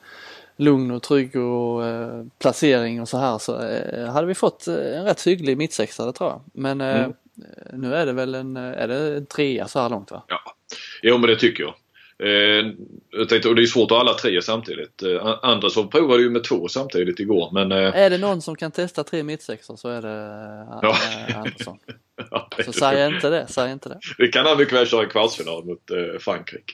lugn 0.58 0.92
och 0.92 1.04
trygg 1.04 1.36
och 1.36 1.86
eh, 1.86 2.24
placering 2.40 3.02
och 3.02 3.10
så 3.10 3.18
här 3.18 3.38
så 3.38 3.62
eh, 3.62 4.06
hade 4.10 4.28
vi 4.28 4.36
fått 4.36 4.68
eh, 4.68 4.98
en 4.98 5.04
rätt 5.06 5.28
hygglig 5.28 5.58
mittsexa 5.58 6.06
det 6.06 6.14
tror 6.14 6.30
jag. 6.30 6.42
Men 6.54 6.82
eh, 6.82 7.04
Mm. 7.40 7.82
nu 7.82 7.96
är 7.96 8.06
det 8.06 8.14
väl 8.14 8.36
en, 8.36 8.58
är 8.58 8.88
det 8.88 9.18
en 9.18 9.26
trea 9.26 9.68
så 9.68 9.80
här 9.80 9.90
långt 9.90 10.12
va? 10.12 10.24
Ja, 10.28 10.40
jo 11.04 11.18
men 11.18 11.30
det 11.30 11.36
tycker 11.36 11.64
jag. 11.64 11.74
Eh, 12.24 13.26
tänkte, 13.28 13.50
och 13.50 13.56
det 13.56 13.62
är 13.62 13.66
svårt 13.66 13.92
att 13.92 13.96
ha 13.96 14.00
alla 14.00 14.14
tre 14.14 14.42
samtidigt. 14.42 15.04
Eh, 15.04 15.38
Andersson 15.42 15.90
provade 15.90 16.24
ju 16.24 16.30
med 16.30 16.44
två 16.44 16.68
samtidigt 16.68 17.20
igår 17.20 17.50
men... 17.54 17.72
Eh, 17.72 17.96
Är 17.96 18.10
det 18.10 18.18
någon 18.18 18.42
som 18.42 18.56
kan 18.56 18.72
testa 18.72 19.04
tre 19.04 19.24
mittsexor 19.24 19.76
så 19.76 19.90
är 19.90 20.02
det 20.02 20.08
eh, 20.10 20.80
Ja. 20.82 20.98
eh, 21.30 21.38
Andersson. 21.40 21.78
ja, 22.32 22.48
det- 22.58 22.64
Så 22.64 22.74
säg 22.74 23.08
inte 23.08 23.30
det, 23.30 23.46
säg 23.50 23.72
inte 23.72 23.90
det. 23.90 24.00
Det 24.18 24.28
kan 24.28 24.46
han 24.46 24.58
mycket 24.58 24.74
väl 24.74 24.88
köra 24.88 25.04
i 25.04 25.08
kvartsfinal 25.08 25.66
mot 25.66 25.92
eh, 25.92 26.20
Frankrike. 26.20 26.74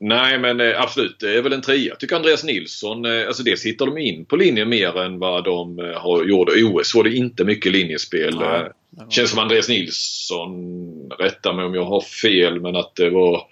Nej 0.00 0.38
men 0.38 0.60
absolut, 0.60 1.16
det 1.20 1.36
är 1.36 1.42
väl 1.42 1.52
en 1.52 1.62
trea. 1.62 1.76
Jag 1.78 2.00
tycker 2.00 2.16
Andreas 2.16 2.44
Nilsson, 2.44 3.04
alltså 3.06 3.42
dels 3.42 3.66
hittar 3.66 3.86
de 3.86 3.98
in 3.98 4.24
på 4.24 4.36
linjen 4.36 4.68
mer 4.68 4.98
än 5.02 5.18
vad 5.18 5.44
de 5.44 5.78
har 5.96 6.24
gjort. 6.24 6.56
I 6.56 6.62
OS 6.62 6.94
var 6.94 7.04
det 7.04 7.14
inte 7.16 7.44
mycket 7.44 7.72
linjespel. 7.72 8.34
Eh, 8.34 8.50
det 8.90 9.10
Känns 9.10 9.30
som 9.30 9.38
Andreas 9.38 9.68
Nilsson, 9.68 10.52
rätta 11.18 11.52
mig 11.52 11.64
om 11.64 11.74
jag 11.74 11.84
har 11.84 12.00
fel, 12.00 12.60
men 12.60 12.76
att 12.76 12.94
det 12.96 13.10
var... 13.10 13.42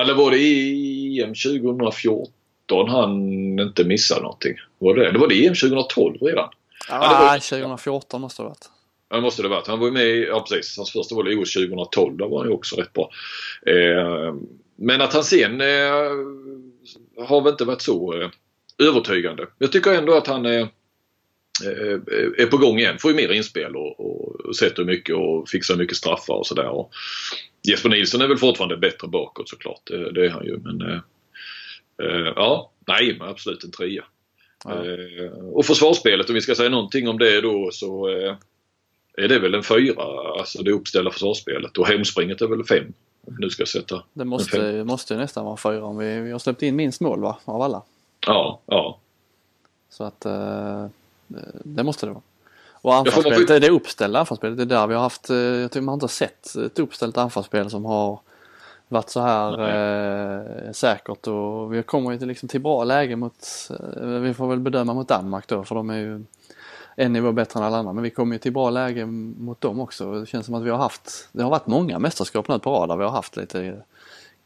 Eller 0.00 0.14
var 0.14 0.30
det 0.30 0.38
i 0.38 1.22
EM 1.22 1.34
2014 1.34 2.88
han 2.88 3.12
inte 3.60 3.84
missade 3.84 4.22
någonting? 4.22 4.54
Var 4.78 4.94
det 4.94 5.12
det? 5.12 5.18
var 5.18 5.28
det 5.28 5.46
EM 5.46 5.54
2012 5.54 6.18
redan. 6.20 6.48
Ah, 6.88 7.38
2014 7.38 8.20
måste 8.20 8.42
det 8.42 8.44
ha 8.44 8.48
varit. 8.48 8.70
Ja, 9.08 9.16
det 9.16 9.22
måste 9.22 9.42
det 9.42 9.48
ha 9.48 9.54
varit. 9.54 9.66
Han 9.66 9.78
var 9.78 9.86
ju 9.86 9.92
med 9.92 10.06
i, 10.06 10.26
ja 10.26 10.46
precis, 10.48 10.76
hans 10.76 10.92
första 10.92 11.14
var 11.14 11.32
i 11.32 11.36
OS 11.36 11.54
2012. 11.54 12.16
Där 12.16 12.26
var 12.26 12.38
han 12.38 12.48
ju 12.48 12.54
också 12.54 12.76
rätt 12.76 12.92
bra. 12.92 13.10
Eh, 13.66 14.34
men 14.76 15.00
att 15.00 15.12
han 15.12 15.24
sen 15.24 15.60
eh, 15.60 15.66
har 17.26 17.40
väl 17.40 17.52
inte 17.52 17.64
varit 17.64 17.82
så 17.82 18.20
eh, 18.20 18.28
övertygande. 18.88 19.46
Jag 19.58 19.72
tycker 19.72 19.92
ändå 19.92 20.14
att 20.14 20.26
han 20.26 20.46
eh, 20.46 20.68
eh, 21.64 21.98
är 22.38 22.46
på 22.46 22.56
gång 22.56 22.78
igen. 22.78 22.98
Får 22.98 23.10
ju 23.10 23.16
mer 23.16 23.32
inspel 23.32 23.76
och, 23.76 24.00
och 24.00 24.56
sätter 24.56 24.84
mycket 24.84 25.16
och 25.16 25.48
fixar 25.48 25.76
mycket 25.76 25.96
straffar 25.96 26.34
och 26.34 26.46
sådär. 26.46 26.86
Jesper 27.66 27.88
Nilsson 27.88 28.20
är 28.20 28.28
väl 28.28 28.38
fortfarande 28.38 28.76
bättre 28.76 29.08
bakåt 29.08 29.48
såklart. 29.48 29.80
Det, 29.84 30.12
det 30.12 30.26
är 30.26 30.30
han 30.30 30.44
ju. 30.44 30.58
Men 30.58 30.80
eh, 30.80 31.00
eh, 32.02 32.32
ja, 32.36 32.70
nej 32.86 33.16
men 33.18 33.28
absolut 33.28 33.64
en 33.64 33.70
trea. 33.70 34.04
Ja. 34.64 34.86
Eh, 34.86 35.30
och 35.52 35.66
försvarsspelet, 35.66 36.28
om 36.28 36.34
vi 36.34 36.40
ska 36.40 36.54
säga 36.54 36.68
någonting 36.68 37.08
om 37.08 37.18
det 37.18 37.40
då 37.40 37.70
så 37.72 38.08
eh, 38.08 38.36
är 39.16 39.28
det 39.28 39.38
väl 39.38 39.54
en 39.54 39.62
fyra, 39.62 40.02
alltså 40.38 40.62
det 40.62 40.70
uppställda 40.70 41.10
försvarsspelet. 41.10 41.78
Och 41.78 41.86
hemspringet 41.86 42.40
är 42.40 42.46
väl 42.46 42.64
fem. 42.64 42.92
Om 43.26 43.36
nu 43.38 43.50
ska 43.50 43.66
sätta. 43.66 44.02
Det 44.12 44.24
måste, 44.24 44.84
måste 44.84 45.14
ju 45.14 45.20
nästan 45.20 45.44
vara 45.44 45.56
fyra 45.56 45.84
om 45.84 45.98
vi, 45.98 46.20
vi 46.20 46.32
har 46.32 46.38
släppt 46.38 46.62
in 46.62 46.76
minst 46.76 47.00
mål 47.00 47.20
va, 47.20 47.38
av 47.44 47.62
alla. 47.62 47.82
Ja, 48.26 48.60
ja. 48.66 48.98
Så 49.90 50.04
att 50.04 50.26
eh, 50.26 50.86
det 51.64 51.82
måste 51.82 52.06
det 52.06 52.12
vara. 52.12 52.22
Och 52.82 52.94
anfallsspelet, 52.94 53.48
det, 53.48 53.58
det 53.58 53.70
uppställda 53.70 54.18
anfallsspelet, 54.18 54.56
det 54.56 54.62
är 54.62 54.66
där 54.66 54.86
vi 54.86 54.94
har 54.94 55.02
haft, 55.02 55.30
eh, 55.30 55.36
jag 55.36 55.70
tycker 55.70 55.82
man 55.82 55.92
har 55.92 55.96
inte 55.96 56.08
sett 56.08 56.56
ett 56.56 56.78
uppställt 56.78 57.18
anfallsspel 57.18 57.70
som 57.70 57.84
har 57.84 58.20
varit 58.88 59.10
så 59.10 59.20
här 59.20 59.52
eh, 60.66 60.72
säkert 60.72 61.26
och 61.26 61.74
vi 61.74 61.82
kommer 61.82 62.12
ju 62.12 62.18
till, 62.18 62.28
liksom, 62.28 62.48
till 62.48 62.60
bra 62.60 62.84
läge 62.84 63.16
mot, 63.16 63.70
eh, 63.70 64.06
vi 64.06 64.34
får 64.34 64.48
väl 64.48 64.60
bedöma 64.60 64.94
mot 64.94 65.08
Danmark 65.08 65.48
då 65.48 65.64
för 65.64 65.74
de 65.74 65.90
är 65.90 65.98
ju 65.98 66.24
en 66.96 67.12
nivå 67.12 67.32
bättre 67.32 67.60
än 67.60 67.66
alla 67.66 67.76
andra 67.76 67.92
men 67.92 68.02
vi 68.02 68.10
kommer 68.10 68.34
ju 68.34 68.38
till 68.38 68.52
bra 68.52 68.70
läge 68.70 69.06
mot 69.06 69.60
dem 69.60 69.80
också. 69.80 70.20
Det 70.20 70.26
känns 70.26 70.46
som 70.46 70.54
att 70.54 70.62
vi 70.62 70.70
har 70.70 70.78
haft, 70.78 71.28
det 71.32 71.42
har 71.42 71.50
varit 71.50 71.66
många 71.66 71.98
mästerskap 71.98 72.48
nu 72.48 72.58
på 72.58 72.70
rad 72.70 72.88
där 72.88 72.96
vi 72.96 73.04
har 73.04 73.10
haft 73.10 73.36
lite 73.36 73.82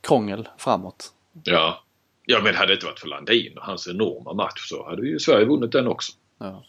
krångel 0.01 0.49
framåt. 0.59 1.13
Ja. 1.45 1.83
Ja 2.25 2.41
men 2.41 2.55
hade 2.55 2.67
det 2.67 2.75
inte 2.75 2.87
varit 2.87 3.01
för 3.01 3.09
Landin 3.09 3.59
och 3.59 3.65
hans 3.65 3.89
enorma 3.89 4.33
match 4.33 4.69
så 4.69 4.87
hade 4.87 5.07
ju 5.07 5.19
Sverige 5.19 5.45
vunnit 5.45 5.73
den 5.73 5.89
också. 5.89 6.13
Ja. 6.39 6.65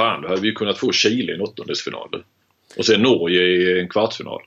Fan, 0.00 0.22
då 0.22 0.28
hade 0.28 0.40
vi 0.40 0.52
kunnat 0.52 0.78
få 0.78 0.92
Chile 0.92 1.32
i 1.32 1.34
en 1.34 1.40
åttondelsfinal. 1.40 2.24
Och 2.76 2.86
sen 2.86 3.02
Norge 3.02 3.42
i 3.42 3.80
en 3.80 3.88
kvartsfinal. 3.88 4.42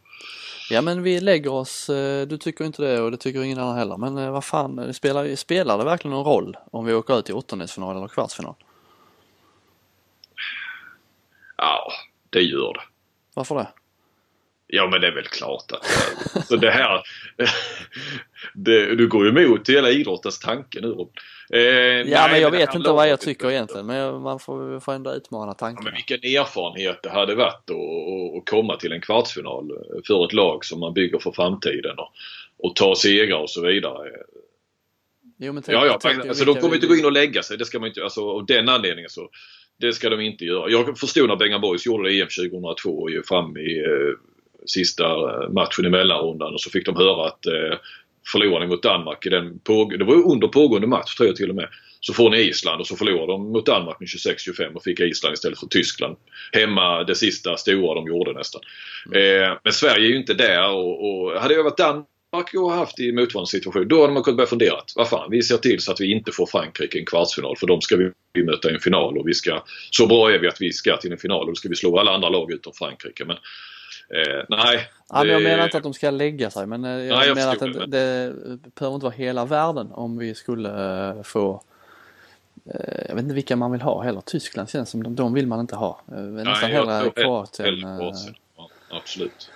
Ja 0.70 0.82
men 0.82 1.04
vi 1.04 1.20
lägger 1.20 1.52
oss, 1.54 1.90
eh, 1.90 2.28
du 2.28 2.38
tycker 2.38 2.66
inte 2.66 2.82
det 2.82 3.02
och 3.02 3.12
det 3.12 3.18
tycker 3.18 3.44
ingen 3.44 3.60
annan 3.60 3.78
heller. 3.78 3.98
Men 3.98 4.18
eh, 4.18 4.32
vad 4.32 4.44
fan, 4.44 4.76
det 4.76 4.94
spelar, 4.94 5.36
spelar 5.36 5.78
det 5.78 5.84
verkligen 5.84 6.16
någon 6.16 6.26
roll 6.26 6.58
om 6.72 6.86
vi 6.86 6.94
åker 6.94 7.20
ut 7.20 7.30
i 7.30 7.34
åttondelsfinal 7.34 7.98
eller 7.98 8.08
kvartsfinal? 8.08 8.56
Ja, 11.58 11.92
det 12.30 12.42
gör 12.42 12.74
det. 12.74 12.82
Varför 13.34 13.56
det? 13.56 13.68
Ja 14.68 14.88
men 14.88 15.02
det 15.02 15.08
är 15.08 15.16
väl 15.16 15.28
klart 15.28 15.72
att 15.72 15.86
så 16.48 16.56
det 16.56 16.72
här 16.72 17.04
det, 18.54 18.96
Du 18.96 19.08
går 19.08 19.26
ju 19.26 19.30
emot 19.30 19.70
hela 19.70 19.90
idrottens 19.90 20.40
tanke 20.40 20.82
nu 20.82 20.88
Rob. 20.88 21.12
Eh, 21.54 21.60
Ja 21.62 22.04
nej, 22.22 22.32
men 22.32 22.42
jag 22.42 22.52
det 22.52 22.58
vet 22.58 22.76
inte 22.76 22.90
vad 22.92 23.10
jag 23.10 23.20
tycker 23.22 23.52
egentligen 23.52 23.86
men 23.86 24.22
man 24.22 24.40
får, 24.40 24.80
får 24.80 24.94
ändå 24.94 25.14
utmana 25.14 25.50
Ja, 25.50 25.54
tanken. 25.54 25.84
men 25.84 25.94
vilken 25.94 26.18
erfarenhet 26.42 27.00
det 27.04 27.10
hade 27.10 27.36
varit 27.36 27.70
att, 27.70 28.50
komma 28.50 28.76
till 28.78 28.92
en 28.92 29.02
kvartsfinal 29.02 29.72
för 30.08 30.26
ett 30.26 30.34
lag 30.34 30.66
som 30.66 30.80
man 30.80 30.94
bygger 30.94 31.20
för 31.20 31.32
framtiden 31.32 31.96
och, 32.00 32.12
och 32.70 32.76
ta 32.76 32.96
segrar 32.96 33.38
och 33.40 33.50
så 33.50 33.62
vidare. 33.62 34.10
Jo, 35.40 35.54
men 35.54 35.64
tänk- 35.64 35.76
Ja, 35.78 35.86
ja, 35.86 35.98
tänk 36.02 36.18
men, 36.18 36.30
alltså, 36.30 36.46
de 36.46 36.56
kommer 36.56 36.70
vi- 36.70 36.76
inte 36.76 36.88
gå 36.88 36.96
in 36.96 37.06
och 37.06 37.12
lägga 37.12 37.44
sig. 37.44 37.58
Det 37.58 37.66
ska 37.66 37.80
man 37.80 37.88
inte, 37.90 38.04
alltså, 38.04 38.30
av 38.30 38.46
den 38.46 38.70
anledningen 38.70 39.10
så 39.10 39.30
det 39.80 39.94
ska 39.94 40.10
de 40.10 40.22
inte 40.22 40.46
göra. 40.46 40.70
Jag 40.70 40.98
förstod 41.00 41.28
när 41.30 41.36
Bengan 41.36 41.62
Boys 41.62 41.86
gjorde 41.86 42.10
det 42.10 42.14
i 42.16 42.22
EM 42.22 42.28
2002 42.52 42.90
och 42.90 43.12
ju 43.12 43.24
fram 43.24 43.58
i 43.58 43.80
eh, 43.80 44.14
sista 44.66 45.04
eh, 45.06 45.50
matchen 45.50 45.86
i 45.86 45.90
mellanrundan 45.90 46.54
och 46.54 46.62
så 46.62 46.70
fick 46.70 46.86
de 46.86 46.96
höra 46.96 47.28
att 47.28 47.46
eh, 47.46 47.78
förlorade 48.32 48.68
mot 48.68 48.84
Danmark 48.84 49.26
i 49.26 49.30
den 49.30 49.60
påg- 49.60 50.00
det 50.00 50.06
var 50.06 50.32
under 50.32 50.48
pågående 50.48 50.88
match 50.88 51.16
tror 51.16 51.28
jag 51.28 51.36
till 51.36 51.50
och 51.50 51.56
med. 51.56 51.68
Så 52.00 52.14
får 52.14 52.30
ni 52.30 52.38
Island 52.38 52.82
och 52.82 52.88
så 52.88 52.96
förlorade 52.96 53.32
de 53.32 53.52
mot 53.52 53.66
Danmark 53.66 54.00
med 54.00 54.08
26-25 54.08 54.74
och 54.74 54.84
fick 54.84 55.00
Island 55.00 55.34
istället 55.34 55.60
för 55.60 55.68
Tyskland. 55.68 56.16
Hemma 56.52 57.04
det 57.04 57.16
sista 57.16 57.58
stora 57.58 57.96
de 57.96 58.08
gjorde 58.08 58.34
nästan. 58.34 58.62
Eh, 59.16 59.58
men 59.64 59.74
Sverige 59.74 60.06
är 60.06 60.10
ju 60.10 60.18
inte 60.18 60.34
där 60.34 60.70
och, 60.70 61.10
och 61.10 61.42
hade 61.42 61.54
jag 61.54 61.64
varit 61.64 61.78
Danmark 61.78 62.54
och 62.58 62.72
haft 62.72 63.00
i 63.00 63.12
motsvarande 63.12 63.50
situation 63.50 63.88
då 63.88 64.02
hade 64.02 64.14
man 64.14 64.24
kunnat 64.24 64.38
börja 64.38 64.48
fundera. 64.48 64.76
Vad 64.96 65.10
fan, 65.10 65.32
vi 65.32 65.42
ser 65.42 65.58
till 65.58 65.80
så 65.80 65.92
att 65.92 66.02
vi 66.02 66.12
inte 66.12 66.32
får 66.32 66.46
Frankrike 66.46 66.98
i 66.98 67.00
en 67.00 67.06
kvartsfinal 67.06 67.58
för 67.58 67.68
de 67.68 67.82
ska 67.82 67.98
vi 67.98 68.44
möta 68.44 68.72
i 68.72 68.74
en 68.74 68.80
final 68.80 69.18
och 69.18 69.28
vi 69.28 69.34
ska 69.34 69.64
så 69.92 70.08
bra 70.08 70.32
är 70.32 70.40
vi 70.40 70.48
att 70.48 70.62
vi 70.62 70.74
ska 70.74 70.98
till 70.98 71.12
en 71.12 71.18
final 71.18 71.42
och 71.42 71.48
då 71.48 71.56
ska 71.56 71.70
vi 71.70 71.76
slå 71.76 72.00
alla 72.00 72.12
andra 72.12 72.30
lag 72.30 72.52
utom 72.52 72.74
Frankrike. 72.74 73.26
Men 73.26 73.38
eh, 74.10 74.44
nej. 74.50 74.90
Ja, 75.10 75.18
men 75.18 75.28
jag 75.28 75.44
menar 75.44 75.64
inte 75.64 75.78
att 75.78 75.84
de 75.84 75.94
ska 75.94 76.10
lägga 76.10 76.50
sig 76.50 76.68
men 76.68 76.86
eh, 76.86 76.92
jag, 76.92 77.18
Nej, 77.18 77.28
jag 77.28 77.36
menar 77.36 77.52
att 77.54 77.60
det, 77.60 77.86
det, 77.86 78.34
behöver 78.76 78.96
inte 78.96 79.04
vara 79.04 79.16
hela 79.16 79.46
världen 79.46 79.92
om 79.92 80.18
vi 80.18 80.36
skulle 80.36 81.00
eh, 81.10 81.24
få 81.24 81.62
jag 83.08 83.16
vet 83.16 83.24
inte 83.24 83.36
vilka 83.36 83.56
man 83.56 83.72
vill 83.72 83.82
ha 83.82 84.04
heller. 84.04 84.22
Tyskland 84.22 84.70
känns 84.70 84.90
som 84.90 85.04
de, 85.04 85.16
de 85.16 85.34
vill 85.34 85.48
man 85.48 85.60
inte 85.60 85.76
ha. 85.76 86.02
Nästan 86.06 86.72
hellre 86.72 87.12
Kroatien. 87.16 87.80
Ja, 87.80 88.70
absolut. 88.90 89.52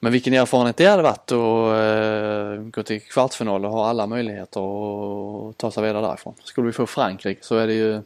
Men 0.00 0.12
vilken 0.12 0.34
erfarenhet 0.34 0.76
det 0.76 0.86
hade 0.86 1.02
varit 1.02 1.32
att 1.32 2.72
gå 2.72 2.82
till 2.82 3.00
kvartsfinal 3.00 3.64
och 3.64 3.70
ha 3.70 3.88
alla 3.88 4.06
möjligheter 4.06 4.60
att 4.60 5.58
ta 5.58 5.70
sig 5.70 5.82
vidare 5.82 6.06
därifrån. 6.06 6.34
Skulle 6.44 6.66
vi 6.66 6.72
få 6.72 6.86
Frankrike 6.86 7.44
så 7.44 7.56
är 7.56 7.66
det 7.66 7.74
ju 7.74 8.02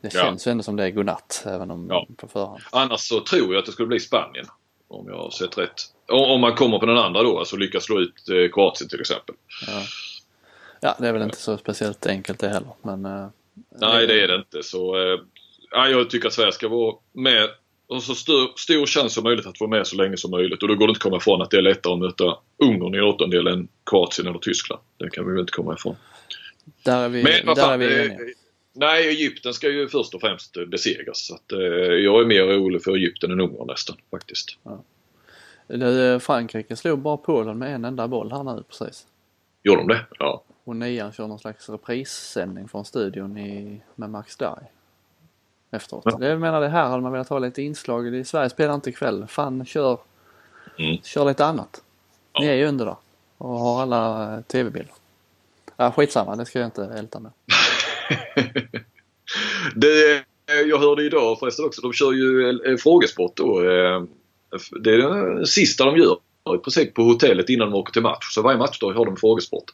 det 0.00 0.12
känns 0.12 0.46
ju 0.46 0.50
ändå 0.50 0.62
som 0.62 0.76
det 0.76 0.84
är 0.84 0.90
godnatt 0.90 1.44
även 1.46 1.70
om 1.70 1.86
Ja. 1.90 2.06
på 2.16 2.28
förhand. 2.28 2.60
Annars 2.72 3.00
så 3.00 3.20
tror 3.20 3.54
jag 3.54 3.60
att 3.60 3.66
det 3.66 3.72
skulle 3.72 3.88
bli 3.88 4.00
Spanien. 4.00 4.46
Om 4.94 5.08
jag 5.08 5.16
har 5.16 5.30
sett 5.30 5.58
rätt. 5.58 5.82
Om 6.08 6.40
man 6.40 6.54
kommer 6.54 6.78
på 6.78 6.86
den 6.86 6.98
andra 6.98 7.22
då, 7.22 7.38
alltså 7.38 7.56
lyckas 7.56 7.84
slå 7.84 8.00
ut 8.00 8.28
eh, 8.28 8.52
Kroatien 8.52 8.88
till 8.88 9.00
exempel. 9.00 9.34
Ja, 10.80 10.96
det 10.98 11.08
är 11.08 11.12
väl 11.12 11.22
inte 11.22 11.36
så 11.36 11.56
speciellt 11.56 12.06
enkelt 12.06 12.38
det 12.38 12.48
heller. 12.48 12.72
Men 12.82 13.04
eh, 13.04 13.26
Nej, 13.80 14.06
det 14.06 14.22
är 14.22 14.28
det 14.28 14.34
inte. 14.34 14.62
Så, 14.62 14.96
eh, 14.96 15.20
ja, 15.70 15.88
jag 15.88 16.10
tycker 16.10 16.28
att 16.28 16.34
Sverige 16.34 16.52
ska 16.52 16.68
vara 16.68 16.94
med 17.12 17.48
och 17.86 18.02
så 18.02 18.14
stor, 18.14 18.52
stor 18.56 18.86
chans 18.86 19.14
som 19.14 19.24
möjligt 19.24 19.46
att 19.46 19.60
vara 19.60 19.70
med 19.70 19.86
så 19.86 19.96
länge 19.96 20.16
som 20.16 20.30
möjligt. 20.30 20.62
Och 20.62 20.68
då 20.68 20.74
går 20.74 20.86
det 20.86 20.90
inte 20.90 20.98
att 20.98 21.02
komma 21.02 21.16
ifrån 21.16 21.42
att 21.42 21.50
det 21.50 21.56
är 21.56 21.62
lättare 21.62 21.92
att 21.92 21.98
möta 21.98 22.36
Ungern 22.58 22.94
i 22.94 23.00
åttondel 23.00 23.46
än 23.46 23.68
Kroatien 23.90 24.28
eller 24.28 24.38
Tyskland. 24.38 24.82
Det 24.98 25.10
kan 25.10 25.26
vi 25.26 25.32
väl 25.32 25.40
inte 25.40 25.52
komma 25.52 25.74
ifrån. 25.74 25.96
där 26.82 27.04
är 27.04 27.08
vi, 27.08 27.22
Men 27.22 27.46
där 27.46 27.54
fan, 27.54 27.72
är 27.72 27.78
vi 27.78 28.04
eniga. 28.04 28.18
Nej, 28.76 29.08
Egypten 29.08 29.54
ska 29.54 29.68
ju 29.68 29.88
först 29.88 30.14
och 30.14 30.20
främst 30.20 30.56
besegras. 30.68 31.26
Så 31.26 31.34
att, 31.34 31.52
eh, 31.52 31.58
jag 31.58 32.20
är 32.20 32.26
mer 32.26 32.42
orolig 32.42 32.82
för 32.84 32.96
Egypten 32.96 33.30
än 33.32 33.40
Ungern 33.40 33.66
nästan 33.66 33.96
faktiskt. 34.10 34.58
Det, 35.66 36.12
eh, 36.12 36.18
Frankrike 36.18 36.76
slog 36.76 36.98
bara 36.98 37.16
Polen 37.16 37.58
med 37.58 37.74
en 37.74 37.84
enda 37.84 38.08
boll 38.08 38.32
här 38.32 38.42
nu 38.42 38.62
precis. 38.68 39.06
Gjorde 39.62 39.80
de 39.80 39.88
det? 39.88 40.06
Ja. 40.18 40.42
Och 40.64 40.76
nian 40.76 41.12
kör 41.12 41.26
någon 41.26 41.38
slags 41.38 41.68
reprissändning 41.68 42.68
från 42.68 42.84
studion 42.84 43.38
i, 43.38 43.80
med 43.94 44.10
Max 44.10 44.36
Darry. 44.36 44.64
Efteråt. 45.70 46.02
Ja. 46.06 46.16
Det, 46.16 46.26
jag 46.28 46.40
menar 46.40 46.60
det 46.60 46.68
här 46.68 46.88
hade 46.88 47.02
man 47.02 47.12
velat 47.12 47.28
ha 47.28 47.38
lite 47.38 47.62
inslag. 47.62 48.14
i. 48.14 48.24
Sverige 48.24 48.50
spelar 48.50 48.74
inte 48.74 48.90
ikväll. 48.90 49.26
Fan 49.26 49.66
kör, 49.66 49.98
Mm. 50.78 50.98
kör 51.02 51.24
lite 51.24 51.44
annat. 51.44 51.82
Ni 52.40 52.46
Ja. 52.46 52.52
är 52.52 52.56
ju 52.56 52.66
under 52.66 52.84
där. 52.84 52.96
Och 53.38 53.48
har 53.48 53.82
alla 53.82 54.34
eh, 54.34 54.40
tv-bilder. 54.40 54.94
Ja, 55.76 55.90
skitsamma, 55.92 56.36
det 56.36 56.44
ska 56.46 56.58
jag 56.58 56.66
inte 56.66 56.84
älta 56.84 57.20
med. 57.20 57.32
Det, 59.74 60.14
eh, 60.14 60.60
jag 60.66 60.78
hörde 60.78 61.04
idag 61.04 61.38
förresten 61.38 61.64
också, 61.64 61.82
de 61.82 61.92
kör 61.92 62.12
ju 62.12 62.78
frågesport 62.78 63.36
då. 63.36 63.60
Eh, 63.62 64.02
det 64.80 64.94
är 64.94 64.98
det 64.98 65.46
sista 65.46 65.84
de 65.84 65.96
gör 65.96 66.16
i 66.56 66.58
princip 66.58 66.94
på 66.94 67.02
hotellet 67.02 67.48
innan 67.48 67.70
de 67.70 67.76
åker 67.76 67.92
till 67.92 68.02
match. 68.02 68.24
Så 68.30 68.42
varje 68.42 68.58
matchdag 68.58 68.92
har 68.92 69.06
de 69.06 69.16
frågesport. 69.16 69.64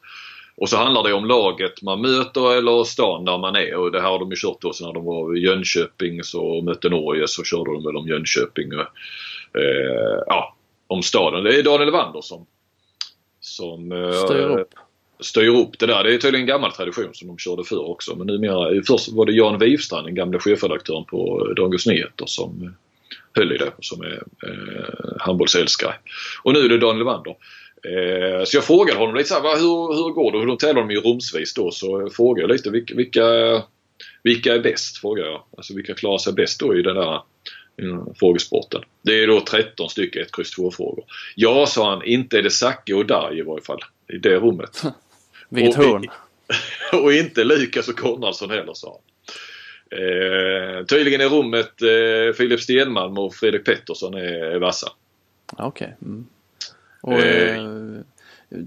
Och 0.57 0.69
så 0.69 0.77
handlar 0.77 1.03
det 1.03 1.13
om 1.13 1.25
laget 1.25 1.81
man 1.81 2.01
möter 2.01 2.57
eller 2.57 2.83
stan 2.83 3.25
där 3.25 3.37
man 3.37 3.55
är. 3.55 3.75
Och 3.75 3.91
det 3.91 4.01
här 4.01 4.09
har 4.09 4.19
de 4.19 4.29
ju 4.29 4.35
kört 4.35 4.61
då 4.61 4.73
så 4.73 4.85
när 4.85 4.93
de 4.93 5.05
var 5.05 5.37
i 5.37 5.39
Jönköping 5.39 6.23
så 6.23 6.61
mötte 6.61 6.89
Norge 6.89 7.27
så 7.27 7.43
körde 7.43 7.73
de 7.73 7.83
väl 7.83 7.97
om 7.97 8.07
Jönköping. 8.07 8.73
och, 8.73 8.87
Eh, 9.53 10.23
ja, 10.27 10.55
om 10.87 11.03
staden. 11.03 11.43
Det 11.43 11.59
är 11.59 11.63
Daniel 11.63 11.89
Evander 11.89 12.21
som, 12.21 12.45
som 13.39 13.91
eh, 13.91 14.11
Styr 14.11 14.59
upp 14.59 14.73
styr 15.21 15.55
upp 15.55 15.79
det 15.79 15.85
där. 15.85 16.03
Det 16.03 16.13
är 16.13 16.17
tydligen 16.17 16.43
en 16.43 16.47
gammal 16.47 16.71
tradition 16.71 17.09
som 17.13 17.27
de 17.27 17.37
körde 17.37 17.63
förr 17.63 17.89
också. 17.89 18.15
Men 18.15 18.27
numera, 18.27 18.83
först 18.87 19.09
var 19.09 19.25
det 19.25 19.31
Jan 19.31 19.59
Wivstrand, 19.59 20.07
den 20.07 20.15
gamla 20.15 20.39
chefredaktören 20.39 21.05
på 21.05 21.53
Dagens 21.55 21.85
Nyheter 21.85 22.25
som 22.25 22.63
eh, 22.63 22.69
höll 23.33 23.51
i 23.51 23.57
det. 23.57 23.71
Som 23.79 24.01
är 24.01 24.23
eh, 24.47 25.17
handbollsälskare. 25.19 25.93
Och 26.43 26.53
nu 26.53 26.59
är 26.59 26.69
det 26.69 26.77
Daniel 26.77 27.05
Wander. 27.05 27.35
Eh, 27.85 28.43
så 28.43 28.57
jag 28.57 28.63
frågade 28.63 28.99
honom 28.99 29.15
lite 29.15 29.29
så 29.29 29.35
här, 29.35 29.41
hur, 29.41 29.95
hur 29.95 30.13
går 30.13 30.31
det? 30.31 30.39
Hur 30.39 30.45
de 30.45 30.57
tävlar 30.57 30.81
de 30.81 30.91
ju 30.91 30.99
rumsvis 30.99 31.53
då. 31.53 31.71
Så 31.71 32.01
jag 32.01 32.13
frågade 32.13 32.53
lite 32.53 32.69
vilka, 32.69 32.95
vilka, 32.95 33.23
vilka 34.23 34.53
är 34.53 34.59
bäst? 34.59 34.97
Frågade 34.97 35.29
jag. 35.29 35.43
Alltså 35.57 35.75
vilka 35.75 35.93
klarar 35.93 36.17
sig 36.17 36.33
bäst 36.33 36.59
då 36.59 36.77
i 36.77 36.81
den 36.81 36.95
där 36.95 37.21
mm, 37.81 38.05
frågesporten. 38.19 38.81
Det 39.01 39.23
är 39.23 39.27
då 39.27 39.41
13 39.41 39.89
stycken 39.89 40.21
1, 40.21 40.39
X, 40.39 40.51
2 40.51 40.71
frågor. 40.71 41.03
Ja, 41.35 41.65
sa 41.65 41.89
han, 41.89 42.05
inte 42.05 42.37
är 42.37 42.43
det 42.43 42.49
Zacke 42.49 42.93
och 42.93 43.05
Darj 43.05 43.39
i 43.39 43.41
varje 43.41 43.63
fall. 43.63 43.79
I 44.13 44.17
det 44.17 44.35
rummet. 44.35 44.81
Vilket 45.51 45.75
hån. 45.75 46.05
Och 47.03 47.13
inte 47.13 47.43
Lukas 47.43 47.87
och 47.87 47.99
Konradsson 47.99 48.49
heller 48.49 48.73
sa 48.73 48.87
han. 48.87 49.01
Eh, 49.99 50.85
tydligen 50.85 51.21
är 51.21 51.29
rummet 51.29 51.81
eh, 51.81 52.33
Filip 52.37 52.59
Stenmalm 52.61 53.17
och 53.17 53.35
Fredrik 53.35 53.65
Pettersson 53.65 54.13
är, 54.13 54.59
vassa. 54.59 54.87
Okej. 55.57 55.95
Mm. 56.01 56.25
Och, 57.01 57.13
Eh. 57.13 57.57
eh, 57.59 57.65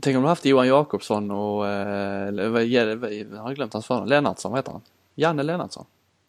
tänk 0.01 0.16
om 0.16 0.22
du 0.22 0.28
haft 0.28 0.45
Johan 0.45 0.68
Jakobsson 0.68 1.30
och, 1.30 1.66
eh, 1.68 2.28
eller 2.28 2.49
vad- 2.49 2.62
vad- 2.87 2.99
vad- 2.99 3.12
jag 3.12 3.43
har 3.43 3.55
glömt 3.55 3.72
hans 3.72 3.87
förnamn, 3.87 4.09
Lennartsson, 4.09 4.53
vad 4.53 4.59
heter 4.59 4.72
han? 4.72 4.80
Janne 5.14 5.43
Lennartsson. 5.43 5.85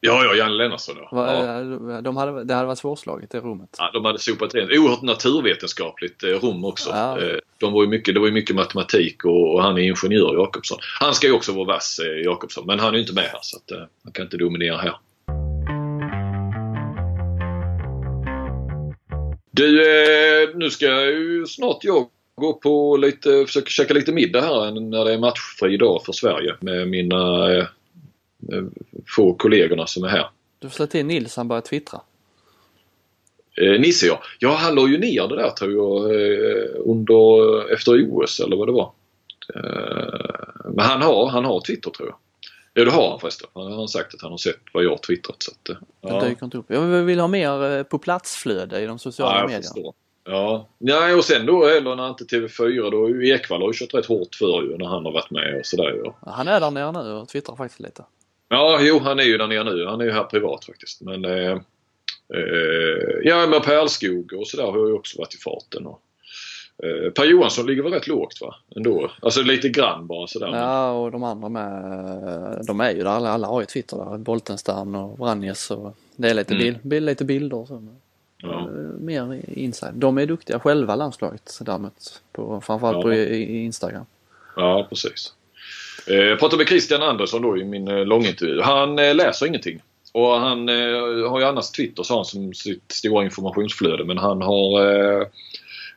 Ja, 0.05 0.23
ja, 0.23 0.35
Janne 0.35 0.53
Lennartsson 0.53 0.95
ja. 0.99 1.09
Va, 1.11 1.33
ja. 1.33 1.59
eh, 1.95 2.01
de 2.01 2.17
hade, 2.17 2.43
det 2.43 2.53
hade 2.53 2.67
varit 2.67 2.77
svårslaget 2.79 3.31
det 3.31 3.39
rummet. 3.39 3.69
ja. 3.77 3.89
De 3.93 4.05
hade 4.05 4.19
sopat 4.19 4.55
rent. 4.55 4.71
Oerhört 4.71 5.01
naturvetenskapligt 5.01 6.23
eh, 6.23 6.29
rum 6.29 6.65
också. 6.65 6.89
Ja. 6.89 7.21
Eh, 7.21 7.37
de 7.57 7.73
var 7.73 7.83
ju 7.83 7.89
mycket, 7.89 8.13
det 8.13 8.19
var 8.19 8.27
ju 8.27 8.33
mycket 8.33 8.55
matematik 8.55 9.25
och, 9.25 9.53
och 9.53 9.61
han 9.61 9.77
är 9.77 9.81
ingenjör 9.81 10.33
Jakobsson. 10.33 10.77
Han 10.99 11.13
ska 11.13 11.27
ju 11.27 11.33
också 11.33 11.51
vara 11.51 11.65
vass 11.65 11.99
Jakobsson 12.23 12.65
men 12.67 12.79
han 12.79 12.89
är 12.89 12.93
ju 12.93 13.01
inte 13.01 13.13
med 13.13 13.23
här 13.23 13.39
så 13.41 13.57
att 13.57 13.89
han 14.03 14.11
kan 14.11 14.25
inte 14.25 14.37
dominera 14.37 14.77
här. 14.77 14.95
Du, 19.51 20.53
nu 20.55 20.69
ska 20.69 21.05
ju 21.05 21.45
snart 21.45 21.83
jag 21.83 22.09
gå 22.35 22.53
på 22.53 22.97
lite, 22.97 23.45
försöka 23.45 23.69
käka 23.69 23.93
lite 23.93 24.11
middag 24.11 24.41
här 24.41 24.71
när 24.71 25.05
det 25.05 25.13
är 25.13 25.17
matchfri 25.17 25.77
dag 25.77 26.01
för 26.05 26.13
Sverige 26.13 26.55
med 26.59 26.87
mina 26.87 27.47
få 29.15 29.33
kollegorna 29.33 29.87
som 29.87 30.03
är 30.03 30.07
här. 30.07 30.29
Du 30.59 30.69
får 30.69 30.75
slå 30.75 30.87
till 30.87 31.05
Nils, 31.05 31.35
han 31.37 31.47
börjar 31.47 31.61
twittra. 31.61 32.01
Eh, 33.57 33.79
Nisse 33.79 34.05
ja. 34.05 34.21
Ja, 34.39 34.55
han 34.55 34.75
la 34.75 34.87
ju 34.87 34.97
ner 34.97 35.27
det 35.27 35.35
där 35.35 35.49
tror 35.49 35.71
jag 35.71 36.03
eh, 36.03 36.65
under, 36.75 37.73
efter 37.73 38.07
OS 38.09 38.39
eller 38.39 38.57
vad 38.57 38.67
det 38.67 38.71
var. 38.71 38.91
Eh, 39.55 40.71
men 40.73 40.85
han 40.85 41.01
har, 41.01 41.27
han 41.27 41.45
har 41.45 41.61
Twitter 41.61 41.91
tror 41.91 42.09
jag. 42.09 42.17
Ja 42.77 42.85
det 42.85 42.91
har 42.91 43.09
han 43.09 43.19
förresten. 43.19 43.49
Han 43.53 43.73
har 43.73 43.87
sagt 43.87 44.13
att 44.13 44.21
han 44.21 44.31
har 44.31 44.37
sett 44.37 44.59
vad 44.73 44.83
jag 44.83 44.89
har 44.89 44.97
twittrat. 44.97 45.43
Så 45.43 45.51
att, 45.51 45.69
eh, 45.69 45.75
Det 46.01 46.09
ja. 46.09 46.29
dyker 46.29 46.45
inte 46.45 46.57
upp. 46.57 46.65
Jag 46.67 46.81
vill 46.81 47.19
ha 47.19 47.27
mer 47.27 47.77
eh, 47.77 47.83
på 47.83 47.99
platsflöde 47.99 48.81
i 48.81 48.85
de 48.85 48.99
sociala 48.99 49.39
Ja, 49.39 49.47
medierna. 49.47 49.93
Ja. 50.27 50.67
ja, 50.77 51.15
och 51.15 51.25
sen 51.25 51.45
då 51.45 51.65
eller 51.65 51.95
när 51.95 52.09
inte 52.09 52.23
TV4 52.23 52.91
då 52.91 53.21
Ekvall 53.23 53.61
har 53.61 53.69
ju 53.69 53.73
kört 53.73 53.93
rätt 53.93 54.05
hårt 54.05 54.35
för 54.35 54.63
ju 54.63 54.77
när 54.77 54.85
han 54.85 55.05
har 55.05 55.11
varit 55.11 55.31
med 55.31 55.59
och 55.59 55.65
sådär 55.65 55.91
ju. 55.91 56.11
Han 56.31 56.47
är 56.47 56.59
där 56.59 56.71
nere 56.71 57.03
nu 57.03 57.11
och 57.11 57.27
twittrar 57.27 57.55
faktiskt 57.55 57.79
lite. 57.79 58.03
Ja, 58.55 58.79
jo 58.81 58.99
han 58.99 59.19
är 59.19 59.23
ju 59.23 59.37
där 59.37 59.47
nere 59.47 59.63
nu. 59.63 59.85
Han 59.85 60.01
är 60.01 60.05
ju 60.05 60.11
här 60.11 60.23
privat 60.23 60.65
faktiskt. 60.65 61.01
Men 61.01 61.25
eh, 61.25 61.51
eh, 62.33 63.17
ja, 63.23 63.47
men 63.47 63.61
Pärlskog 63.61 64.33
och 64.33 64.47
sådär 64.47 64.63
har 64.63 64.87
ju 64.87 64.93
också 64.93 65.17
varit 65.19 65.33
i 65.33 65.37
farten. 65.37 65.85
Och, 65.85 66.01
eh, 66.83 67.11
per 67.11 67.25
Johansson 67.25 67.65
ligger 67.67 67.83
väl 67.83 67.93
rätt 67.93 68.07
lågt 68.07 68.41
va? 68.41 68.55
Ändå. 68.75 69.11
Alltså 69.21 69.41
lite 69.41 69.69
grann 69.69 70.07
bara 70.07 70.27
sådär. 70.27 70.47
Ja, 70.53 70.91
och 70.91 71.11
de 71.11 71.23
andra 71.23 71.49
med. 71.49 72.63
De 72.67 72.81
är 72.81 72.91
ju 72.91 72.97
där. 73.03 73.09
Alla, 73.09 73.29
alla 73.29 73.47
har 73.47 73.59
ju 73.61 73.65
Twitter 73.65 73.97
där. 73.97 74.17
Boltenstern 74.17 74.95
och 74.95 75.19
Vranjes 75.19 75.71
och 75.71 75.95
det 76.15 76.29
är 76.29 76.33
lite, 76.33 76.53
Mm. 76.53 76.63
bild, 76.63 76.77
bild, 76.83 77.05
lite 77.05 77.25
bilder 77.25 77.57
och 77.57 77.67
så. 77.67 77.87
Ja. 78.37 78.69
Mer 78.99 79.39
inside. 79.47 79.93
De 79.93 80.17
är 80.17 80.25
duktiga 80.25 80.59
själva 80.59 80.95
landslaget 80.95 81.59
däremot. 81.61 82.21
På, 82.31 82.61
framförallt 82.61 82.97
Ja. 82.97 83.01
på 83.01 83.13
Instagram. 83.13 84.05
Ja, 84.55 84.85
precis. 84.89 85.33
Eh, 86.07 86.15
Jag 86.15 86.39
pratade 86.39 86.57
med 86.57 86.67
Christian 86.67 87.01
Andersson 87.01 87.41
då 87.41 87.57
i 87.57 87.63
min 87.63 87.87
eh, 87.87 88.05
långintervju. 88.05 88.61
Han 88.61 88.99
eh, 88.99 89.15
läser 89.15 89.45
ingenting. 89.45 89.79
Och 90.13 90.39
han 90.39 90.69
eh, 90.69 91.29
har 91.29 91.39
ju 91.39 91.45
annars 91.45 91.71
Twitter 91.71 92.03
sa 92.03 92.15
han 92.15 92.25
som 92.25 92.53
sitt 92.53 92.91
stora 92.91 93.23
informationsflöde 93.25 94.05
men 94.05 94.17
han 94.17 94.41
har 94.41 94.85
eh, 94.85 95.27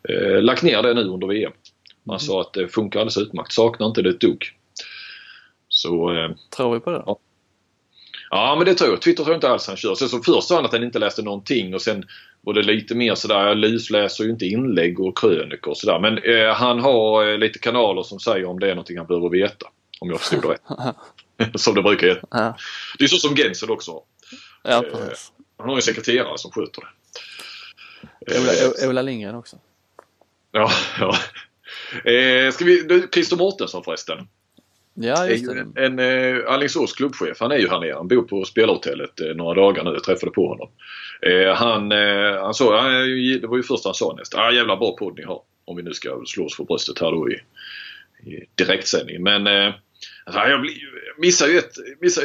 eh, 0.09 0.43
lagt 0.43 0.63
ner 0.63 0.83
det 0.83 0.95
nu 0.95 1.05
under 1.05 1.27
VM. 1.27 1.53
Han 2.09 2.21
sa 2.21 2.41
att 2.41 2.53
det 2.53 2.69
funkar 2.69 3.01
alldeles 3.01 3.19
utmärkt. 3.19 3.53
Saknar 3.53 3.87
inte 3.87 4.03
det 4.03 4.11
ett 4.11 4.21
dugg. 4.21 4.45
Så 5.69 6.13
eh, 6.15 6.31
Tror 6.57 6.75
vi 6.75 6.81
på 6.81 6.91
det? 6.91 7.03
Ja. 7.07 7.19
Ja 8.31 8.55
men 8.59 8.67
det 8.67 8.75
tror 8.75 8.91
jag. 8.91 9.03
Twitter 9.03 9.25
tror 9.25 9.33
jag 9.33 9.37
inte 9.37 9.49
alls 9.49 9.67
han 9.67 9.77
kör. 9.77 9.95
Sen 9.95 10.09
så 10.09 10.23
först 10.23 10.49
sa 10.49 10.55
han 10.57 10.65
att 10.65 10.73
han 10.73 10.85
inte 10.85 10.99
läste 10.99 11.23
någonting 11.23 11.75
och 11.75 11.83
sen 11.83 12.05
var 12.41 12.55
det 12.55 12.63
lite 12.63 12.95
mer 12.95 13.15
sådär, 13.15 13.47
jag 13.47 13.57
lusläser 13.57 14.25
ju 14.25 14.31
inte 14.31 14.47
inlägg 14.47 15.01
och 15.01 15.19
krönikor 15.19 15.71
och 15.71 15.77
sådär. 15.77 15.99
Men 15.99 16.19
eh, 16.19 16.55
han 16.55 16.81
har 16.81 17.29
eh, 17.33 17.39
lite 17.39 17.59
kanaler 17.59 18.03
som 18.03 18.21
säger 18.21 18.45
om 18.45 18.61
det 18.61 18.67
är 18.67 18.75
någonting 18.75 18.99
han 18.99 19.07
behöver 19.07 19.29
veta. 19.29 19.67
Om 20.01 20.11
jag 20.11 20.21
förstod 20.21 20.43
det 20.43 20.49
rätt. 20.49 21.55
som 21.61 21.75
det 21.75 21.83
brukar 21.83 22.07
heta. 22.07 22.27
Ja, 22.31 22.57
Det 22.99 23.05
är 23.05 23.09
så 23.09 23.17
som 23.17 23.37
Gensel 23.37 23.71
också 23.71 23.93
har. 23.93 24.03
ja 24.63 24.85
Eh, 24.85 24.93
precis. 24.99 25.33
Han 25.59 25.69
har 25.69 25.77
en 25.77 25.83
sekreterare 25.83 26.39
som 26.39 26.51
sköter 26.51 26.83
det. 26.83 26.89
Ola, 28.41 28.53
Eh, 28.83 28.89
Ola 28.89 29.03
Lindgren 29.03 29.35
också. 29.35 29.57
ja, 30.53 30.71
ja. 31.01 31.17
Eh, 32.11 32.53
ska 32.53 32.65
vi, 32.65 32.83
du, 32.83 33.09
Christer 33.13 33.37
Mårtensson 33.37 33.85
förresten. 33.85 34.29
Ja, 34.95 35.27
just 35.27 35.45
ju 35.45 35.47
det. 35.55 35.61
en, 35.85 35.99
en 35.99 36.37
eh, 36.39 36.53
Alingsås 36.53 36.93
klubbchef. 36.93 37.41
Han 37.41 37.53
är 37.53 37.57
ju 37.59 37.69
här 37.69 37.81
nere. 37.81 37.93
Han 37.95 38.09
bor 38.09 38.23
på 38.23 38.45
spelarhotellet 38.45 39.21
eh, 39.21 39.27
några 39.27 39.55
dagar 39.55 39.85
nu. 39.85 39.91
Jag 39.91 40.05
träffade 40.05 40.33
på 40.33 40.49
honom. 40.49 40.69
Eh, 41.23 41.55
han, 41.55 41.93
eh, 41.93 42.43
han 42.43 42.55
sa, 42.55 42.81
han, 42.81 43.07
ju- 43.07 43.39
det 43.39 43.47
var 43.47 43.57
ju 43.57 43.63
första 43.63 43.89
han 43.89 43.95
sa 43.95 44.15
nästan. 44.19 44.41
Ah, 44.41 44.51
jävla 44.53 44.77
bra 44.77 44.97
podd 44.97 45.17
ni 45.19 45.23
har. 45.25 45.43
Om 45.65 45.77
vi 45.77 45.83
nu 45.83 45.93
ska 45.95 46.23
slå 46.27 46.45
oss 46.47 46.57
för 46.57 46.65
bröstet 46.65 46.99
här 46.99 47.11
då 47.11 47.31
i, 47.31 47.35
i 48.31 48.45
direktsändning. 48.55 49.23
Men 49.23 49.47
eh, 49.47 49.75
jag 50.35 50.61
blir, 50.61 50.73
jag 51.07 51.21
missar 51.21 51.49
ju 51.49 51.59
ett, 51.59 51.73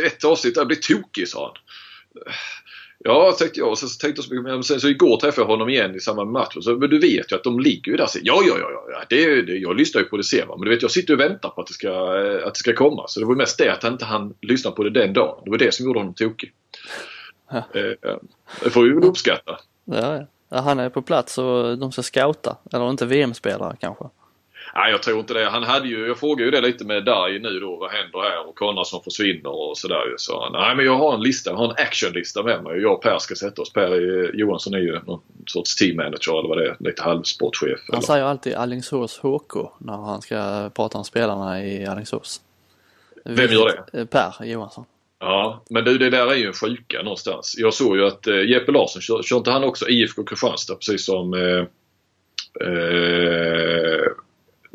ett 0.06 0.24
avsnitt. 0.24 0.56
Jag 0.56 0.68
blir 0.68 0.78
tokig 0.78 1.28
sa 1.28 1.46
han. 1.46 1.56
Ja, 3.06 3.36
tänkte 3.40 3.60
jag. 3.60 3.78
Sen 3.78 3.90
så 3.90 4.00
tänkte 4.00 4.20
jag 4.20 4.26
så 4.26 4.34
mycket, 4.34 4.44
men 4.44 4.64
sen 4.64 4.80
så 4.80 4.88
igår 4.88 5.18
träffade 5.18 5.42
jag 5.42 5.48
honom 5.48 5.70
igen 5.70 5.96
i 5.96 6.00
samband 6.00 6.32
med 6.32 6.42
matchen. 6.42 6.62
Så, 6.62 6.76
men 6.76 6.90
du 6.90 7.00
vet 7.00 7.32
ju 7.32 7.36
att 7.36 7.44
de 7.44 7.60
ligger 7.60 7.92
ju 7.92 7.98
där. 7.98 8.06
Så, 8.06 8.20
ja, 8.22 8.42
ja, 8.48 8.58
ja, 8.60 8.86
ja. 8.92 9.04
Det, 9.10 9.42
det, 9.42 9.58
jag 9.58 9.78
lyssnar 9.78 10.02
ju 10.02 10.08
på 10.08 10.18
det 10.18 10.24
sen. 10.24 10.48
va. 10.48 10.56
Men 10.58 10.66
du 10.66 10.70
vet, 10.70 10.82
jag 10.82 10.92
sitter 10.92 11.14
och 11.14 11.20
väntar 11.20 11.50
på 11.50 11.62
att 11.62 11.68
det 11.68 11.74
ska, 11.74 11.88
eh, 11.90 12.48
att 12.48 12.54
det 12.54 12.60
ska 12.60 12.74
komma. 12.74 13.08
Så 13.08 13.20
det 13.20 13.26
var 13.26 13.36
mest 13.36 13.58
det 13.58 13.74
att 13.74 13.84
han 13.84 13.94
inte 13.94 14.06
han 14.06 14.34
lyssna 14.42 14.72
på 14.72 14.84
det 14.84 14.90
den 14.90 15.14
dagen. 15.14 15.42
Det 15.46 15.52
var 15.52 15.58
det 15.58 15.74
som 15.74 15.86
gjorde 15.86 16.00
honom 16.00 16.14
tokig. 16.14 16.52
Ja. 17.52 17.58
Eh, 17.58 18.18
det 18.64 18.70
får 18.70 18.84
vi 18.84 18.90
väl 18.90 19.04
uppskatta. 19.04 19.60
Ja. 19.86 20.28
Ja, 20.50 20.62
han 20.62 20.80
är 20.80 20.90
på 20.90 21.02
plats 21.02 21.38
och 21.38 21.78
de 21.78 21.92
ska 21.92 22.04
scouta. 22.04 22.58
Eller 22.74 22.90
inte 22.90 23.06
VM-spelare 23.06 23.78
kanske. 23.80 24.06
Nej, 24.76 24.92
jag 24.92 25.04
tror 25.04 25.20
inte 25.20 25.34
det. 25.34 25.50
Han 25.50 25.64
hade 25.64 25.88
ju, 25.88 26.08
jag 26.08 26.18
frågade 26.18 26.44
ju 26.44 26.52
det 26.52 26.62
lite 26.62 26.86
med 26.86 27.06
Darj 27.06 27.40
nu 27.40 27.60
då. 27.60 27.76
Vad 27.76 27.92
händer 27.92 28.20
här? 28.20 28.48
Och 28.48 28.56
Konradsson 28.56 29.04
försvinner 29.04 29.70
och 29.70 29.78
sådär. 29.78 30.14
Så 30.18 30.50
nej 30.50 30.76
men 30.76 30.86
jag 30.86 30.98
har 30.98 31.14
en 31.14 31.22
lista. 31.22 31.50
Jag 31.50 31.58
har 31.58 31.66
en 31.66 31.86
actionlista 31.86 32.44
med 32.44 32.64
mig. 32.64 32.82
Jag 32.82 32.94
och 32.94 33.02
Per 33.04 33.20
ska 33.20 33.36
sätta 33.36 33.62
oss. 33.62 33.74
Per 33.74 33.82
är, 33.82 34.36
Johansson 34.36 34.74
är 34.74 34.78
ju 34.78 35.00
någon 35.06 35.22
sorts 35.48 35.76
team 35.76 35.96
manager 35.96 36.40
eller 36.40 36.50
vad 36.50 36.58
det 36.58 36.68
är. 36.68 36.76
Lite 36.80 37.04
halvsportchef. 37.04 37.80
Han 37.88 37.98
eller. 37.98 38.08
säger 38.08 38.26
alltid 38.26 38.54
Alingsås 38.54 39.20
HK 39.20 39.54
när 39.78 39.98
han 39.98 40.22
ska 40.22 40.70
prata 40.76 40.98
om 40.98 41.04
spelarna 41.04 41.64
i 41.64 41.86
Alingsås. 41.86 42.42
Vem 43.26 43.52
gör 43.52 43.86
det? 43.92 44.06
Per 44.06 44.46
Johansson. 44.46 44.86
Ja, 45.20 45.64
men 45.70 45.84
du 45.84 45.98
det 45.98 46.10
där 46.10 46.28
är 46.28 46.36
ju 46.36 46.48
en 46.48 46.54
sjuka 46.54 47.02
någonstans. 47.04 47.56
Jag 47.58 47.74
såg 47.74 47.98
ju 47.98 48.06
att 48.08 48.28
eh, 48.28 48.50
Jeppe 48.50 48.72
Larsson 48.72 49.02
kör, 49.02 49.22
kör 49.24 49.38
inte 49.38 49.52
han 49.52 49.64
också 49.64 49.90
IFK 49.90 50.24
Kristianstad 50.24 50.76
precis 50.76 51.06
som 51.06 51.34
eh, 51.34 51.66
eh, 52.68 54.12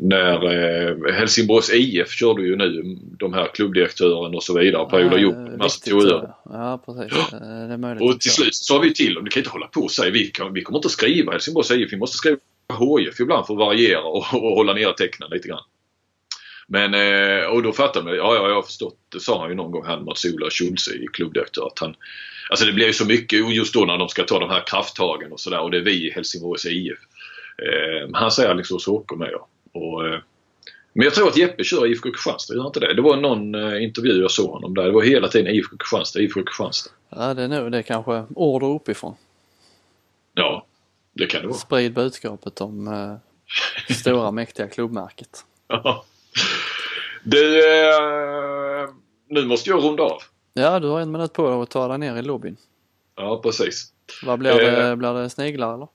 när 0.01 0.45
eh, 0.45 1.13
Helsingborgs 1.13 1.73
IF 1.73 2.11
körde 2.11 2.41
ju 2.43 2.55
nu 2.55 2.97
de 3.19 3.33
här 3.33 3.47
klubbdirektören 3.53 4.35
och 4.35 4.43
så 4.43 4.59
vidare. 4.59 4.89
Per-Ola 4.89 5.11
Ja, 5.11 5.19
Hjort. 5.19 5.63
riktigt 5.63 6.01
så. 6.01 6.33
Ja 6.45 6.81
precis. 6.85 7.33
Eh, 7.33 7.39
Det 7.67 7.73
är 7.73 7.77
möjligt. 7.77 8.03
Och 8.03 8.19
till 8.21 8.31
slut 8.31 8.55
sa 8.55 8.79
vi 8.79 8.93
till 8.93 9.13
dem, 9.13 9.23
du 9.23 9.29
kan 9.29 9.39
inte 9.41 9.49
hålla 9.49 9.67
på 9.67 9.81
och 9.81 9.91
säga 9.91 10.11
vi, 10.11 10.25
kan, 10.27 10.53
vi 10.53 10.61
kommer 10.61 10.77
inte 10.79 10.89
skriva 10.89 11.31
Helsingborgs 11.31 11.71
IF, 11.71 11.93
vi 11.93 11.97
måste 11.97 12.17
skriva 12.17 12.37
HIF 12.79 13.19
ibland 13.19 13.47
för 13.47 13.53
att 13.53 13.59
variera 13.59 14.01
och, 14.03 14.17
och 14.33 14.55
hålla 14.55 14.73
ner 14.73 14.91
tecknen 14.91 15.29
lite 15.31 15.47
grann. 15.47 15.63
Men, 16.67 16.93
eh, 16.93 17.45
och 17.45 17.63
då 17.63 17.71
fattade 17.73 18.05
man, 18.05 18.15
ja, 18.15 18.35
ja 18.35 18.47
jag 18.47 18.55
har 18.55 18.61
förstått, 18.61 18.95
det 19.09 19.19
sa 19.19 19.41
han 19.41 19.49
ju 19.49 19.55
någon 19.55 19.71
gång 19.71 19.85
han 19.85 20.03
mot 20.03 20.17
Sola 20.17 20.49
Schulze 20.49 20.91
i 20.91 21.07
klubbdirektör 21.13 21.67
att 21.67 21.79
han 21.79 21.95
Alltså 22.49 22.65
det 22.65 22.73
blir 22.73 22.87
ju 22.87 22.93
så 22.93 23.05
mycket 23.05 23.53
just 23.55 23.73
då 23.73 23.85
när 23.85 23.97
de 23.97 24.09
ska 24.09 24.23
ta 24.23 24.39
de 24.39 24.49
här 24.49 24.63
krafttagen 24.67 25.31
och 25.31 25.39
sådär 25.39 25.59
och 25.59 25.71
det 25.71 25.77
är 25.77 25.81
vi 25.81 26.07
i 26.07 26.11
Helsingborgs 26.11 26.65
IF. 26.65 26.97
Eh, 27.63 28.09
han 28.13 28.31
säger 28.31 28.49
Alingsås 28.49 28.85
HK 28.85 29.15
med 29.17 29.29
ja. 29.31 29.47
Och, 29.73 30.07
eh, 30.07 30.19
men 30.93 31.03
jag 31.03 31.13
tror 31.13 31.27
att 31.27 31.37
Jeppe 31.37 31.63
kör 31.63 31.87
IFK 31.87 32.11
Kristianstad, 32.11 32.53
gör 32.55 32.67
inte 32.67 32.79
det? 32.79 32.93
Det 32.93 33.01
var 33.01 33.17
någon 33.17 33.55
eh, 33.55 33.83
intervju 33.83 34.21
jag 34.21 34.31
såg 34.31 34.49
honom 34.49 34.73
där. 34.73 34.83
Det 34.83 34.91
var 34.91 35.01
hela 35.01 35.27
tiden 35.27 35.55
IFK 35.55 35.77
Kristianstad, 35.77 36.19
IFK 36.19 36.43
Kristianstad. 36.43 36.91
Ja 37.09 37.33
det 37.33 37.43
är 37.43 37.47
nog 37.47 37.71
det 37.71 37.77
är 37.77 37.81
kanske 37.81 38.23
order 38.35 38.67
uppifrån. 38.67 39.15
Ja, 40.33 40.65
det 41.13 41.25
kan 41.25 41.41
det 41.41 41.47
vara. 41.47 41.57
Sprid 41.57 41.93
budskapet 41.93 42.61
om 42.61 42.87
eh, 42.87 43.95
stora 43.95 44.31
mäktiga 44.41 44.67
klubbmärket. 44.67 45.45
Ja. 45.67 46.05
Du, 47.23 47.59
eh, 47.59 48.89
nu 49.27 49.45
måste 49.45 49.69
jag 49.69 49.83
runda 49.83 50.03
av. 50.03 50.21
Ja 50.53 50.79
du 50.79 50.87
har 50.87 51.01
en 51.01 51.11
minut 51.11 51.33
på 51.33 51.49
dig 51.49 51.61
att 51.61 51.69
ta 51.69 51.87
dig 51.87 51.97
ner 51.97 52.17
i 52.17 52.21
lobbyn. 52.21 52.57
Ja, 53.15 53.39
precis. 53.43 53.93
Vad 54.23 54.39
blir 54.39 54.53
det? 54.53 54.89
Eh. 54.89 54.95
Blir 54.95 55.13
det 55.13 55.29
sniglar 55.29 55.73
eller? 55.73 55.87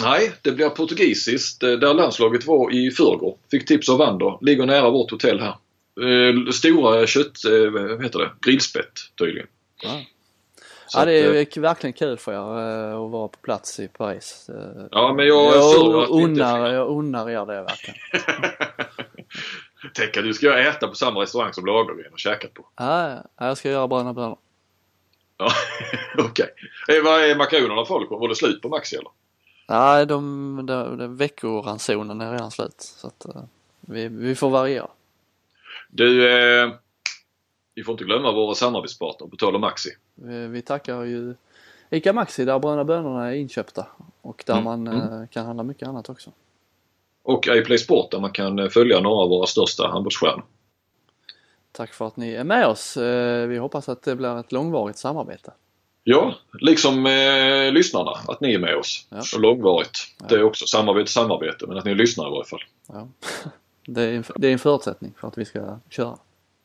Nej, 0.00 0.32
det 0.42 0.52
blir 0.52 0.68
portugisiskt 0.68 1.62
eh, 1.62 1.70
där 1.70 1.94
landslaget 1.94 2.46
var 2.46 2.74
i 2.74 2.90
förrgår. 2.90 3.36
Fick 3.50 3.66
tips 3.66 3.88
av 3.88 3.98
Wander. 3.98 4.38
Ligger 4.40 4.66
nära 4.66 4.90
vårt 4.90 5.10
hotell 5.10 5.40
här. 5.40 5.56
Eh, 6.00 6.50
stora 6.50 7.06
kött, 7.06 7.44
eh, 7.44 7.70
vad 7.70 8.02
heter 8.02 8.18
det? 8.18 8.30
Grillspett 8.40 8.92
tydligen. 9.18 9.48
Ja. 9.82 10.00
Så 10.86 10.98
Ja 10.98 11.04
det 11.04 11.12
är 11.12 11.60
verkligen 11.60 11.92
kul 11.92 12.18
för 12.18 12.32
er 12.32 12.36
att 13.04 13.10
vara 13.10 13.28
på 13.28 13.38
plats 13.42 13.80
i 13.80 13.88
Paris. 13.88 14.50
Ja, 14.90 15.14
men 15.16 15.26
jag 15.26 15.54
jag, 15.54 16.10
unnar, 16.10 16.72
jag 16.72 16.88
unnar 16.88 17.30
er 17.30 17.46
det 17.46 17.62
verkligen. 17.62 17.98
Tänk 19.94 20.16
att 20.16 20.24
du 20.24 20.34
ska 20.34 20.58
äta 20.58 20.88
på 20.88 20.94
samma 20.94 21.22
restaurang 21.22 21.52
som 21.52 21.66
Lagergren 21.66 22.12
och 22.12 22.18
käkat 22.18 22.54
på. 22.54 22.66
Ja, 22.76 23.22
ja, 23.38 23.46
jag 23.46 23.58
ska 23.58 23.70
göra 23.70 23.88
bröna 23.88 24.12
bönor. 24.12 24.38
Ja, 25.38 25.52
Okej. 26.18 26.48
Eh, 26.88 27.04
Vad 27.04 27.20
är 27.24 27.36
makaronerna 27.36 27.84
folk? 27.84 28.10
Var 28.10 28.28
det 28.28 28.34
slut 28.34 28.62
på 28.62 28.68
Maxi 28.68 28.96
eller? 28.96 29.10
Nej, 29.72 30.06
de, 30.06 30.66
de, 30.66 30.98
de 30.98 31.16
veckoransonen 31.16 32.20
är 32.20 32.32
redan 32.32 32.50
slut. 32.50 32.80
Så 32.80 33.06
att, 33.06 33.24
eh, 33.24 33.42
vi, 33.80 34.08
vi 34.08 34.34
får 34.34 34.50
variera. 34.50 34.90
Du, 35.90 36.32
eh, 36.32 36.72
vi 37.74 37.84
får 37.84 37.92
inte 37.92 38.04
glömma 38.04 38.32
våra 38.32 38.54
samarbetspartner 38.54 39.26
på 39.26 39.36
tal 39.36 39.54
om 39.54 39.60
Maxi. 39.60 39.90
Vi, 40.14 40.46
vi 40.46 40.62
tackar 40.62 41.02
ju 41.02 41.34
ICA 41.90 42.12
Maxi 42.12 42.44
där 42.44 42.58
bröna 42.58 42.84
bönorna 42.84 43.28
är 43.28 43.34
inköpta 43.34 43.86
och 44.20 44.44
där 44.46 44.54
Mm, 44.54 44.64
man 44.64 44.86
mm. 44.86 45.22
eh, 45.22 45.28
kan 45.28 45.46
handla 45.46 45.62
mycket 45.62 45.88
annat 45.88 46.08
också. 46.08 46.30
Och 47.22 47.46
iPlay 47.46 47.78
Sport 47.78 48.10
där 48.10 48.20
man 48.20 48.32
kan 48.32 48.58
eh, 48.58 48.68
följa 48.68 49.00
några 49.00 49.22
av 49.22 49.28
våra 49.28 49.46
största 49.46 49.88
handbollsstjärnor. 49.88 50.44
Tack 51.72 51.92
för 51.92 52.06
att 52.06 52.16
ni 52.16 52.32
är 52.32 52.44
med 52.44 52.66
oss. 52.66 52.96
Vi 53.48 53.58
hoppas 53.58 53.88
att 53.88 54.02
det 54.02 54.16
blir 54.16 54.40
ett 54.40 54.52
långvarigt 54.52 54.98
samarbete. 54.98 55.52
Ja, 56.04 56.34
liksom 56.60 57.06
eh, 57.06 57.72
lyssnarna, 57.72 58.10
att 58.28 58.40
ni 58.40 58.54
är 58.54 58.58
med 58.58 58.76
oss. 58.76 59.06
Ja. 59.08 59.22
Och 59.34 59.40
långvarigt. 59.40 59.98
Det 60.28 60.34
är 60.34 60.42
också 60.42 60.66
samarbete, 60.66 61.10
samarbete, 61.12 61.66
men 61.66 61.78
att 61.78 61.84
ni 61.84 61.94
lyssnar 61.94 62.26
i 62.26 62.30
varje 62.30 62.44
fall. 62.44 62.64
Ja. 62.88 63.08
Det, 63.86 64.02
är 64.02 64.12
en, 64.12 64.24
det 64.36 64.48
är 64.48 64.52
en 64.52 64.58
förutsättning 64.58 65.14
för 65.20 65.28
att 65.28 65.38
vi 65.38 65.44
ska 65.44 65.78
köra. 65.90 66.16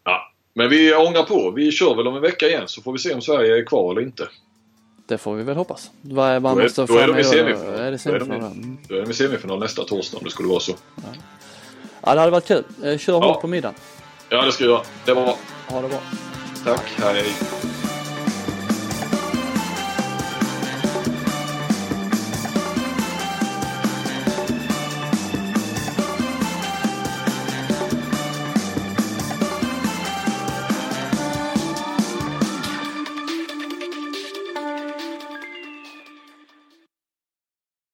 Ja. 0.04 0.32
Men 0.54 0.70
vi 0.70 0.96
ångar 0.96 1.24
på. 1.24 1.52
Vi 1.52 1.72
kör 1.72 1.96
väl 1.96 2.08
om 2.08 2.16
en 2.16 2.22
vecka 2.22 2.48
igen 2.48 2.64
så 2.68 2.82
får 2.82 2.92
vi 2.94 3.00
se 3.00 3.14
om 3.14 3.22
Sverige 3.22 3.58
är 3.58 3.66
kvar 3.66 3.92
eller 3.92 4.02
inte. 4.02 4.28
Det 5.08 5.18
får 5.18 5.36
vi 5.36 5.44
väl 5.44 5.56
hoppas. 5.58 5.92
Vad 6.02 6.30
är, 6.30 6.40
Då 6.40 6.48
är- 6.50 6.88
då 6.88 6.98
är 6.98 7.08
de 7.08 7.20
i 7.20 7.24
semifinal. 7.24 7.74
Är 7.74 7.92
det 7.92 8.04
Då 8.06 8.12
är 8.14 8.20
de 8.20 8.26
i- 8.26 8.30
semifinal? 8.30 8.52
Mm. 8.52 8.78
Då 8.88 8.96
är 8.96 9.02
vi 9.06 9.12
i 9.12 9.14
semifinal 9.14 9.60
nästa 9.60 9.84
torsdag 9.84 10.18
om 10.18 10.24
det 10.24 10.30
skulle 10.30 10.50
vara 10.50 10.60
så. 10.60 10.72
Ja, 12.02 12.14
det 12.14 12.20
hade 12.20 12.32
varit 12.32 12.48
kul. 12.48 12.64
Eh, 12.84 12.98
Kör 12.98 13.14
Ja. 13.14 13.28
hårt 13.34 13.42
på 13.42 13.48
middagen. 13.48 13.76
Ja, 14.30 14.46
det 14.46 14.52
ska 14.52 14.64
jag 14.64 14.72
göra. 14.72 14.82
Det 15.06 15.14
var 15.14 15.24
bra. 15.24 15.38
Ha 15.70 15.82
det 15.82 15.88
bra. 15.88 16.00
Tack, 16.66 16.86
hej. 16.98 17.26